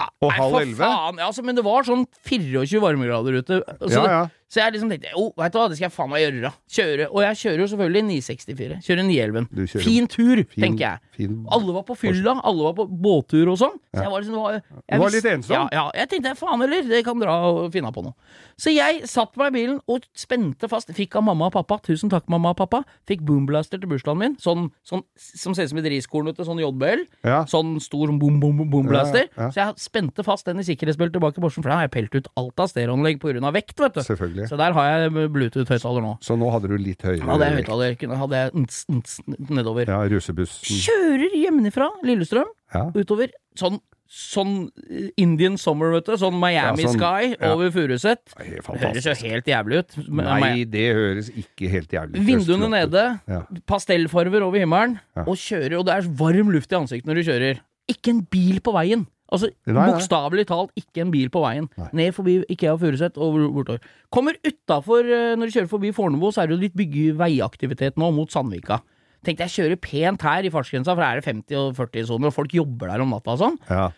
Ja, 0.00 0.06
Og 0.24 0.32
halv 0.32 0.54
elleve? 0.62 0.86
ja, 0.88 1.10
altså, 1.28 1.44
men 1.44 1.58
det 1.58 1.64
var 1.66 1.84
sånn 1.84 2.06
24 2.24 2.80
varmegrader 2.80 3.36
ute. 3.42 3.60
Så, 3.84 3.90
Ja, 3.98 4.04
ja. 4.08 4.20
Så 4.50 4.58
jeg 4.60 4.72
liksom 4.74 4.90
tenkte 4.90 5.12
jo, 5.14 5.28
veit 5.38 5.52
du 5.54 5.58
hva, 5.60 5.68
det 5.70 5.76
skal 5.78 5.86
jeg 5.86 5.94
faen 5.94 6.10
meg 6.10 6.24
gjøre. 6.24 6.50
Kjøre. 6.74 7.04
Og 7.14 7.20
jeg 7.22 7.38
kjører 7.38 7.60
jo 7.62 7.66
selvfølgelig 7.70 8.02
964. 8.10 8.78
Kjører 8.82 9.04
911. 9.06 9.46
Kjører- 9.70 9.84
Fin 9.86 10.06
tur, 10.10 10.42
Fin- 10.50 10.64
tenker 10.64 10.84
jeg. 10.84 10.98
fin- 11.14 11.46
Alle 11.54 11.72
var 11.76 11.84
på 11.86 11.96
fylla, 11.96 12.34
alle 12.42 12.62
var 12.66 12.74
på 12.74 12.86
båttur 12.90 13.52
og 13.52 13.58
sånn. 13.62 13.76
Så 13.94 14.02
jeg 14.02 14.10
var 14.10 14.20
liksom 14.20 14.34
var, 14.42 14.52
jeg 14.58 14.62
Du 14.90 14.98
var 15.04 15.10
litt 15.14 15.24
ensom? 15.30 15.54
Ja, 15.54 15.68
ja, 15.72 15.84
jeg 15.94 16.08
tenkte 16.10 16.34
faen 16.36 16.60
heller, 16.60 16.82
det 16.82 17.04
kan 17.04 17.18
dra 17.22 17.36
og 17.46 17.70
finne 17.72 17.92
på 17.94 18.02
noe. 18.02 18.14
Så 18.58 18.74
jeg 18.74 19.02
satt 19.08 19.36
meg 19.38 19.54
i 19.54 19.56
bilen 19.60 19.80
og 19.88 20.02
spente 20.14 20.68
fast. 20.68 20.88
Fikk 20.90 21.14
av 21.16 21.22
mamma 21.24 21.46
og 21.46 21.52
pappa, 21.52 21.78
tusen 21.86 22.10
takk 22.10 22.26
mamma 22.28 22.50
og 22.50 22.56
pappa, 22.58 22.82
fikk 23.06 23.20
boomblaster 23.24 23.78
til 23.80 23.88
bursdagen 23.88 24.18
min. 24.18 24.36
Sånn, 24.36 24.72
sånn 24.84 25.04
som 25.16 25.54
ser 25.54 25.64
ut 25.64 25.70
som 25.70 25.78
et 25.78 25.84
riskorn 25.84 26.26
sånn 26.40 26.58
JBL. 26.58 27.06
Ja. 27.24 27.44
Sånn 27.44 27.80
stor 27.80 28.08
boom, 28.18 28.40
boom, 28.40 28.56
boom, 28.58 28.70
boomblaster. 28.70 29.28
Ja, 29.36 29.44
ja. 29.44 29.48
Så 29.50 29.54
jeg 29.62 29.74
spente 29.76 30.24
fast 30.24 30.44
den 30.46 30.58
i 30.58 30.62
sikkerhetsbeltet 30.66 31.20
bak 31.20 31.38
i 31.38 31.40
Borsen, 31.40 31.62
for 31.62 31.70
da 31.70 31.76
har 31.80 31.88
jeg 31.88 31.92
pelt 31.92 32.14
ut 32.14 32.28
alt 32.36 32.58
av 32.58 32.68
stereoanlegg 32.68 33.20
pga. 33.20 33.52
vekt, 33.52 33.78
vet 33.78 33.94
du. 33.94 34.00
Selvfølgelig. 34.00 34.39
Så 34.48 34.56
der 34.56 34.72
har 34.72 34.88
jeg 35.00 35.12
Bluetooth-høyttaler 35.34 36.02
nå. 36.02 36.14
Så 36.24 36.36
nå 36.38 36.50
hadde 36.52 36.68
du 36.68 36.76
litt 36.78 37.02
høyere 37.02 37.26
Hadde 37.28 37.46
jeg 37.50 37.58
høyttaler, 37.64 38.16
hadde 38.22 38.40
jeg 38.44 38.54
nts, 38.64 38.84
nts, 38.88 39.20
nedover. 39.50 39.86
Ja, 39.90 40.00
rusebussen. 40.08 40.82
Kjører 40.86 41.36
hjemmefra 41.36 41.90
Lillestrøm 42.06 42.48
Ja. 42.74 42.90
utover. 42.94 43.30
Sånn, 43.58 43.80
sånn 44.10 44.70
eh, 44.90 45.10
Indian 45.18 45.56
summer, 45.58 45.90
vet 45.92 46.06
du. 46.06 46.12
Sånn 46.16 46.34
Miami 46.38 46.82
Ja, 46.82 46.88
sånn, 46.88 46.98
Sky 46.98 47.36
ja. 47.40 47.52
over 47.52 47.70
Furuset. 47.70 48.18
Det 48.38 48.62
høres 48.66 49.06
jo 49.06 49.14
helt 49.28 49.44
jævlig 49.46 49.78
ut. 49.84 49.96
Nei, 50.08 50.64
det 50.64 50.86
høres 50.94 51.30
ikke 51.30 51.68
helt 51.70 51.90
jævlig 51.90 52.20
ut. 52.20 52.26
Vinduene 52.26 52.70
nede, 52.70 53.20
Ja. 53.28 53.42
pastellfarver 53.66 54.42
over 54.42 54.58
himmelen, 54.58 54.98
Ja. 55.16 55.22
og 55.26 55.36
kjører, 55.36 55.78
og 55.78 55.86
det 55.86 55.94
er 55.94 56.08
varm 56.08 56.50
luft 56.52 56.72
i 56.72 56.76
ansiktet 56.76 57.06
når 57.06 57.14
du 57.14 57.30
kjører. 57.30 57.60
Ikke 57.90 58.10
en 58.10 58.20
bil 58.30 58.60
på 58.60 58.72
veien. 58.72 59.06
Altså. 59.30 59.50
Bokstavelig 59.66 60.46
talt 60.50 60.72
ikke 60.78 61.04
en 61.04 61.12
bil 61.14 61.30
på 61.32 61.42
veien. 61.44 61.68
Nei. 61.78 61.88
Ned 62.02 62.14
forbi 62.16 62.40
Ikea 62.50 62.76
Furuset 62.80 63.18
og 63.20 63.38
bortover. 63.54 63.84
Kommer 64.12 64.38
utafor, 64.46 65.06
eh, 65.06 65.36
når 65.38 65.50
du 65.50 65.56
kjører 65.56 65.70
forbi 65.70 65.92
Fornebu, 65.94 66.30
så 66.34 66.42
er 66.42 66.50
det 66.50 66.56
jo 66.56 66.64
litt 66.64 66.78
byggeveiaktivitet 66.78 68.00
nå 68.00 68.10
mot 68.16 68.30
Sandvika. 68.30 68.80
Tenkte 69.26 69.46
jeg 69.46 69.56
kjører 69.56 69.80
pent 69.84 70.22
her 70.24 70.46
i 70.48 70.52
fartsgrensa, 70.52 70.94
for 70.94 71.04
her 71.04 71.18
er 71.18 71.20
det 71.20 71.28
50- 71.28 71.58
og 71.60 71.74
40-soner, 71.76 72.30
og 72.30 72.34
folk 72.34 72.54
jobber 72.56 72.88
der 72.88 73.04
om 73.04 73.12
natta 73.12 73.36
og 73.36 73.42
sånn. 73.42 73.58
Ja. 73.68 73.90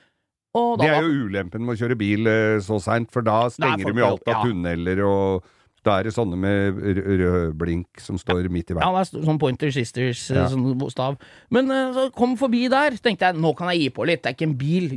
Og 0.58 0.76
da 0.78 0.84
Det 0.84 0.92
er 0.92 1.06
jo 1.06 1.28
ulempen 1.28 1.64
med 1.64 1.76
å 1.76 1.80
kjøre 1.80 1.96
bil 1.96 2.28
eh, 2.28 2.60
så 2.60 2.76
seint, 2.82 3.08
for 3.14 3.24
da 3.24 3.46
stenger 3.48 3.88
de 3.88 4.02
jo 4.02 4.08
alt 4.10 4.26
av 4.28 4.34
ja. 4.34 4.42
tunneler, 4.44 5.04
og 5.06 5.46
da 5.82 5.96
er 5.98 6.06
det 6.06 6.12
sånne 6.14 6.36
med 6.38 6.76
rød, 6.78 7.54
blink 7.58 7.98
som 8.02 8.18
står 8.20 8.46
midt 8.54 8.70
i 8.70 8.76
veien. 8.76 8.84
Ja, 8.86 9.02
det 9.02 9.18
er 9.18 9.26
sånn 9.26 9.40
Pointer 9.42 9.72
Sisters 9.74 10.20
eh, 10.30 10.36
Ja. 10.38 10.44
sånn 10.52 10.78
stav. 10.94 11.16
Men 11.50 11.70
eh, 11.74 11.90
så 11.96 12.04
kom 12.14 12.36
forbi 12.38 12.68
der, 12.70 12.94
tenkte 13.02 13.26
jeg 13.32 13.40
nå 13.42 13.50
kan 13.58 13.72
jeg 13.72 13.80
gi 13.82 13.90
på 13.96 14.06
litt. 14.06 14.22
Det 14.22 14.30
er 14.30 14.36
ikke 14.38 14.48
en 14.50 14.56
bil. 14.60 14.88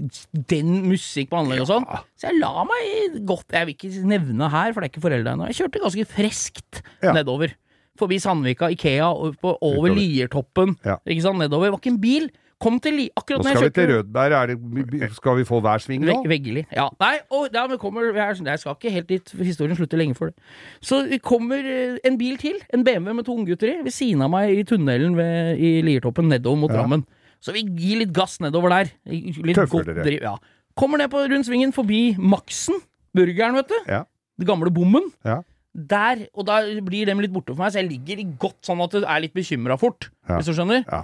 Den 0.54 0.72
musikk 0.92 1.32
på 1.34 1.42
anlegget 1.42 1.66
og 1.66 1.72
sånn. 1.74 1.88
Så 2.22 2.30
jeg 2.30 2.40
la 2.40 2.64
meg 2.70 3.20
godt 3.26 3.50
Jeg 3.58 3.66
vil 3.72 3.76
ikke 3.80 4.06
nevne 4.14 4.50
her, 4.54 4.74
for 4.74 4.82
det 4.82 4.92
er 4.92 4.94
ikke 4.94 5.06
foreldra 5.08 5.34
ennå. 5.34 5.50
Jeg 5.50 5.64
kjørte 5.64 5.82
ganske 5.88 6.06
freskt 6.14 6.82
Ja. 7.02 7.14
nedover. 7.18 7.56
Forbi 7.98 8.18
Sandvika, 8.20 8.68
Ikea, 8.76 9.08
over 9.08 9.36
Utover. 9.56 9.94
Liertoppen. 9.96 10.76
Ikke 11.08 11.22
sant, 11.24 11.40
nedover. 11.40 11.70
Det 11.70 11.72
var 11.72 11.80
ikke 11.80 11.94
en 11.96 12.02
bil. 12.04 12.30
Kom 12.64 12.78
til 12.80 12.96
Li... 12.96 13.06
Akkurat 13.20 13.42
Nå 13.42 13.44
når 13.44 13.52
jeg 13.52 13.58
skal 13.60 13.68
vi 13.68 13.76
til 13.76 13.90
Rødberg, 13.92 14.32
er 14.38 14.52
det, 14.54 15.10
skal 15.18 15.36
vi 15.38 15.44
få 15.48 15.58
hver 15.60 15.82
sving 15.84 16.06
nå? 16.08 16.14
Ve 16.24 16.30
veggelig. 16.32 16.62
Ja. 16.72 16.86
Nei, 17.02 17.18
og 17.36 17.50
ja, 17.54 17.66
vi 17.68 17.78
kommer, 17.82 18.06
jeg, 18.16 18.38
jeg 18.48 18.62
skal 18.62 18.78
ikke 18.78 18.94
helt 18.96 19.10
dit, 19.12 19.34
historien 19.44 19.76
slutter 19.76 20.00
lenge 20.00 20.16
for 20.16 20.32
det. 20.32 20.36
Så 20.82 21.02
vi 21.10 21.20
kommer 21.20 21.60
eh, 21.68 21.98
en 22.08 22.16
bil 22.18 22.38
til, 22.40 22.56
en 22.74 22.86
BMW 22.88 23.12
med 23.18 23.28
to 23.28 23.36
unggutter 23.36 23.74
i, 23.74 23.76
ved 23.84 23.92
siden 23.92 24.24
av 24.24 24.32
meg 24.32 24.54
i 24.56 24.64
tunnelen 24.68 25.18
ved, 25.20 25.60
i 25.60 25.74
Liertoppen 25.84 26.32
nedover 26.32 26.62
mot 26.64 26.72
Ja. 26.72 26.80
Drammen. 26.80 27.04
Så 27.44 27.52
vi 27.54 27.66
gir 27.78 28.00
litt 28.06 28.14
gass 28.16 28.40
nedover 28.42 28.72
der. 28.72 28.94
Litt 29.12 29.60
Tøffer 29.60 29.84
dere. 29.92 30.06
driv. 30.08 30.24
Ja. 30.24 30.38
Kommer 30.80 30.98
ned 31.04 31.12
på 31.12 31.20
rundt 31.28 31.46
svingen 31.46 31.76
forbi 31.76 32.16
Maxen, 32.18 32.80
burgeren, 33.16 33.60
vet 33.60 33.68
du. 33.70 33.76
Ja. 33.92 34.06
Det 34.40 34.48
gamle 34.48 34.72
bommen. 34.74 35.12
Ja. 35.28 35.42
Der, 35.76 36.24
og 36.34 36.48
da 36.48 36.62
blir 36.88 37.06
dem 37.12 37.20
litt 37.20 37.34
borte 37.36 37.52
for 37.52 37.66
meg, 37.66 37.76
så 37.76 37.82
jeg 37.84 37.92
ligger 37.92 38.24
godt 38.48 38.64
sånn 38.64 38.80
at 38.84 38.96
du 38.96 39.04
er 39.04 39.22
litt 39.28 39.36
bekymra 39.36 39.76
fort, 39.80 40.08
Ja. 40.30 40.38
hvis 40.40 40.48
du 40.48 40.56
skjønner. 40.56 40.86
Ja. 40.88 41.04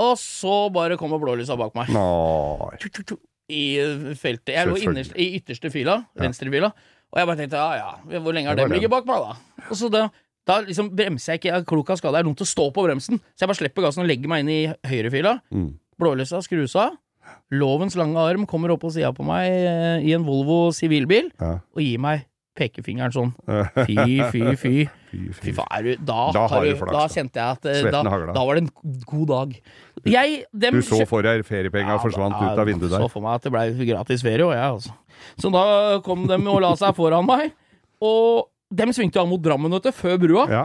Og 0.00 0.14
så 0.16 0.54
bare 0.72 0.96
kommer 0.96 1.20
blålysa 1.20 1.56
bak 1.60 1.74
meg 1.76 1.90
Nei. 1.92 2.78
i 3.52 3.62
feltet. 4.16 4.54
Jeg 4.54 4.68
lå 4.70 4.78
innerst, 4.80 5.12
i 5.20 5.26
ytterste 5.36 5.68
fila, 5.72 5.98
venstrefila, 6.16 6.70
og 7.12 7.18
jeg 7.20 7.28
bare 7.28 7.40
tenkte 7.42 7.60
ja 7.60 7.74
ja, 7.76 8.18
hvor 8.24 8.32
lenge 8.32 8.48
har 8.48 8.56
den 8.56 8.72
ligget 8.72 8.92
bak 8.92 9.04
meg, 9.08 9.20
da? 9.20 9.66
Og 9.68 9.76
så 9.76 9.90
da, 9.92 10.06
da 10.48 10.60
liksom 10.64 10.88
bremser 10.96 11.34
jeg 11.34 11.42
ikke, 11.42 11.50
jeg 11.50 11.60
er 11.60 11.68
klok 11.68 11.92
av 11.92 12.00
skade, 12.00 12.14
det 12.16 12.22
er 12.22 12.28
dumt 12.30 12.40
å 12.40 12.48
stå 12.48 12.70
på 12.72 12.86
bremsen, 12.86 13.20
så 13.36 13.44
jeg 13.44 13.50
bare 13.52 13.60
slipper 13.60 13.84
gassen 13.84 14.04
og 14.06 14.08
legger 14.08 14.32
meg 14.32 14.46
inn 14.46 14.52
i 14.54 14.60
høyrefila. 14.88 15.36
Mm. 15.52 15.68
Blålysa 16.00 16.40
skrus 16.46 16.78
av. 16.80 16.96
Lovens 17.52 17.94
lange 18.00 18.18
arm 18.18 18.46
kommer 18.50 18.72
opp 18.72 18.80
på 18.82 18.90
sida 18.96 19.12
på 19.14 19.22
meg 19.28 19.44
eh, 19.52 19.98
i 20.08 20.14
en 20.16 20.24
Volvo 20.26 20.72
sivilbil 20.74 21.28
Ja. 21.38 21.58
og 21.60 21.84
gir 21.84 22.00
meg 22.02 22.24
pekefingeren 22.58 23.12
sånn. 23.14 23.30
Fy, 23.88 23.96
fy, 24.32 24.42
fy. 24.60 24.72
Fy, 25.36 25.52
faen, 25.56 25.88
da, 26.04 26.18
Da 26.32 26.46
da 26.48 27.04
kjente 27.12 27.36
jeg 27.40 27.56
at 27.58 27.66
eh, 27.68 27.86
da, 27.92 28.02
da 28.04 28.44
var 28.44 28.56
det 28.58 28.62
en 28.64 29.00
god 29.08 29.26
dag. 29.30 29.54
Jeg, 30.08 30.42
dem, 30.52 30.78
Du 30.80 30.86
så 30.86 31.02
for 31.08 31.24
deg 31.26 31.44
feriepenga 31.48 31.98
forsvant 32.02 32.36
ut 32.40 32.60
av 32.62 32.68
vinduet 32.68 32.92
der? 32.92 33.04
Så 33.04 33.10
for 33.12 33.24
meg 33.24 33.40
at 33.40 33.46
det 33.48 33.52
ble 33.54 33.88
gratis 33.92 34.24
ferie, 34.24 34.44
og 34.46 34.54
jeg, 34.56 34.76
altså. 34.78 34.96
Så 35.40 35.52
da 35.54 35.64
kom 36.04 36.24
de 36.30 36.38
og 36.40 36.60
la 36.64 36.72
seg 36.80 36.96
foran 36.96 37.28
meg, 37.28 37.52
og 38.02 38.48
dem 38.72 38.92
svingte 38.96 39.20
jo 39.20 39.26
av 39.26 39.32
mot 39.32 39.42
Drammen, 39.44 39.72
vet 39.76 39.90
du, 39.90 39.92
før 39.96 40.16
brua, 40.22 40.46
Ja. 40.50 40.62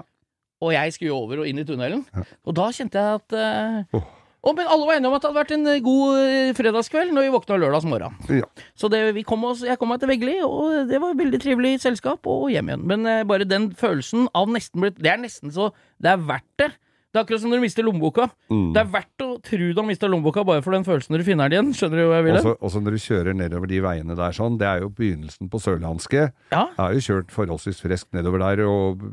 og 0.63 0.71
jeg 0.73 0.95
skulle 0.95 1.11
jo 1.11 1.19
over 1.25 1.43
og 1.43 1.49
inn 1.51 1.59
i 1.59 1.65
tunnelen. 1.67 2.05
Og 2.47 2.55
da 2.55 2.69
kjente 2.75 2.99
jeg 3.03 3.19
at 3.21 3.35
uh, 3.35 3.99
Åh. 3.99 4.07
Å, 4.45 4.53
men 4.53 4.69
alle 4.69 4.85
var 4.85 4.97
enige 4.97 5.09
om 5.09 5.15
at 5.17 5.23
det 5.23 5.29
hadde 5.31 5.39
vært 5.39 5.53
en 5.55 5.69
eh, 5.71 5.79
god 5.83 6.19
eh, 6.21 6.51
fredagskveld 6.55 7.13
når 7.15 7.25
vi 7.25 7.31
våkna 7.33 7.57
lørdags 7.59 7.87
morgen. 7.89 8.17
Ja. 8.31 8.47
Så 8.77 8.89
det, 8.93 9.01
vi 9.17 9.25
kom 9.27 9.43
oss, 9.49 9.63
jeg 9.65 9.79
kom 9.81 9.89
meg 9.91 9.99
til 10.03 10.11
Veggli, 10.11 10.35
og 10.45 10.91
det 10.91 11.01
var 11.03 11.17
veldig 11.17 11.39
trivelig 11.41 11.73
selskap, 11.83 12.29
og 12.29 12.51
hjem 12.53 12.69
igjen. 12.69 12.85
Men 12.87 13.09
eh, 13.09 13.23
bare 13.27 13.47
den 13.49 13.71
følelsen 13.77 14.29
av 14.37 14.51
nesten 14.53 14.83
blitt 14.83 15.01
Det 15.01 15.11
er 15.11 15.19
nesten 15.21 15.53
så 15.53 15.71
Det 15.97 16.13
er 16.13 16.21
verdt 16.29 16.61
det. 16.61 16.69
Det 17.07 17.21
er 17.21 17.23
akkurat 17.23 17.39
som 17.39 17.49
når 17.53 17.61
du 17.61 17.63
mister 17.63 17.85
lommeboka. 17.87 18.25
Mm. 18.51 18.65
Det 18.75 18.81
er 18.81 18.89
verdt 18.91 19.23
å 19.23 19.27
tro 19.39 19.67
du 19.71 19.79
har 19.79 19.85
mista 19.87 20.09
lommeboka 20.11 20.43
bare 20.47 20.61
for 20.65 20.75
den 20.75 20.83
følelsen 20.83 21.13
når 21.15 21.21
du 21.23 21.25
finner 21.29 21.47
den 21.47 21.55
igjen. 21.55 21.69
Skjønner 21.77 22.01
du 22.01 22.05
hva 22.09 22.17
jeg 22.19 22.25
vil? 22.27 22.39
Også, 22.41 22.53
også 22.67 22.81
når 22.83 22.97
du 22.97 22.99
kjører 23.05 23.37
nedover 23.39 23.71
de 23.71 23.79
veiene 23.85 24.17
der 24.19 24.35
sånn, 24.35 24.57
det 24.59 24.67
er 24.67 24.83
jo 24.83 24.89
begynnelsen 24.97 25.47
på 25.53 25.61
Sørlandske. 25.63 26.25
Ja. 26.51 26.65
Jeg 26.67 26.81
har 26.81 26.97
jo 26.97 27.05
kjørt 27.07 27.31
forholdsvis 27.31 27.79
fresk 27.85 28.09
nedover 28.17 28.43
der, 28.43 28.63
og 28.67 29.05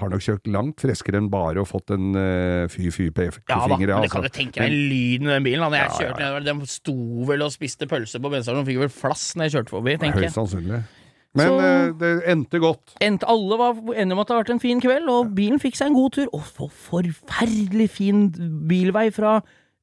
har 0.00 0.14
nok 0.14 0.24
kjørt 0.24 0.48
langt 0.54 0.80
freskere 0.82 1.20
enn 1.20 1.28
bare 1.32 1.60
å 1.60 1.68
fått 1.68 1.92
en 1.92 2.16
uh, 2.16 2.64
fy-fy 2.72 3.10
Ja 3.12 3.60
da, 3.68 3.76
men 3.76 3.84
det 3.84 4.10
kan 4.16 4.24
du 4.24 4.32
tenke 4.32 4.64
deg 4.64 4.72
lyden 4.72 5.28
i 5.28 5.34
den 5.36 5.46
bilen. 5.46 5.60
da. 5.62 5.68
Når 5.68 5.78
jeg 5.78 5.84
Ja, 5.84 5.92
ja, 5.92 6.00
kjørte 6.00 6.24
nedover, 6.24 6.48
Den 6.48 6.66
sto 6.72 6.96
vel 7.28 7.44
og 7.44 7.52
spiste 7.52 7.86
pølse 7.90 8.16
på 8.16 8.32
bensinstasjonen, 8.32 8.68
fikk 8.72 8.82
vel 8.86 8.92
flass 8.96 9.28
når 9.36 9.48
jeg 9.50 9.58
kjørte 9.58 9.76
forbi, 9.76 9.98
tenker 10.00 10.24
Høyst 10.24 10.30
jeg. 10.30 10.36
sannsynlig. 10.40 10.82
Men 11.34 11.48
Så- 11.48 11.60
eh, 11.64 11.92
det 11.98 12.10
endte 12.28 12.58
godt. 12.60 12.94
Endte, 13.00 13.24
alle 13.26 13.56
var 13.56 13.72
enige 13.94 14.12
om 14.12 14.18
at 14.20 14.28
det 14.28 14.34
har 14.36 14.42
vært 14.44 14.50
en 14.52 14.60
fin 14.60 14.80
kveld, 14.80 15.08
og 15.08 15.34
bilen 15.34 15.58
fikk 15.58 15.76
seg 15.76 15.86
en 15.88 15.94
god 15.96 16.12
tur. 16.12 16.26
Og 16.32 16.42
så 16.44 16.68
forferdelig 16.68 17.88
fin 17.90 18.26
bilvei 18.68 19.10
fra 19.12 19.38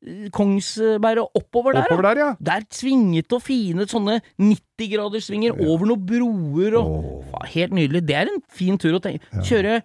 eh, 0.05 0.29
Kongsberg 0.29 1.23
og 1.23 1.31
oppover 1.35 1.73
der. 1.73 1.87
Oppover 1.89 2.01
der, 2.13 2.21
ja. 2.21 2.35
Der 2.39 2.61
svingete 2.69 3.33
og 3.33 3.41
fine 3.41 3.87
sånne 3.89 4.21
90-graderssvinger 4.39 5.57
over 5.67 5.89
noen 5.89 6.05
broer 6.05 6.77
og 6.79 7.23
oh. 7.33 7.45
Helt 7.49 7.73
nydelig. 7.73 8.05
Det 8.05 8.15
er 8.15 8.29
en 8.29 8.41
fin 8.53 8.77
tur 8.77 8.99
å 8.99 9.01
tenke. 9.01 9.25
Kjøre 9.41 9.81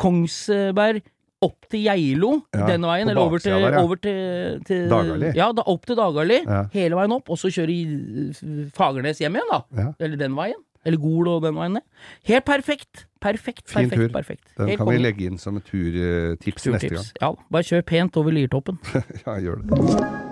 Kongsberg 0.00 1.02
opp 1.44 1.66
til 1.70 1.82
Geilo 1.84 2.30
Ja, 2.56 2.66
den 2.66 2.84
veien, 2.88 3.10
eller 3.12 3.20
over 3.28 3.38
til, 3.42 3.52
der, 3.52 3.74
ja. 3.76 3.82
over 3.84 3.98
til, 4.00 4.60
til 4.66 4.86
Dagali. 4.90 5.32
Ja, 5.36 5.50
da, 5.54 5.62
opp 5.68 5.84
til 5.86 5.98
Dagali. 5.98 6.38
Ja. 6.46 6.62
Hele 6.72 6.96
veien 6.98 7.12
opp, 7.12 7.28
og 7.30 7.38
så 7.40 7.50
kjøre 7.52 7.74
i 7.74 8.70
Fagernes 8.76 9.20
hjem 9.22 9.36
igjen, 9.36 9.52
da. 9.52 9.60
Ja. 9.76 9.90
Eller 10.00 10.16
den 10.24 10.34
veien. 10.38 10.58
Eller 10.86 11.00
Gol 11.02 11.28
og 11.32 11.42
den 11.42 11.56
veien 11.58 11.76
ned. 11.80 11.84
Helt 12.30 12.46
perfekt. 12.46 13.06
Perfekt, 13.26 13.64
Fin 13.66 13.88
perfekt, 13.88 14.02
tur. 14.04 14.12
perfekt. 14.14 14.44
Den 14.58 14.68
Helt 14.70 14.78
kan 14.78 14.90
vi 14.92 14.98
legge 15.02 15.26
inn 15.26 15.38
som 15.42 15.56
et 15.58 15.66
turtips 15.66 16.68
neste 16.70 16.92
gang. 16.94 17.08
Ja, 17.20 17.32
bare 17.50 17.66
kjør 17.66 17.82
pent 17.88 18.16
over 18.22 18.30
Liertoppen. 18.36 18.78
Ja, 19.26 19.38
gjør 19.42 19.64
det. 19.64 20.25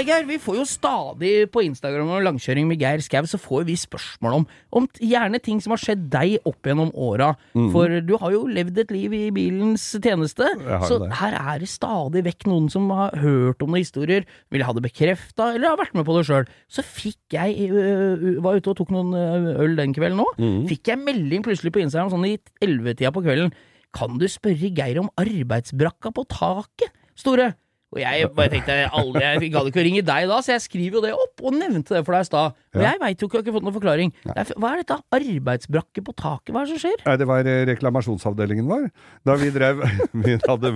Eh, 0.00 0.06
Geir, 0.08 0.24
vi 0.24 0.38
får 0.40 0.56
jo 0.56 0.64
stadig 0.64 1.32
på 1.52 1.62
Instagram 1.66 2.08
og 2.14 2.22
langkjøring 2.24 2.68
med 2.70 2.80
Geir 2.80 3.02
Skau, 3.04 3.26
så 3.28 3.36
får 3.40 3.66
vi 3.68 3.76
spørsmål 3.76 4.38
om, 4.38 4.46
om 4.80 4.86
gjerne 4.96 5.40
ting 5.44 5.60
som 5.60 5.74
har 5.74 5.82
skjedd 5.82 6.06
deg 6.12 6.46
opp 6.48 6.64
gjennom 6.64 6.92
åra. 6.96 7.34
For 7.74 8.00
du 8.04 8.14
har 8.22 8.32
jo 8.32 8.46
levd 8.48 8.80
et 8.80 8.94
liv 8.94 9.16
i 9.16 9.22
bilens 9.34 9.84
tjeneste, 10.00 10.48
så 10.88 11.00
det. 11.02 11.10
her 11.20 11.36
er 11.36 11.60
det 11.60 11.68
stadig 11.68 12.24
vekk 12.30 12.48
noen 12.48 12.70
som 12.72 12.88
har 12.96 13.16
hørt 13.20 13.60
om 13.60 13.74
noen 13.74 13.84
historier, 13.84 14.24
vil 14.50 14.64
ha 14.64 14.74
det 14.76 14.84
bekrefta, 14.88 15.52
eller 15.54 15.74
har 15.74 15.80
vært 15.82 15.98
med 15.98 16.08
på 16.08 16.16
det 16.16 16.26
sjøl. 16.30 16.48
Så 16.70 16.84
fikk 16.86 17.36
jeg, 17.36 17.68
øh, 17.68 18.40
var 18.44 18.56
ute 18.56 18.72
og 18.72 18.80
tok 18.80 18.94
noen 18.94 19.12
øh, 19.12 19.50
øl 19.66 19.76
den 19.78 19.96
kvelden 19.96 20.24
òg, 20.24 20.40
mm. 20.40 20.62
fikk 20.70 20.94
jeg 20.94 21.02
melding 21.02 21.44
plutselig 21.44 21.74
på 21.76 21.84
Instagram 21.84 22.14
sånn 22.14 22.28
i 22.30 22.38
ellevetida 22.64 23.12
på 23.12 23.24
kvelden. 23.26 23.52
Kan 23.96 24.16
du 24.22 24.28
spørre 24.30 24.70
Geir 24.72 25.02
om 25.02 25.12
arbeidsbrakka 25.20 26.14
på 26.14 26.24
taket, 26.30 26.94
Store? 27.20 27.52
Og 27.90 27.98
jeg 27.98 28.28
bare 28.36 28.50
tenkte 28.52 28.74
aldri, 28.94 29.20
Jeg 29.24 29.50
gadd 29.50 29.66
ikke 29.66 29.80
å 29.82 29.84
ringe 29.86 30.02
deg 30.06 30.28
da, 30.30 30.36
så 30.46 30.52
jeg 30.52 30.62
skriver 30.62 30.98
jo 30.98 31.02
det 31.02 31.10
opp, 31.16 31.42
og 31.42 31.56
nevnte 31.58 31.96
det 31.96 32.02
for 32.06 32.14
deg 32.14 32.22
i 32.22 32.28
stad. 32.28 32.54
Og 32.76 32.84
jeg 32.84 33.00
veit 33.02 33.18
jo 33.18 33.26
ikke, 33.26 33.34
jeg 33.34 33.40
har 33.40 33.46
ikke 33.48 33.54
fått 33.56 33.66
noen 33.66 33.74
forklaring. 33.74 34.12
Er, 34.30 34.52
hva 34.62 34.70
er 34.70 34.82
dette? 34.84 34.98
Arbeidsbrakke 35.18 36.04
på 36.06 36.14
taket? 36.14 36.52
Hva 36.54 36.62
er 36.62 36.70
det 36.70 36.76
som 36.76 36.82
skjer? 36.84 37.02
Nei, 37.08 37.16
det 37.18 37.26
var 37.26 37.50
eh, 37.50 37.62
reklamasjonsavdelingen 37.72 38.68
vår. 38.70 38.86
Da 39.26 39.36
vi 39.40 39.50
drev 39.54 39.82
Vi 40.28 40.36
hadde, 40.38 40.72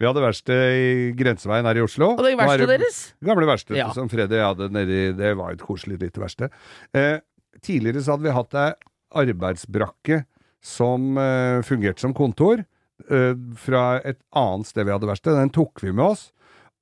vi 0.00 0.08
hadde 0.08 0.24
verksted 0.24 0.80
i 0.80 0.88
Grenseveien 1.20 1.68
her 1.68 1.76
i 1.82 1.84
Oslo. 1.84 2.14
Og 2.16 2.24
det 2.24 2.32
er 2.32 2.38
er 2.38 2.40
verkstedet 2.40 2.72
det 2.72 2.80
deres? 2.86 3.00
Gamle 3.30 3.50
verkstedet 3.52 3.82
Ja. 3.82 3.90
som 3.96 4.08
Freddy 4.08 4.40
hadde 4.40 4.70
nedi 4.72 5.00
Det 5.20 5.34
var 5.36 5.52
et 5.52 5.60
koselig 5.64 6.00
lite 6.00 6.24
verksted. 6.24 6.56
Eh, 6.96 7.18
tidligere 7.60 8.00
så 8.00 8.16
hadde 8.16 8.28
vi 8.30 8.36
hatt 8.40 8.56
ei 8.64 8.70
arbeidsbrakke 9.28 10.22
som 10.64 11.16
eh, 11.20 11.60
fungerte 11.66 12.00
som 12.04 12.16
kontor. 12.16 12.64
Eh, 13.10 13.34
fra 13.56 13.84
et 14.04 14.18
annet 14.36 14.66
sted 14.68 14.86
vi 14.88 14.92
hadde 14.94 15.08
verksted. 15.08 15.36
Den 15.38 15.52
tok 15.54 15.80
vi 15.84 15.92
med 15.92 16.04
oss, 16.12 16.28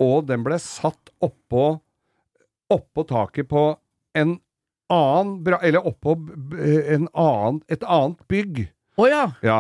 og 0.03 0.27
den 0.29 0.45
ble 0.47 0.59
satt 0.63 1.13
oppå 1.25 1.81
oppå 2.69 3.05
taket 3.09 3.49
på 3.49 3.63
en 4.19 4.37
annen. 4.93 5.57
Eller 5.63 5.87
oppå 5.89 6.17
en 6.53 7.09
annen, 7.15 7.63
et 7.73 7.85
annet 7.87 8.21
bygg. 8.29 8.65
Å 8.99 9.07
ja. 9.09 9.25
Ja. 9.47 9.59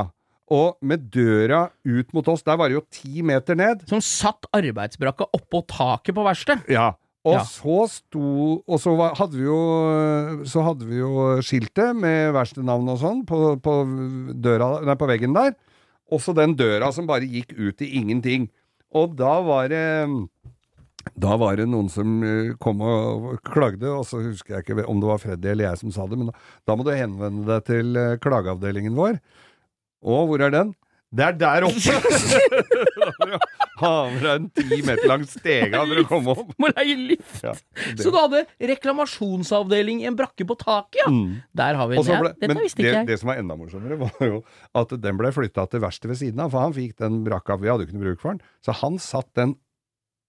Og 0.52 0.76
med 0.84 1.10
døra 1.12 1.66
ut 1.84 2.12
mot 2.16 2.28
oss, 2.32 2.42
der 2.44 2.56
var 2.56 2.68
det 2.68 2.78
jo 2.78 2.84
ti 2.92 3.20
meter 3.24 3.56
ned. 3.58 3.84
Som 3.88 4.00
satt 4.04 4.48
arbeidsbrakka 4.56 5.26
oppå 5.36 5.60
taket 5.68 6.16
på 6.16 6.24
verkstedet. 6.26 6.68
Ja. 6.72 6.94
Og 7.26 7.34
Ja. 7.34 7.40
så 7.44 7.80
sto 7.90 8.62
Og 8.62 8.78
så 8.78 8.92
var, 8.96 9.16
hadde 9.18 9.34
vi 9.36 9.42
jo 9.42 10.44
Så 10.46 10.62
hadde 10.62 10.86
vi 10.86 11.00
jo 11.00 11.40
skiltet 11.42 11.96
med 11.98 12.30
verkstednavn 12.32 12.88
og 12.92 13.00
sånn 13.02 13.24
på, 13.26 13.58
på 13.60 13.72
døra 14.38 14.68
Nei, 14.86 14.94
på 14.94 15.08
veggen 15.10 15.34
der. 15.34 15.56
Også 16.14 16.34
den 16.36 16.54
døra 16.56 16.90
som 16.94 17.08
bare 17.08 17.28
gikk 17.28 17.52
ut 17.58 17.82
i 17.84 17.92
ingenting. 18.00 18.48
Og 18.96 19.16
da 19.18 19.38
var 19.44 19.68
det 19.72 19.84
da 21.16 21.36
var 21.40 21.56
det 21.56 21.68
noen 21.70 21.88
som 21.92 22.18
eh, 22.26 22.54
kom 22.60 22.82
og 22.84 23.38
klagde, 23.46 23.88
og 23.88 24.04
så 24.08 24.20
husker 24.20 24.58
jeg 24.58 24.66
ikke 24.66 24.84
om 24.84 25.00
det 25.00 25.08
var 25.08 25.20
Freddy 25.22 25.52
eller 25.52 25.70
jeg 25.70 25.80
som 25.80 25.94
sa 25.94 26.04
det, 26.10 26.18
men 26.20 26.28
da, 26.30 26.34
da 26.68 26.76
må 26.76 26.84
du 26.84 26.92
henvende 26.92 27.46
deg 27.48 27.64
til 27.68 27.96
eh, 27.96 28.18
klageavdelingen 28.22 28.98
vår. 28.98 29.16
Og 30.04 30.28
hvor 30.28 30.44
er 30.44 30.52
den? 30.54 30.74
Det 31.08 31.24
er 31.24 31.38
der 31.40 31.64
oppe! 31.64 31.96
Ha 33.78 33.92
med 34.10 34.22
deg 34.24 34.32
en 34.34 34.46
ti 34.56 34.78
meter 34.86 35.06
lang 35.10 35.24
stege 35.28 35.70
for 35.78 36.00
å 36.02 36.04
komme 36.08 36.34
opp. 36.34 36.50
Må 36.58 36.70
leie 36.74 36.96
lift! 36.98 37.42
Ja, 37.44 37.52
Så 37.98 38.10
du 38.10 38.18
hadde 38.18 38.44
reklamasjonsavdeling 38.72 40.00
i 40.02 40.08
en 40.10 40.16
brakke 40.18 40.46
på 40.48 40.56
taket, 40.58 41.00
ja. 41.04 41.08
Mm. 41.12 41.36
Der 41.60 41.78
har 41.78 41.88
vi 41.90 41.96
den. 42.00 42.06
ble, 42.24 42.32
Ja, 42.32 42.48
Dette 42.48 42.58
visste 42.64 42.82
ikke 42.82 42.88
det, 42.88 42.96
jeg. 42.96 43.06
det 43.12 43.18
som 43.22 43.30
var 43.32 43.40
enda 43.42 43.56
morsommere, 43.58 43.98
var 44.00 44.26
jo 44.26 44.40
at 44.82 44.94
den 45.04 45.20
ble 45.20 45.30
flytta 45.34 45.66
til 45.70 45.82
verkstedet 45.84 46.12
ved 46.14 46.20
siden 46.22 46.42
av, 46.44 46.50
for 46.54 46.64
han 46.66 46.74
fikk 46.76 46.96
den 47.02 47.20
brakka 47.26 47.56
Vi 47.60 47.70
hadde 47.70 47.84
jo 47.84 47.88
ikke 47.90 47.98
noe 47.98 48.06
bruk 48.08 48.20
for 48.24 48.34
den, 48.34 48.42
så 48.64 48.74
han 48.82 48.98
satt 49.02 49.30
den 49.38 49.54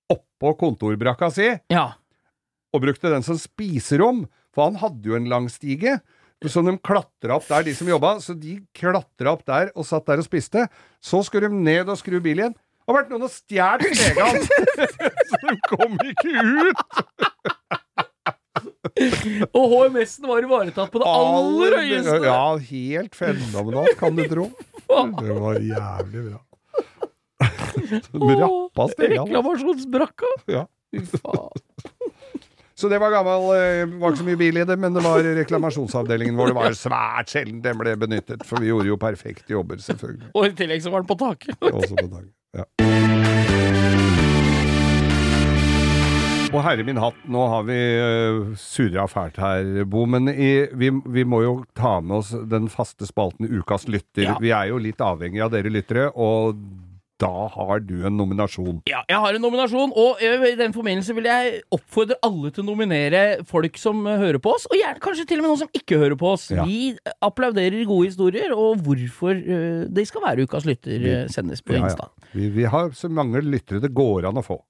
oppå 0.10 0.56
kontorbrakka 0.58 1.30
si, 1.34 1.50
Ja. 1.70 1.88
og 2.74 2.82
brukte 2.86 3.12
den 3.14 3.26
som 3.26 3.38
spiserom, 3.38 4.28
for 4.54 4.70
han 4.70 4.80
hadde 4.82 5.06
jo 5.06 5.16
en 5.18 5.30
lang 5.30 5.50
stige. 5.50 6.00
Så 6.40 6.64
de 6.64 6.72
klatra 6.80 7.36
opp 7.36 7.48
der, 7.50 7.64
de 7.68 7.74
som 7.76 7.86
jobba. 7.90 8.14
Så 8.24 8.32
de 8.40 8.62
klatra 8.74 9.34
opp 9.34 9.42
der 9.46 9.72
og 9.76 9.84
satt 9.86 10.06
der 10.08 10.22
og 10.22 10.24
spiste. 10.24 10.70
Så 11.04 11.20
skulle 11.28 11.50
de 11.52 11.58
ned 11.66 11.90
og 11.92 11.98
skru 12.00 12.16
bil 12.24 12.40
igjen. 12.40 12.56
Og 12.90 12.96
vært 12.98 13.12
noen 13.14 13.28
og 13.28 13.30
stjålet 13.30 13.94
stegene! 13.94 14.40
så 15.30 15.38
de 15.46 15.56
kom 15.70 15.94
ikke 16.10 16.32
ut! 16.42 16.80
Og 19.54 19.76
HMS-en 19.76 20.26
var 20.26 20.42
ivaretatt 20.48 20.90
på 20.92 21.02
det 21.04 21.10
aller 21.12 21.76
høyeste! 21.84 22.16
Ja, 22.26 22.42
helt 22.72 23.18
fenomenalt, 23.18 23.94
kan 24.00 24.18
du 24.18 24.24
tro. 24.32 24.48
Det 24.90 25.36
var 25.38 25.60
jævlig 25.62 26.24
bra. 26.32 26.40
Rappa 28.42 28.90
stegene. 28.96 29.22
Reklamasjonsbrakka! 29.28 30.34
Ja. 30.50 30.66
Så 32.80 32.90
det 32.90 32.98
var 33.04 33.12
gammel 33.12 33.50
det 33.54 34.00
var 34.00 34.14
ikke 34.14 34.22
så 34.24 34.28
mye 34.32 34.40
bil 34.40 34.58
i 34.62 34.66
det, 34.66 34.80
men 34.80 34.96
det 34.96 35.04
var 35.06 35.22
reklamasjonsavdelingen 35.44 36.38
vår. 36.40 36.54
Det 36.54 36.58
var 36.58 36.80
svært 36.80 37.36
sjelden 37.36 37.62
den 37.62 37.78
ble 37.78 37.94
benyttet, 38.00 38.42
for 38.50 38.64
vi 38.64 38.72
gjorde 38.72 38.90
jo 38.90 38.98
perfekte 38.98 39.54
jobber, 39.54 39.78
selvfølgelig. 39.84 40.34
Og 40.34 40.50
i 40.50 40.54
tillegg 40.58 40.82
så 40.86 40.94
var 40.96 41.06
den 41.06 41.12
på 41.14 41.20
taket. 41.22 41.54
Også 41.70 41.94
på 41.94 42.08
dagen. 42.08 42.32
Ja. 42.58 42.66
Og 46.50 46.64
herre 46.66 46.82
min 46.82 46.98
hatt, 46.98 47.18
nå 47.30 47.44
har 47.52 47.66
vi 47.68 47.78
uh, 47.78 48.54
surra 48.58 49.06
fælt 49.10 49.38
her, 49.38 49.84
Bo, 49.86 50.08
men 50.10 50.32
i, 50.34 50.66
vi, 50.74 50.90
vi 50.90 51.26
må 51.30 51.44
jo 51.46 51.54
ta 51.78 52.00
med 52.02 52.24
oss 52.24 52.32
den 52.50 52.72
faste 52.74 53.06
spalten 53.06 53.46
Ukas 53.46 53.86
lytter. 53.86 54.26
Ja. 54.26 54.38
Vi 54.42 54.50
er 54.56 54.72
jo 54.72 54.80
litt 54.82 55.02
avhengig 55.04 55.44
av 55.46 55.54
dere 55.54 55.70
lyttere, 55.70 56.08
og 56.18 56.58
da 57.20 57.48
har 57.52 57.82
du 57.84 58.06
en 58.08 58.16
nominasjon. 58.16 58.80
Ja, 58.90 59.02
jeg 59.10 59.20
har 59.20 59.36
en 59.36 59.44
nominasjon, 59.44 59.92
og 59.92 60.22
i 60.24 60.54
den 60.60 60.76
forbindelse 60.76 61.16
vil 61.18 61.28
jeg 61.28 61.62
oppfordre 61.76 62.16
alle 62.26 62.52
til 62.56 62.64
å 62.64 62.70
nominere 62.70 63.24
folk 63.48 63.80
som 63.82 64.06
hører 64.08 64.40
på 64.44 64.54
oss, 64.56 64.68
og 64.70 64.78
gjerne 64.80 65.04
kanskje 65.04 65.28
til 65.28 65.42
og 65.42 65.46
med 65.46 65.52
noen 65.54 65.62
som 65.66 65.74
ikke 65.76 66.00
hører 66.00 66.16
på 66.20 66.32
oss. 66.32 66.48
Ja. 66.54 66.64
Vi 66.68 66.94
applauderer 67.26 67.84
gode 67.90 68.08
historier, 68.08 68.56
og 68.56 68.80
hvorfor 68.86 69.36
uh, 69.36 69.84
de 69.90 70.08
skal 70.08 70.26
være 70.26 70.48
ukas 70.48 70.68
lytter, 70.70 70.96
vi, 71.04 71.18
sendes 71.34 71.64
på 71.66 71.76
Ja, 71.76 71.84
ja. 71.84 71.92
Insta. 71.92 72.10
Vi, 72.32 72.48
vi 72.56 72.70
har 72.72 72.94
så 72.96 73.12
mange 73.12 73.44
lyttere 73.44 73.84
det 73.84 73.92
går 73.96 74.30
an 74.30 74.40
å 74.40 74.46
få. 74.46 74.62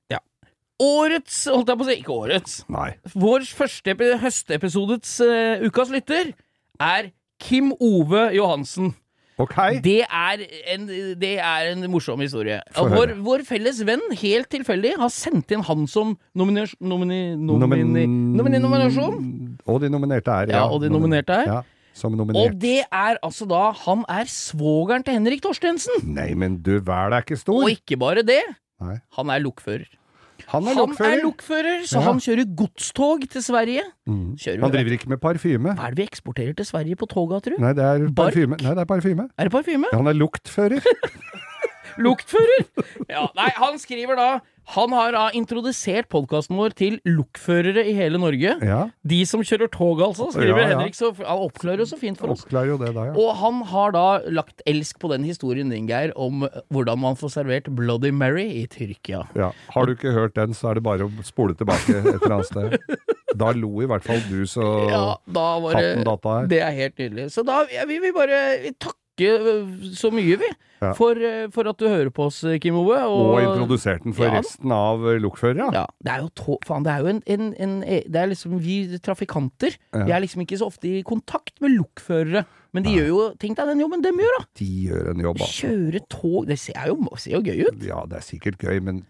Årets, 0.79 1.41
holdt 1.51 1.67
jeg 1.67 1.79
på 1.79 1.83
å 1.83 1.87
si, 1.89 1.95
ikke 1.99 2.15
årets, 2.15 2.51
Nei. 2.71 2.93
vår 3.11 3.43
første 3.51 3.91
epi 3.91 4.13
høsteepisodets 4.21 5.17
ø, 5.25 5.31
ukas 5.67 5.91
lytter 5.91 6.29
er 6.79 7.09
Kim 7.43 7.73
Ove 7.83 8.29
Johansen. 8.37 8.93
Ok. 9.39 9.55
Det 9.85 10.01
er 10.03 10.41
en, 10.73 10.85
det 11.19 11.33
er 11.39 11.69
en 11.71 11.85
morsom 11.91 12.19
historie. 12.19 12.57
Vår, 12.75 13.13
vår 13.23 13.45
felles 13.47 13.79
venn, 13.87 14.01
helt 14.19 14.49
tilfeldig, 14.51 14.97
har 14.99 15.11
sendt 15.15 15.53
inn 15.55 15.63
han 15.63 15.85
som 15.87 16.15
nominer, 16.35 16.67
nomini, 16.83 17.21
nomini, 17.39 17.83
Nomin- 17.87 18.35
nomini, 18.35 18.59
nominasjon. 18.59 19.19
Og 19.65 19.79
de 19.83 19.91
nominerte 19.93 20.33
er, 20.43 20.51
Ja, 20.57 20.65
og 20.67 20.81
de 20.83 20.91
nominerte 20.91 21.37
er. 21.43 21.53
Ja, 21.53 21.61
som 21.95 22.19
Og 22.19 22.59
det 22.59 22.83
er 22.91 23.17
altså 23.23 23.47
da 23.49 23.71
Han 23.85 24.03
er 24.07 24.27
svogeren 24.31 25.03
til 25.03 25.15
Henrik 25.17 25.41
Torstensen. 25.43 26.03
Nei, 26.03 26.33
men 26.35 26.59
du 26.61 26.77
vel 26.79 27.15
er 27.15 27.23
ikke 27.23 27.39
stor. 27.39 27.63
Og 27.63 27.71
ikke 27.71 27.97
bare 27.99 28.23
det, 28.23 28.41
Nei. 28.79 28.99
han 29.17 29.29
er 29.29 29.39
lokfører. 29.43 29.87
Han 30.49 30.65
er 30.65 30.73
Han 30.79 30.93
er 31.05 31.21
lokfører, 31.23 31.83
så 31.85 31.99
Ja. 31.99 32.05
han 32.07 32.19
kjører 32.19 32.45
godstog 32.57 33.27
til 33.29 33.43
Sverige. 33.43 33.83
Mm. 34.07 34.37
Han 34.61 34.71
driver 34.71 34.91
ikke 34.97 35.09
med 35.09 35.17
parfyme. 35.21 35.75
Hva 35.75 35.85
er 35.85 35.93
det 35.93 35.97
vi 36.01 36.07
eksporterer 36.09 36.55
til 36.57 36.65
Sverige 36.65 36.95
på 36.97 37.05
toga, 37.05 37.39
tru? 37.39 37.53
Nei, 37.59 37.73
det 37.73 37.83
er 37.85 38.07
parfyme. 38.17 38.57
Nei, 38.57 38.73
det 38.73 38.81
er 38.81 38.89
parfyme. 38.89 39.29
Er 39.37 39.43
det 39.43 39.51
parfyme? 39.53 39.85
Ja, 39.93 39.97
Han 39.97 40.07
er 40.07 40.13
luktfører. 40.17 40.81
Luktfører! 41.99 42.65
Ja, 43.09 43.27
nei, 43.37 43.49
han 43.57 43.77
skriver 43.81 44.17
da 44.19 44.29
Han 44.75 44.93
har 44.93 45.15
da 45.15 45.21
introdusert 45.33 46.05
podkasten 46.13 46.53
vår 46.59 46.75
til 46.77 46.99
lokførere 47.07 47.81
i 47.89 47.95
hele 47.97 48.19
Norge. 48.21 48.51
Ja, 48.61 48.81
De 49.01 49.17
som 49.25 49.41
kjører 49.41 49.71
tog, 49.73 50.01
altså, 50.05 50.27
skriver 50.35 50.61
Ja, 50.61 50.67
ja. 50.67 50.67
Henrik. 50.75 50.93
Så 50.97 51.09
han 51.17 51.41
oppklarer 51.47 51.81
jo 51.81 51.87
så 51.89 51.97
fint 51.97 52.19
for 52.21 52.35
oss. 52.35 52.45
jo 52.45 52.77
det 52.77 52.91
da, 52.93 53.07
ja. 53.09 53.15
Og 53.17 53.31
han 53.41 53.63
har 53.71 53.95
da 53.97 54.03
lagt 54.29 54.61
elsk 54.69 54.99
på 55.01 55.09
den 55.09 55.25
historien 55.25 55.73
din, 55.73 55.87
Geir, 55.89 56.13
om 56.15 56.45
hvordan 56.69 57.01
man 57.01 57.17
får 57.17 57.33
servert 57.39 57.71
Bloody 57.73 58.11
Mary 58.13 58.45
i 58.61 58.67
Tyrkia. 58.69 59.23
ja. 59.35 59.49
Har 59.73 59.89
du 59.89 59.95
ikke 59.97 60.13
hørt 60.13 60.35
den, 60.37 60.53
så 60.53 60.69
er 60.69 60.77
det 60.77 60.85
bare 60.85 61.09
å 61.09 61.25
spole 61.25 61.57
tilbake 61.57 61.89
et 61.97 62.05
eller 62.05 62.37
annet 62.37 62.51
sted. 62.53 62.77
Da 63.39 63.51
lo 63.57 63.81
i 63.81 63.89
hvert 63.89 64.05
fall 64.05 64.21
du 64.29 64.43
så 64.49 64.65
Ja, 64.89 65.03
da 65.29 65.47
var 65.65 65.77
hatten 65.77 66.01
det 66.03 66.07
datt 66.07 66.25
av 66.29 66.37
her. 66.39 66.47
Det 66.53 66.61
er 66.65 66.77
helt 66.77 66.97
nydelig. 67.01 67.27
Så 67.33 67.45
da 67.47 67.63
vi 67.89 67.99
vil 68.05 68.13
bare 68.13 68.39
takke 68.77 68.98
øh, 69.27 69.67
så 69.95 70.11
mye, 70.13 70.37
vi, 70.39 70.49
Ja. 70.81 70.93
for, 70.95 71.11
øh, 71.11 71.51
for 71.51 71.67
at 71.67 71.75
du 71.79 71.87
hører 71.91 72.09
på 72.09 72.23
oss, 72.29 72.45
Kim 72.61 72.75
Ove. 72.79 72.95
Og 73.03 73.41
introduserte 73.41 74.03
den 74.03 74.13
for 74.15 74.23
Ja 74.23 74.37
resten 74.39 74.71
av 74.71 75.03
lokførere. 75.19 75.73
Ja, 75.75 75.85
det 75.99 76.13
er 76.13 76.21
jo, 76.23 76.29
to, 76.35 76.57
faen, 76.65 76.85
det 76.85 76.93
er 76.93 76.99
jo 77.03 77.07
en, 77.11 77.21
en, 77.27 77.53
en 77.59 77.73
Det 77.81 78.15
er 78.15 78.25
liksom 78.31 78.55
vi 78.63 78.97
trafikanter. 79.03 79.75
Ja. 79.93 80.05
Vi 80.05 80.11
er 80.11 80.19
liksom 80.23 80.41
ikke 80.45 80.57
så 80.57 80.65
ofte 80.71 80.87
i 80.87 81.01
kontakt 81.01 81.59
med 81.61 81.75
lokførere. 81.75 82.45
Men 82.71 82.83
de 82.85 82.93
gjør 82.95 83.07
jo 83.09 83.21
Tenk 83.41 83.57
deg 83.57 83.67
den 83.73 83.81
jobben 83.81 84.03
dem 84.05 84.19
gjør, 84.21 84.37
da! 84.39 84.45
De 84.59 84.69
gjør 84.87 85.11
en 85.11 85.21
jobb, 85.25 85.41
altså. 85.41 85.67
Kjøre 85.67 86.01
tog 86.09 86.47
Det 86.47 86.59
ser 86.59 86.87
jo, 86.87 86.97
ser 87.17 87.35
jo 87.35 87.41
gøy 87.43 87.65
ut. 87.67 87.83
Ja, 87.83 88.03
det 88.07 88.17
er 88.21 88.25
sikkert 88.29 88.59
gøy, 88.61 88.79
men 88.79 89.03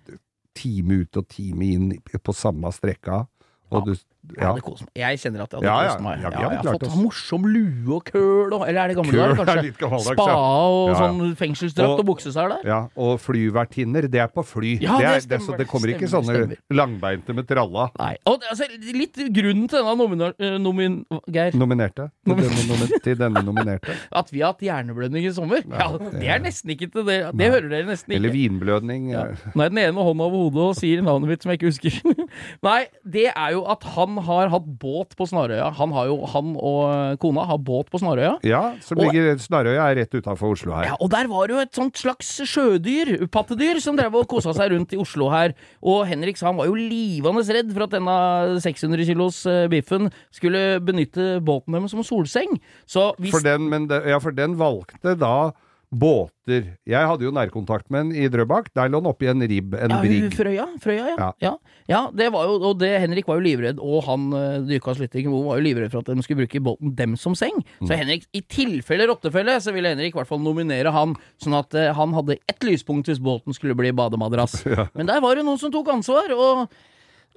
time 0.57 1.03
ut 1.03 1.17
og 1.21 1.27
time 1.29 1.65
inn 1.69 1.91
på 2.23 2.33
samme 2.35 2.71
strekka, 2.73 3.27
og 3.69 3.85
du 3.85 3.93
Jeg 3.93 4.01
Ja. 4.37 4.51
Jeg 4.99 5.19
kjenner 5.23 5.41
at 5.45 5.53
jeg 5.55 5.61
hadde 5.61 5.65
Ja, 5.65 5.75
ja. 5.81 5.89
kost 5.95 6.01
meg. 6.03 6.19
Ja, 6.21 6.29
jeg 6.29 6.57
har 6.59 6.73
fått 6.75 6.83
oss. 6.85 6.95
morsom 6.99 7.45
lue 7.49 7.95
og 7.95 8.03
køl 8.05 8.51
og 8.53 8.65
Eller 8.67 8.81
er 8.83 8.87
det 8.91 8.97
gamle 8.99 9.11
Køl 9.15 9.31
dager, 9.39 9.57
er 9.63 9.71
kanskje? 9.79 10.13
Spa 10.13 10.25
og 10.35 10.91
sånn 10.99 11.35
fengselsdrakt 11.39 11.89
Og- 11.95 11.99
og 12.03 12.05
buksesær 12.09 12.49
der. 12.51 12.59
Ja, 12.67 12.79
og 12.99 13.19
flyvertinner, 13.23 14.01
det 14.11 14.19
er 14.21 14.27
på 14.27 14.43
fly. 14.45 14.77
Ja, 14.83 14.97
det, 14.99 15.05
er, 15.05 15.13
det 15.13 15.29
det, 15.29 15.41
stemmer, 15.41 15.45
så 15.47 15.57
det 15.57 15.67
kommer 15.71 15.87
ikke 15.95 16.07
stemmer, 16.11 16.35
sånne 16.35 16.45
stemmer. 16.45 16.75
langbeinte 16.77 17.33
med 17.33 17.47
tralla. 17.47 17.87
Nei. 17.97 18.17
Og 18.27 18.43
altså, 18.51 18.67
litt 18.93 19.15
grunnen 19.33 19.67
til 19.71 19.79
denne 19.79 19.95
nomina... 19.97 20.29
eh, 20.37 20.57
Nomin... 20.59 20.99
Geir. 21.31 21.55
Nominerte. 21.57 22.09
Til 22.27 22.35
denne, 22.35 22.99
til 23.03 23.17
denne 23.23 23.43
nominerte. 23.45 23.95
At 24.19 24.29
vi 24.31 24.41
har 24.43 24.53
hatt 24.53 24.61
hjerneblødning 24.61 25.25
i 25.25 25.31
sommer. 25.33 25.63
Ja, 25.65 25.89
det 25.97 26.27
er 26.27 26.39
nesten 26.43 26.69
ikke 26.75 26.91
til 26.91 27.05
det. 27.07 27.17
Det 27.39 27.49
hører 27.55 27.69
dere 27.71 27.87
nesten 27.89 28.11
ikke. 28.13 28.19
Eller 28.19 28.35
vinblødning. 28.35 29.09
Nå 29.55 29.63
er 29.63 29.69
den 29.73 29.77
ene 29.87 30.05
hånda 30.05 30.27
over 30.27 30.43
hodet 30.49 30.67
og 30.69 30.75
sier 30.77 31.01
navnet 31.01 31.29
mitt 31.33 31.41
som 31.43 31.51
jeg 31.53 31.61
ikke 31.61 31.71
husker. 31.71 32.27
Nei, 32.69 32.79
det 33.07 33.29
er 33.33 33.51
jo 33.55 33.63
at 33.69 33.83
han 33.95 34.08
han 34.17 34.25
har 34.25 34.49
hatt 34.53 34.65
båt 34.81 35.15
på 35.19 35.27
Snarøya. 35.29 35.69
Han, 35.77 35.91
har 35.95 36.07
jo, 36.09 36.17
han 36.25 36.55
og 36.57 37.19
kona 37.21 37.45
har 37.49 37.59
båt 37.61 37.91
på 37.91 38.01
Snarøya. 38.01 38.37
Ja, 38.47 38.73
som 38.81 38.97
Og- 38.99 39.13
Snarøya 39.39 39.89
er 39.91 39.95
rett 40.01 40.13
utafor 40.13 40.55
Oslo 40.55 40.73
her. 40.73 40.89
Ja, 40.89 40.95
og 40.99 41.09
der 41.13 41.27
var 41.27 41.47
det 41.47 41.55
jo 41.55 41.61
et 41.61 41.75
sånt 41.75 41.97
slags 41.97 42.31
sjødyr, 42.49 43.27
pattedyr, 43.31 43.79
som 43.83 43.97
drev 43.99 44.15
og 44.15 44.27
kosa 44.27 44.53
seg 44.53 44.71
rundt 44.73 44.93
i 44.93 44.99
Oslo 45.01 45.29
her. 45.29 45.53
Og 45.83 46.05
Henrik 46.09 46.37
sa 46.37 46.47
han 46.49 46.57
var 46.57 46.69
jo 46.69 46.75
livende 46.75 47.43
redd 47.45 47.71
for 47.73 47.83
at 47.85 47.95
denne 47.95 48.17
600 48.63 49.05
kilos 49.05 49.45
eh, 49.49 49.67
biffen 49.71 50.09
skulle 50.31 50.79
benytte 50.83 51.39
båten 51.45 51.75
deres 51.75 51.91
som 51.91 52.03
solseng. 52.05 52.59
Så 52.89 53.11
hvis 53.19 53.31
For 53.35 53.45
den, 53.45 53.69
men 53.69 53.87
ja, 53.89 54.19
for 54.19 54.31
den 54.35 54.57
valgte 54.59 55.15
da 55.19 55.51
båter. 55.89 56.75
Jeg 56.85 57.07
hadde 57.09 57.25
jo 57.25 57.31
nærkontakt 57.33 57.87
med 57.89 57.99
en 58.07 58.11
i 58.13 58.27
Drøbak. 58.29 58.67
Der 58.77 58.89
lå 58.91 58.99
han 59.01 59.09
oppi 59.09 59.29
en 59.31 59.41
ribb, 59.41 59.73
en 59.73 59.89
ja, 59.89 59.97
hun- 59.97 60.05
brigg. 60.05 60.35
Frøya, 60.37 60.65
Frøya 60.83 61.05
ja. 61.09 61.15
Ja. 61.17 61.31
ja. 61.41 61.53
Ja, 61.89 62.01
det 62.13 62.27
var 62.31 62.45
jo, 62.45 62.59
og 62.69 62.77
det, 62.77 62.91
Henrik 63.01 63.25
var 63.25 63.39
jo 63.39 63.45
livredd, 63.47 63.79
og 63.81 64.03
han 64.05 64.27
dykka 64.67 64.67
Dykas 64.69 64.99
Lytting 65.01 65.29
Moe 65.31 65.47
var 65.47 65.57
jo 65.57 65.65
livredd 65.65 65.89
for 65.91 66.03
at 66.03 66.11
de 66.13 66.21
skulle 66.25 66.43
bruke 66.45 66.61
båten 66.61 66.93
dem 66.95 67.15
som 67.17 67.33
seng. 67.37 67.55
Mm. 67.81 67.87
Så 67.89 67.97
Henrik, 67.97 68.27
i 68.37 68.41
tilfelle 68.45 69.07
rottefelle, 69.09 69.57
så 69.63 69.73
ville 69.73 69.89
Henrik 69.95 70.13
i 70.13 70.19
hvert 70.19 70.29
fall 70.29 70.43
nominere 70.43 70.93
han, 70.93 71.15
sånn 71.41 71.57
at 71.57 71.73
uh, 71.73 71.89
han 71.97 72.13
hadde 72.13 72.37
ett 72.49 72.61
lyspunkt 72.67 73.09
hvis 73.09 73.21
båten 73.23 73.57
skulle 73.57 73.73
bli 73.77 73.89
bademadrass. 73.91 74.61
Men 74.97 75.09
der 75.09 75.21
var 75.25 75.35
det 75.35 75.45
noen 75.47 75.57
som 75.61 75.73
tok 75.73 75.89
ansvar, 75.97 76.29
og 76.37 76.69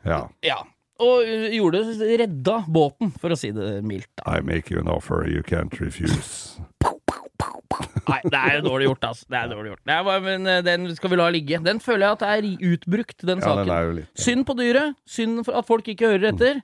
Ja. 0.05 0.27
ja. 0.45 0.61
Og 1.03 1.25
uh, 1.25 1.49
gjorde 1.57 1.81
redda 2.21 2.61
båten, 2.69 3.11
for 3.19 3.33
å 3.33 3.39
si 3.41 3.51
det 3.57 3.79
mildt. 3.89 4.11
Da. 4.21 4.37
I 4.37 4.45
make 4.45 4.71
you 4.71 4.79
an 4.81 4.89
offer 4.93 5.25
you 5.27 5.41
can't 5.43 5.81
refuse. 5.81 6.61
Nei, 8.09 8.19
det 8.25 8.39
er 8.41 8.61
dårlig 8.65 8.89
gjort, 8.89 9.05
altså. 9.13 9.27
Det 9.31 9.39
er 9.39 9.49
dårlig 9.53 9.71
gjort. 9.73 9.83
Det 9.87 9.95
er 9.95 10.03
bare, 10.09 10.21
men 10.25 10.47
eh, 10.51 10.61
den 10.67 10.89
skal 10.97 11.11
vi 11.13 11.17
la 11.21 11.29
ligge. 11.31 11.61
Den 11.63 11.79
føler 11.81 12.07
jeg 12.09 12.19
at 12.19 12.23
er 12.27 12.49
utbrukt, 12.73 13.19
den 13.23 13.39
Ja, 13.39 13.45
saken. 13.47 13.63
den 13.69 13.75
er 13.77 13.83
jo 13.87 13.93
litt 14.01 14.23
Synd 14.27 14.47
på 14.49 14.57
dyret. 14.59 14.97
Synd 15.07 15.45
for 15.47 15.59
at 15.61 15.67
folk 15.69 15.89
ikke 15.93 16.11
hører 16.11 16.33
etter. 16.33 16.63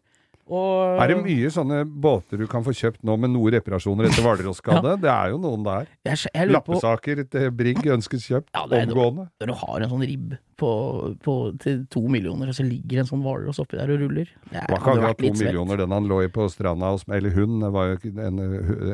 Og 0.49 1.03
Er 1.03 1.13
det 1.13 1.19
mye 1.23 1.51
sånne 1.53 1.83
båter 1.85 2.41
du 2.41 2.47
kan 2.51 2.65
få 2.65 2.73
kjøpt 2.77 3.03
nå 3.05 3.17
med 3.21 3.35
noe 3.35 3.53
reparasjoner 3.53 4.09
etter 4.09 4.25
Hvalross-skade? 4.25 4.97
Det 5.05 5.11
er 5.13 5.33
jo 5.35 5.41
noen 5.43 5.65
der. 5.67 5.89
jeg, 6.09 6.25
jeg 6.33 6.51
Lappesaker 6.53 7.23
til 7.29 7.51
Brigg 7.55 7.85
ønskes 7.99 8.25
kjøpt 8.31 8.53
Ja, 8.57 8.65
er- 8.65 8.87
omgående. 8.89 9.29
Når 9.43 9.51
du 9.53 9.57
har 9.63 9.85
en 9.85 9.93
sånn 9.93 10.07
ribb 10.09 10.37
på, 10.59 10.71
på, 11.23 11.35
til 11.63 11.85
to 11.93 12.01
millioner, 12.11 12.51
og 12.51 12.57
så 12.57 12.65
ligger 12.67 13.05
en 13.05 13.07
sånn 13.07 13.21
hvalross 13.23 13.61
oppi 13.63 13.77
der 13.79 13.93
og 13.95 14.01
ruller 14.03 14.27
Det 14.51 14.65
var 14.67 14.81
ikke 14.81 14.95
akkurat 14.97 15.21
to 15.23 15.31
millioner 15.39 15.79
den 15.85 15.95
han 15.95 16.09
lå 16.11 16.19
i 16.25 16.31
på 16.35 16.49
stranda 16.51 16.91
hos 16.97 17.05
Eller 17.15 17.31
hun, 17.37 17.61
var 17.71 17.93
jo 17.93 17.99
ikke 18.01 18.11
en, 18.27 18.41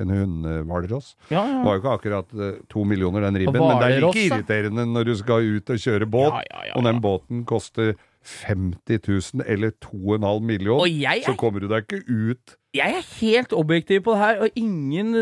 en 0.03 0.13
hundehvalross. 0.13 1.15
Ja, 1.31 1.41
ja. 1.49 1.63
var 1.65 1.79
jo 1.79 1.83
ikke 1.83 1.95
akkurat 1.99 2.35
eh, 2.37 2.59
to 2.69 2.85
millioner 2.85 3.25
den 3.25 3.39
ribben, 3.45 3.63
men 3.65 3.81
det 3.81 3.93
er 3.95 4.05
like 4.05 4.27
irriterende 4.27 4.85
når 4.91 5.09
du 5.09 5.15
skal 5.23 5.49
ut 5.57 5.73
og 5.73 5.81
kjøre 5.87 6.11
båt, 6.11 6.35
Ja, 6.35 6.43
ja, 6.51 6.67
ja, 6.69 6.75
og 6.77 6.85
den 6.85 7.01
båten 7.05 7.45
koster 7.49 7.95
50 8.25 8.99
000 9.35 9.45
eller 9.47 9.71
2,5 9.85 10.41
million, 10.43 10.81
Og 10.81 10.89
jeg 10.89 11.23
så 11.25 11.33
er, 11.33 11.37
kommer 11.41 11.61
du 11.61 11.69
deg 11.71 11.85
ikke 11.85 12.03
ut. 12.09 12.55
jeg 12.75 12.95
er 12.99 13.05
helt 13.21 13.53
objektiv 13.53 14.01
på 14.07 14.13
det 14.15 14.21
her, 14.21 14.41
og 14.47 14.49
ingen, 14.57 15.15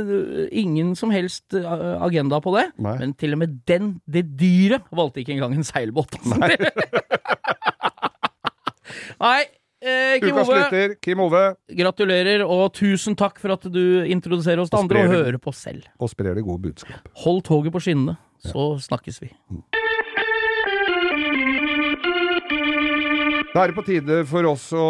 ingen 0.53 0.95
som 0.97 1.11
helst 1.11 1.55
uh, 1.55 1.99
agenda 2.05 2.39
på 2.41 2.55
det. 2.57 2.69
Nei. 2.79 2.95
Men 3.03 3.15
til 3.15 3.33
og 3.37 3.43
med 3.43 3.59
den, 3.69 4.01
det 4.07 4.25
dyret, 4.41 4.83
valgte 4.93 5.21
ikke 5.21 5.33
engang 5.37 5.55
en 5.59 5.65
seilbåt. 5.67 6.17
Nei. 6.33 6.57
Nei 9.23 9.41
eh, 9.83 10.17
Kim 10.23 10.35
Ukas 10.37 10.49
Ove, 10.51 10.83
Kim 11.03 11.21
Ove, 11.23 11.43
gratulerer, 11.79 12.45
og 12.47 12.73
tusen 12.77 13.17
takk 13.19 13.39
for 13.43 13.55
at 13.57 13.67
du 13.73 14.03
introduserer 14.11 14.63
oss 14.63 14.73
til 14.73 14.81
andre 14.83 15.05
og 15.07 15.15
hører 15.15 15.39
på 15.43 15.53
selv. 15.57 15.87
og 15.99 16.11
sprer 16.11 16.35
det 16.39 16.45
gode 16.47 16.63
budskap. 16.71 17.09
Hold 17.25 17.43
toget 17.47 17.73
på 17.75 17.83
skinnene, 17.83 18.17
så 18.43 18.73
snakkes 18.83 19.23
vi. 19.23 19.31
Da 23.53 23.63
er 23.67 23.73
det 23.73 23.77
på 23.77 23.85
tide 23.85 24.23
for 24.29 24.47
oss 24.49 24.71
å 24.73 24.85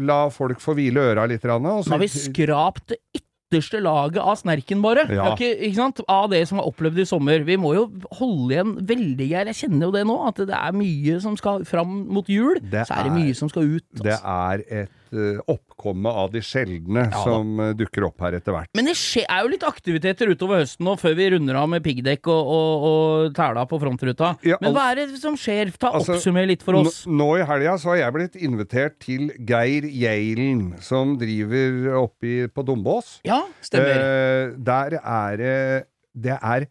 la 0.00 0.22
folk 0.32 0.62
få 0.64 0.72
hvile 0.78 1.10
øra 1.10 1.26
litt. 1.28 1.44
Og 1.44 1.64
Nå 1.64 1.74
har 1.92 2.00
vi 2.00 2.08
skrapt 2.08 2.94
det 2.94 2.98
ytterste 3.18 3.80
laget 3.84 4.20
av 4.22 4.36
snerken, 4.40 4.80
bare. 4.84 5.04
Ja. 5.12 5.30
Ikke, 5.34 5.50
ikke 5.68 5.76
sant? 5.76 6.00
Av 6.08 6.28
det 6.32 6.40
som 6.48 6.60
er 6.60 6.68
opplevd 6.68 7.02
i 7.04 7.06
sommer. 7.08 7.44
Vi 7.48 7.58
må 7.60 7.74
jo 7.76 7.84
holde 8.20 8.56
igjen 8.56 8.72
veldig, 8.88 9.28
her. 9.34 9.50
Jeg 9.52 9.60
kjenner 9.62 9.88
jo 9.88 9.94
det 9.98 10.06
nå, 10.08 10.16
at 10.28 10.40
det 10.48 10.56
er 10.56 10.76
mye 10.76 11.18
som 11.24 11.36
skal 11.40 11.64
fram 11.68 11.94
mot 12.12 12.28
jul. 12.32 12.60
Det 12.64 12.86
så 12.88 12.96
er 12.96 13.08
det 13.10 13.14
mye 13.18 13.36
som 13.36 13.52
skal 13.52 13.68
ut. 13.76 13.86
Det 14.00 14.16
Altså. 14.16 14.36
er 14.52 14.64
et 14.84 14.97
eh, 15.12 15.38
oppkomme 15.50 16.10
av 16.10 16.32
de 16.34 16.42
sjeldne 16.44 17.06
ja, 17.06 17.22
som 17.24 17.58
eh, 17.62 17.72
dukker 17.78 18.06
opp 18.08 18.24
her 18.24 18.36
etter 18.38 18.54
hvert. 18.54 18.70
Men 18.76 18.90
det 18.90 18.96
er 19.24 19.44
jo 19.44 19.52
litt 19.52 19.66
aktiviteter 19.66 20.32
utover 20.32 20.62
høsten 20.62 20.86
nå, 20.88 20.96
før 21.00 21.16
vi 21.18 21.30
runder 21.34 21.60
av 21.60 21.70
med 21.72 21.84
piggdekk 21.84 22.30
og, 22.32 22.52
og, 22.58 22.86
og 22.90 23.36
tæla 23.38 23.64
på 23.70 23.80
frontruta. 23.82 24.34
Ja, 24.46 24.60
Men 24.62 24.76
hva 24.76 24.88
er 24.92 25.02
det 25.02 25.22
som 25.22 25.38
skjer? 25.38 25.72
Ta 25.78 25.92
Altså, 25.98 26.18
Oppsummer 26.18 26.46
litt 26.48 26.64
for 26.66 26.78
oss. 26.78 27.02
Nå, 27.08 27.28
i 27.40 27.46
helga 27.48 27.76
så 27.80 27.94
har 27.94 28.02
jeg 28.02 28.16
blitt 28.18 28.38
invitert 28.48 28.98
til 29.02 29.32
Geir 29.48 29.88
Geilen, 29.88 30.70
som 30.84 31.16
driver 31.20 31.98
oppi 32.04 32.40
på 32.52 32.64
Dombås. 32.66 33.18
Ja, 33.28 33.42
stemmer. 33.64 33.98
Eh, 33.98 34.54
der 34.68 34.98
er 35.00 35.38
det 35.38 35.56
Det 36.18 36.34
er 36.34 36.66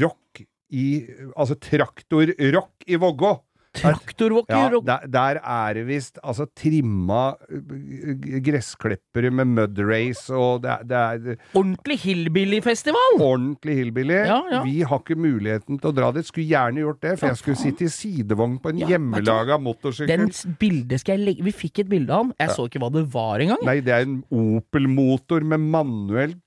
rock 0.00 0.42
i 0.74 0.86
Altså 1.32 1.56
traktorrock 1.56 2.84
i 2.86 2.98
Vågå. 3.00 3.30
Traktorvåker 3.78 4.54
Ja, 4.54 4.80
der, 4.84 5.06
der 5.12 5.40
er 5.42 5.78
det 5.78 5.84
visst 5.88 6.18
altså 6.22 6.46
trimma 6.58 7.34
eh, 7.50 8.40
gressklippere 8.44 9.30
med 9.34 9.52
mud 9.54 9.80
race, 9.88 10.32
og 10.34 10.62
det, 10.64 10.76
det 10.90 10.98
er 10.98 11.38
ordentlig 11.54 11.98
hillbillyfestival! 12.04 13.18
ordentlig 13.18 13.76
hillbilly. 13.80 14.18
Ja, 14.28 14.40
ja. 14.52 14.62
Vi 14.66 14.82
har 14.86 15.02
ikke 15.02 15.18
muligheten 15.18 15.78
til 15.78 15.90
å 15.90 15.94
dra 15.94 16.10
dit. 16.16 16.26
Skulle 16.28 16.48
gjerne 16.50 16.84
gjort 16.84 17.02
det, 17.04 17.14
for 17.20 17.32
jeg 17.32 17.40
skulle 17.42 17.60
sitte 17.60 17.86
i 17.86 17.92
sidevogn 17.92 18.58
på 18.62 18.72
en 18.72 18.82
Ja, 18.82 18.90
hjemmelaga 18.94 19.58
motorsykkel. 19.62 20.26
Den 20.26 20.56
bildet 20.60 21.02
skal 21.02 21.18
jeg 21.18 21.26
legge 21.28 21.46
Vi 21.48 21.54
fikk 21.54 21.84
et 21.84 21.90
bilde 21.90 22.14
av 22.14 22.26
han. 22.26 22.34
Jeg 22.40 22.54
så 22.56 22.66
ikke 22.68 22.82
hva 22.82 22.90
det 22.94 23.04
var 23.12 23.44
engang. 23.44 23.62
Nei, 23.66 23.78
det 23.84 23.94
er 23.94 24.06
en 24.06 24.20
Opel-motor 24.34 25.46
med 25.46 25.64
manuelt 25.72 26.42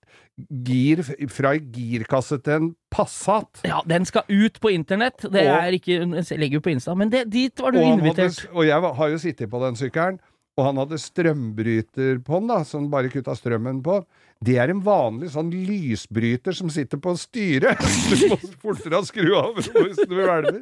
gir 0.50 1.04
fra 1.30 1.54
ei 1.56 1.60
girkasse 1.60 2.38
til 2.44 2.54
en 2.54 2.70
Passat. 2.92 3.62
Ja, 3.64 3.82
den 3.88 4.04
skal 4.06 4.24
ut 4.28 4.60
på 4.60 4.72
internett. 4.74 5.18
Det 5.24 5.46
Og- 5.48 5.64
er 5.64 5.72
ikke 5.78 6.00
Jeg 6.02 6.40
legger 6.40 6.60
jo 6.60 6.62
på 6.62 6.72
Insta, 6.76 6.96
men 6.96 7.10
det, 7.10 7.30
dit 7.30 7.56
var 7.60 7.72
du 7.72 7.80
Og, 7.80 8.00
invitert. 8.00 8.42
hadde, 8.46 8.56
og 8.56 8.66
jeg 8.66 8.82
har 8.96 9.10
jo 9.10 9.18
sittet 9.18 9.50
på 9.50 9.62
den 9.64 9.76
sykkelen, 9.76 10.20
og 10.58 10.66
han 10.66 10.76
hadde 10.76 10.98
strømbryter 11.00 12.20
på 12.24 12.40
den, 12.40 12.48
da, 12.52 12.64
som 12.68 12.90
bare 12.92 13.10
kutta 13.10 13.32
strømmen 13.38 13.82
på. 13.84 14.02
Det 14.44 14.58
er 14.58 14.70
en 14.74 14.82
vanlig 14.82 15.30
sånn 15.32 15.52
lysbryter 15.54 16.54
som 16.58 16.70
sitter 16.70 16.98
på 16.98 17.14
styret. 17.18 17.78
Du 18.12 18.28
må 18.34 18.38
fortere 18.60 19.00
skru 19.06 19.32
av 19.38 19.56
hvis 19.56 20.02
du 20.02 20.16
hvelver. 20.18 20.62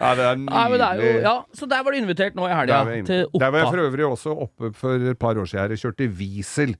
Ja, 0.00 0.14
det 0.16 0.24
er 0.24 0.36
nydelig. 0.42 1.22
Ja, 1.22 1.36
så 1.54 1.68
der 1.68 1.82
var 1.84 1.92
du 1.92 1.98
invitert 2.00 2.34
nå 2.34 2.48
i 2.48 2.54
helga. 2.56 2.82
til 3.06 3.26
Oppa. 3.28 3.38
Der 3.44 3.50
var 3.52 3.58
jeg 3.60 3.68
for 3.68 3.84
øvrig 3.86 4.06
også 4.08 4.34
oppe 4.48 4.72
for 4.74 5.10
et 5.12 5.18
par 5.18 5.34
år 5.36 5.46
siden. 5.46 5.70
Jeg 5.76 5.84
kjørte 5.84 6.08
Wiesel. 6.18 6.74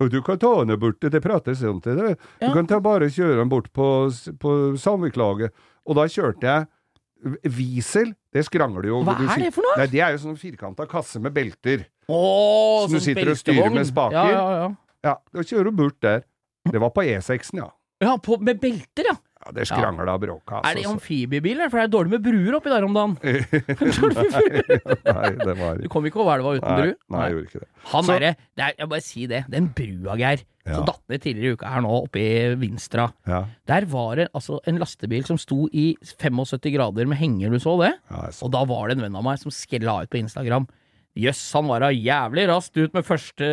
Og 0.00 0.10
du 0.10 0.20
kan 0.22 0.38
ta 0.38 0.50
henne 0.60 0.76
bort, 0.80 1.00
det 1.00 1.20
prates 1.22 1.60
sånn 1.60 1.80
til 1.82 1.96
det. 1.96 2.14
Du 2.40 2.46
Ja. 2.46 2.52
kan 2.54 2.66
ta 2.66 2.80
bare 2.80 3.10
kjøre 3.12 3.38
henne 3.38 3.48
bort 3.50 3.72
på, 3.72 4.08
på 4.40 4.54
Sandviklaget. 4.78 5.52
Og 5.86 5.96
da 5.96 6.06
kjørte 6.10 6.42
jeg 6.42 6.66
Wiesel. 7.44 8.14
Det 8.32 8.44
skrangler 8.46 8.86
jo. 8.88 9.02
Hva 9.04 9.14
Du 9.18 9.26
er 9.28 9.38
det 9.44 9.52
for 9.54 9.62
noe? 9.62 9.76
Nei, 9.78 9.86
det 9.92 10.00
er 10.02 10.14
jo 10.16 10.22
sånn 10.24 10.38
firkanta 10.40 10.86
kasse 10.90 11.20
med 11.22 11.34
belter. 11.36 11.84
Åh, 12.08 12.86
Som 12.88 12.96
du 12.96 12.98
sitter 13.00 13.20
sitter 13.20 13.30
og 13.30 13.38
styrer 13.38 13.74
med 13.74 13.86
spaker. 13.86 14.16
Ja, 14.16 14.30
ja, 14.32 14.56
ja. 14.62 14.70
Ja, 15.04 15.14
da 15.34 15.44
kjører 15.46 15.64
du 15.70 15.76
bort 15.82 16.00
der. 16.02 16.24
Det 16.70 16.80
var 16.80 16.90
på 16.94 17.02
E6-en, 17.02 17.58
ja. 17.62 17.68
ja 18.02 18.16
på, 18.22 18.38
med 18.40 18.60
belter, 18.62 19.06
ja. 19.10 19.16
Ja, 19.42 19.50
Det 19.56 19.64
skrangla 19.66 20.14
bråka, 20.22 20.60
Er 20.64 20.74
det 20.78 20.84
amfibiebil, 20.86 21.56
eller? 21.58 21.68
For 21.72 21.80
det 21.82 21.88
er 21.88 21.92
dårlig 21.96 22.10
med 22.14 22.22
bruer 22.22 22.54
oppi 22.60 22.70
der 22.70 22.84
om 22.86 22.94
dagen. 22.94 23.16
Nei, 24.22 25.30
det 25.42 25.54
var 25.58 25.80
Du 25.82 25.88
kom 25.92 26.06
ikke 26.06 26.20
over 26.22 26.36
elva 26.38 26.52
uten 26.58 26.68
Nei, 26.68 26.78
bru? 26.78 26.92
nei, 27.14 27.22
jeg 27.26 27.34
gjorde 27.34 27.48
ikke 27.50 27.62
det. 27.64 27.68
Han 27.92 28.04
Så- 28.06 28.14
er 28.14 28.20
det, 28.20 28.32
er, 28.58 28.72
Jeg 28.78 28.88
bare 28.88 29.00
si 29.02 29.26
det. 29.26 29.44
Den 29.50 29.68
brua, 29.74 30.16
Geir, 30.16 30.44
Ja. 30.64 30.76
som 30.76 30.84
datt 30.86 31.00
ned 31.10 31.20
tidligere 31.22 31.50
i 31.50 31.52
uka 31.58 31.66
her 31.66 31.80
nå, 31.82 31.90
oppe 32.04 32.20
i 32.22 32.54
Vinstra. 32.54 33.12
Ja, 33.26 33.46
Der 33.66 33.84
var 33.86 34.14
det 34.16 34.28
altså 34.32 34.60
en 34.64 34.78
lastebil 34.78 35.24
som 35.26 35.36
sto 35.36 35.66
i 35.72 35.96
75 36.04 36.70
grader 36.76 37.04
med 37.10 37.18
henger, 37.18 37.50
du 37.50 37.58
så 37.58 37.74
det? 37.82 37.94
ja, 38.10 38.30
så. 38.30 38.44
Og 38.46 38.52
da 38.52 38.64
var 38.64 38.86
det 38.88 38.96
en 38.98 39.02
venn 39.02 39.16
av 39.16 39.24
meg 39.24 39.38
som 39.40 39.50
sk- 39.50 39.82
la 39.82 40.02
ut 40.02 40.10
på 40.10 40.18
Instagram. 40.22 40.68
Jøss, 41.12 41.40
han 41.52 41.66
var 41.68 41.82
da 41.84 41.90
jævlig 41.92 42.46
raskt 42.48 42.78
ut 42.80 42.94
med 42.96 43.04
første 43.04 43.48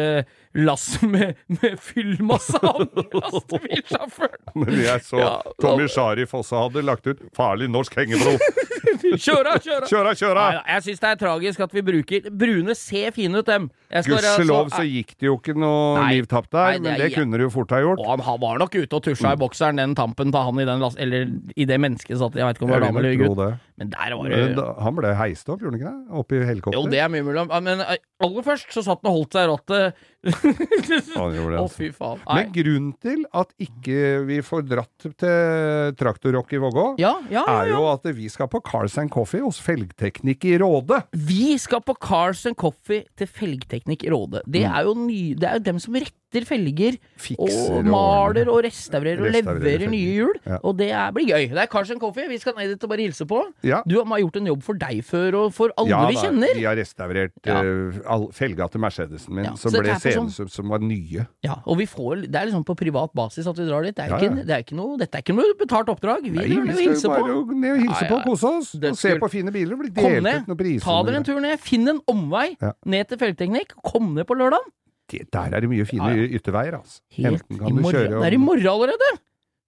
lass 0.55 0.85
med, 1.03 1.35
med 1.51 1.75
fyllmasse 1.83 2.55
av 2.63 2.85
lastebilsjåføren. 2.95 4.37
Men 4.61 4.79
jeg 4.79 5.03
så 5.03 5.19
Ja, 5.19 5.33
Tommy 5.59 5.89
Sharif 5.91 6.33
også 6.39 6.63
hadde 6.65 6.85
lagt 6.87 7.09
ut 7.09 7.19
'Farlig 7.35 7.67
norsk 7.71 7.97
hengebro'. 7.99 8.37
Kjøra, 9.19 9.57
kjøra! 9.59 9.87
Kjøra, 9.91 10.13
kjøra! 10.15 10.45
Nei, 10.55 10.63
jeg 10.73 10.85
syns 10.87 11.03
det 11.03 11.09
er 11.09 11.19
tragisk 11.19 11.63
at 11.65 11.75
vi 11.75 11.83
bruker 11.85 12.29
Brune 12.31 12.75
ser 12.79 13.11
fine 13.15 13.41
ut, 13.41 13.45
dem. 13.49 13.67
Gudskjelov 13.91 14.71
så- 14.71 14.85
gikk 14.87 15.15
det 15.19 15.27
jo 15.27 15.35
ikke 15.37 15.55
noe 15.59 16.07
liv 16.13 16.27
tapt 16.31 16.53
nei, 16.53 16.63
der, 16.63 16.79
det 16.79 16.81
men 16.83 16.99
det 16.99 17.07
jeg, 17.09 17.15
kunne 17.19 17.39
du 17.39 17.43
jo 17.43 17.51
fort 17.53 17.75
ha 17.75 17.81
gjort. 17.83 17.99
Og 17.99 18.23
han 18.23 18.39
var 18.41 18.59
nok 18.63 18.75
ute 18.79 18.95
og 18.95 19.03
tusja 19.03 19.33
i 19.35 19.39
bokseren, 19.39 19.81
den 19.81 19.95
tampen 19.99 20.31
til 20.31 20.47
han 20.47 20.63
i 20.63 20.67
den 20.69 20.79
lasten, 20.83 21.01
Eller 21.03 21.27
i 21.59 21.67
det 21.69 21.79
mennesket 21.81 22.19
satt, 22.21 22.37
jeg 22.39 22.47
veit 22.47 22.55
ikke 22.59 22.67
om 22.67 22.71
det 22.73 22.79
var 22.79 22.87
dame 22.87 23.03
eller 23.03 23.19
gutt. 23.19 23.59
Men 23.79 23.89
der 23.93 24.11
var 24.19 24.27
det 24.29 24.55
da- 24.57 24.73
Han 24.83 24.95
ble 24.97 25.13
heist 25.15 25.47
opp, 25.49 25.61
gjorde 25.63 25.71
han 25.71 25.79
ikke 25.79 25.91
det? 25.93 26.17
Opp 26.19 26.31
i 26.35 26.39
helikopter? 26.43 26.77
Jo, 26.77 26.87
det 26.91 26.99
er 26.99 27.09
mye 27.13 27.23
mulig. 27.23 27.45
Men 27.63 27.79
eh, 27.85 27.95
aller 28.21 28.43
først 28.43 28.73
så 28.75 28.83
satt 28.83 28.99
han 29.05 29.09
og 29.13 29.17
holdt 29.21 29.37
seg 29.37 29.47
i 29.47 29.51
rattet. 29.53 30.01
Det, 30.19 30.33
Å, 31.19 31.27
altså. 31.31 31.77
fy 31.77 31.87
faen. 31.95 32.19
Nei. 32.27 32.35
Men 32.43 32.51
grunnen 32.57 32.89
til 32.99 33.21
at 33.39 33.53
ikke 33.63 34.01
vi 34.27 34.39
får 34.43 34.65
dratt 34.67 35.07
til 35.23 35.95
Traktorrock 35.99 36.51
i 36.53 36.59
Vågå, 36.59 36.85
Ja, 36.99 37.13
ja, 37.31 37.45
ja, 37.47 37.55
er 37.63 37.71
jo 37.71 37.85
at 37.93 38.03
vi 38.17 38.27
skal 38.31 38.49
på 38.51 38.59
Cars 38.67 38.97
and 38.99 39.09
Coffee 39.13 39.39
hos 39.45 39.61
Felgteknikk 39.63 40.43
i 40.51 40.57
Råde. 40.59 41.01
Vi 41.15 41.55
skal 41.61 41.79
på 41.87 41.95
Cars 42.03 42.43
and 42.49 42.57
Coffee 42.59 43.05
til 43.15 43.27
Felgteknikk 43.31 44.03
i 44.03 44.11
Råde. 44.11 44.43
Det 44.45 44.65
Mm. 44.67 44.75
er 44.75 44.83
jo 44.83 44.93
ny, 44.99 45.21
det 45.39 45.47
er 45.49 45.53
jo 45.59 45.63
dem 45.71 45.79
som 45.79 45.93
retter 45.95 46.18
felger. 46.29 46.97
Fikser 47.17 47.73
og 47.79 47.85
maler 47.89 48.47
og 48.53 48.61
restaurerer 48.63 49.19
og 49.25 49.33
leverer 49.33 49.89
nye 49.89 50.11
hjul. 50.13 50.35
Ja. 50.45 50.59
Og 50.63 50.77
det 50.77 50.91
er, 50.93 51.09
blir 51.15 51.25
gøy. 51.25 51.47
Det 51.49 51.57
er 51.63 51.65
Cars 51.67 51.89
and 51.91 51.99
Coffee. 51.99 52.27
Vi 52.29 52.37
skal 52.37 52.53
ned 52.57 52.69
dit 52.75 52.83
og 52.85 52.89
bare 52.89 53.01
hilse 53.01 53.25
på. 53.25 53.41
Ja. 53.65 53.81
Du 53.89 53.97
har 54.03 54.19
gjort 54.21 54.37
en 54.37 54.45
jobb 54.51 54.61
for 54.63 54.73
deg 54.77 55.01
før, 55.03 55.33
og 55.41 55.53
for 55.53 55.73
alle 55.77 55.89
Ja 55.89 56.03
vi 56.07 56.13
da, 56.15 56.21
kjenner. 56.27 56.53
vi 56.55 56.63
har 56.69 56.75
restaurert 56.77 57.33
Ja. 57.49 57.61
Uh, 57.63 58.27
felga 58.31 58.67
til 58.69 58.79
Mercedesen 58.81 59.33
min, 59.33 59.45
Ja, 59.45 59.55
som 59.55 59.71
ble 59.73 59.81
seende 59.97 60.29
sånn- 60.29 60.31
som, 60.31 60.47
som 60.47 60.69
var 60.69 60.79
nye. 60.79 61.25
Ja, 61.43 61.57
og 61.65 61.77
vi 61.81 61.85
får, 61.89 62.27
det 62.29 62.35
er 62.35 62.45
liksom 62.51 62.63
på 62.65 62.75
privat 62.77 63.11
basis 63.13 63.47
at 63.47 63.57
vi 63.57 63.65
drar 63.67 63.83
dit. 63.83 63.95
Det 63.95 64.05
er 64.05 64.09
Ja, 64.09 64.17
ikke, 64.21 64.37
ja. 64.37 64.43
det 64.43 64.55
er 64.55 64.63
ikke 64.63 64.75
noe, 64.77 64.97
dette 64.97 65.17
er 65.17 65.21
ikke 65.25 65.35
noe 65.35 65.57
betalt 65.57 65.89
oppdrag. 65.89 66.23
Vi 66.23 66.29
Nei, 66.37 66.47
drar 66.47 66.61
vi 66.61 66.85
ned 66.85 66.93
og 66.93 66.97
skal 67.01 67.09
jo 67.27 67.43
bare 67.43 67.59
ned 67.59 67.71
og 67.73 67.83
hilse 67.87 68.05
Ja, 68.05 68.09
på 68.13 68.23
kose 68.29 68.43
oss. 68.53 68.71
Det 68.79 68.91
Og 68.91 68.97
se 68.97 69.17
på 69.19 69.29
fine 69.33 69.51
biler. 69.51 69.75
Kom 69.95 70.23
ned, 70.23 70.81
ta 70.83 71.03
dere 71.03 71.15
en 71.17 71.23
tur 71.23 71.39
ned. 71.41 71.59
Finn 71.59 71.87
en 71.89 71.99
omvei 72.07 72.55
ned 72.85 73.07
til 73.09 73.17
Felgteknikk. 73.17 73.73
Kom 73.83 74.13
ned 74.13 74.25
på 74.29 74.35
lørdag. 74.37 74.61
Det- 75.09 75.27
Der 75.31 75.55
er 75.55 75.59
det 75.61 75.69
mye 75.69 75.85
fine 75.89 76.09
Ja, 76.13 76.15
ja. 76.23 76.27
ytterveier, 76.39 76.79
altså. 76.79 76.99
Helt 77.17 77.43
i 77.49 77.57
morgen. 77.57 77.83
Det 77.93 78.25
er 78.29 78.33
i 78.33 78.37
morgen 78.37 78.67
allerede! 78.67 79.11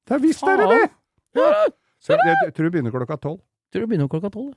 Det 0.08 0.16
er 0.18 0.20
visst 0.20 0.44
er 0.44 0.58
det 0.58 0.68
det! 0.70 0.89
Ja, 1.36 1.54
Så 2.02 2.14
jeg, 2.18 2.36
jeg 2.46 2.54
tror 2.54 2.64
det 2.68 2.72
begynner 2.74 2.92
klokka 2.92 3.18
tolv. 3.22 3.39
tror 3.72 3.86
det 3.86 3.89
begynner 3.89 4.10
klokka 4.12 4.30
tolv. 4.34 4.52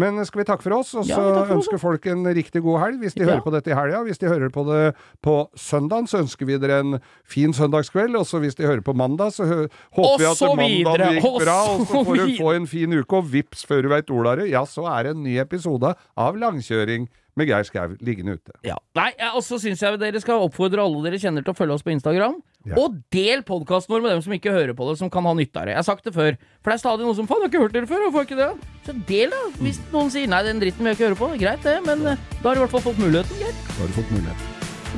Men 0.00 0.24
skal 0.24 0.40
vi 0.40 0.44
takke 0.48 0.62
for 0.64 0.72
oss, 0.78 0.94
og 0.96 1.04
så 1.04 1.18
oss, 1.20 1.50
ønsker 1.52 1.78
folk 1.82 2.06
en 2.08 2.22
riktig 2.24 2.62
god 2.64 2.78
helg 2.80 2.98
hvis 3.02 3.12
de 3.14 3.20
Ja. 3.26 3.34
hører 3.34 3.42
på 3.44 3.52
dette 3.52 3.68
i 3.68 3.74
helga. 3.76 3.98
Hvis 4.06 4.18
de 4.22 4.26
hører 4.30 4.48
på 4.48 4.64
det 4.64 4.94
på 5.20 5.34
søndagen, 5.54 6.06
så 6.08 6.22
ønsker 6.22 6.46
vi 6.48 6.56
dere 6.56 6.78
en 6.80 7.00
fin 7.28 7.52
søndagskveld. 7.52 8.16
Og 8.16 8.24
så 8.24 8.40
hvis 8.40 8.54
de 8.56 8.64
hører 8.64 8.80
på 8.80 8.94
mandag, 8.96 9.34
så 9.36 9.44
håper 9.92 10.18
vi 10.18 10.24
at 10.24 10.40
mandag 10.56 10.84
mandagen 10.86 11.20
gikk 11.20 11.44
bra, 11.44 11.58
og 11.74 11.86
så 11.86 12.04
får 12.06 12.16
du 12.16 12.36
få 12.40 12.54
en 12.56 12.66
fin 12.66 12.90
uke. 12.96 13.12
Og 13.20 13.24
vips, 13.30 13.66
før 13.68 13.82
du 13.82 13.88
veit 13.92 14.08
ordet 14.10 14.32
av 14.32 14.38
det, 14.38 14.48
ja, 14.50 14.64
så 14.64 14.86
er 14.96 15.02
det 15.02 15.16
en 15.16 15.22
ny 15.24 15.36
episode 15.44 15.94
av 16.16 16.34
Langkjøring 16.40 17.08
med 17.38 17.48
Geir 17.50 17.66
Skau 17.66 17.94
liggende 18.04 18.36
ute. 18.38 18.54
Ja. 18.66 18.76
Nei, 18.98 19.10
og 19.32 19.42
så 19.46 19.60
syns 19.62 19.82
jeg 19.84 20.00
dere 20.02 20.22
skal 20.22 20.44
oppfordre 20.44 20.84
alle 20.84 21.04
dere 21.06 21.20
kjenner 21.22 21.46
til 21.46 21.54
å 21.54 21.58
følge 21.58 21.78
oss 21.78 21.86
på 21.86 21.94
Instagram. 21.94 22.38
Ja. 22.68 22.76
Og 22.82 22.98
del 23.14 23.44
podkasten 23.46 23.94
vår 23.94 24.04
med 24.04 24.12
dem 24.16 24.22
som 24.24 24.34
ikke 24.34 24.52
hører 24.52 24.74
på 24.76 24.90
det, 24.90 24.98
som 25.00 25.10
kan 25.12 25.26
ha 25.28 25.32
nytte 25.38 25.62
av 25.62 25.68
det. 25.68 25.76
Jeg 25.76 25.80
har 25.80 25.88
sagt 25.88 26.04
det 26.08 26.14
før. 26.16 26.36
For 26.60 26.72
det 26.72 26.76
er 26.76 26.84
stadig 26.84 27.06
noen 27.06 27.16
som 27.16 27.28
'Faen, 27.30 27.40
jeg 27.44 27.48
har 27.48 27.54
ikke 27.54 27.64
hørt 27.64 27.76
dere 27.78 27.90
før', 27.90 28.04
hvorfor 28.08 28.26
ikke 28.26 28.40
det? 28.42 28.50
Så 28.84 28.96
del, 29.08 29.30
da. 29.30 29.42
Hvis 29.62 29.80
noen 29.94 30.10
sier 30.10 30.28
'nei, 30.28 30.42
den 30.42 30.60
dritten 30.60 30.84
vil 30.84 30.92
jeg 30.92 30.98
ikke 30.98 31.08
høre 31.08 31.20
på', 31.22 31.40
greit 31.40 31.62
det, 31.62 31.78
men 31.86 32.06
eh, 32.06 32.16
da 32.42 32.48
har 32.48 32.54
du 32.54 32.60
i 32.60 32.64
hvert 32.66 32.76
fall 32.76 32.86
fått 32.92 32.98
muligheten. 32.98 33.36
Geir. 33.38 33.54
Da 33.54 33.80
har 33.80 33.86
du 33.86 33.98
fått 34.02 34.10
muligheten. 34.12 34.46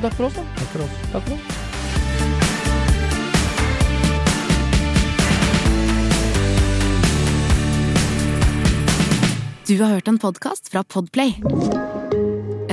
Takk 0.01 0.13
for 0.17 0.25
oss, 0.25 0.35
da. 0.35 0.43
Takk 0.57 0.69
for 0.73 0.83
oss. 0.87 0.95
Takk 1.11 1.23
for 1.29 1.35
oss. 1.37 1.69
Du 9.71 9.77
har 9.79 9.93
hørt 9.93 10.07
en 10.07 10.19
podkast 10.19 10.67
fra 10.71 10.83
Podplay. 10.83 12.00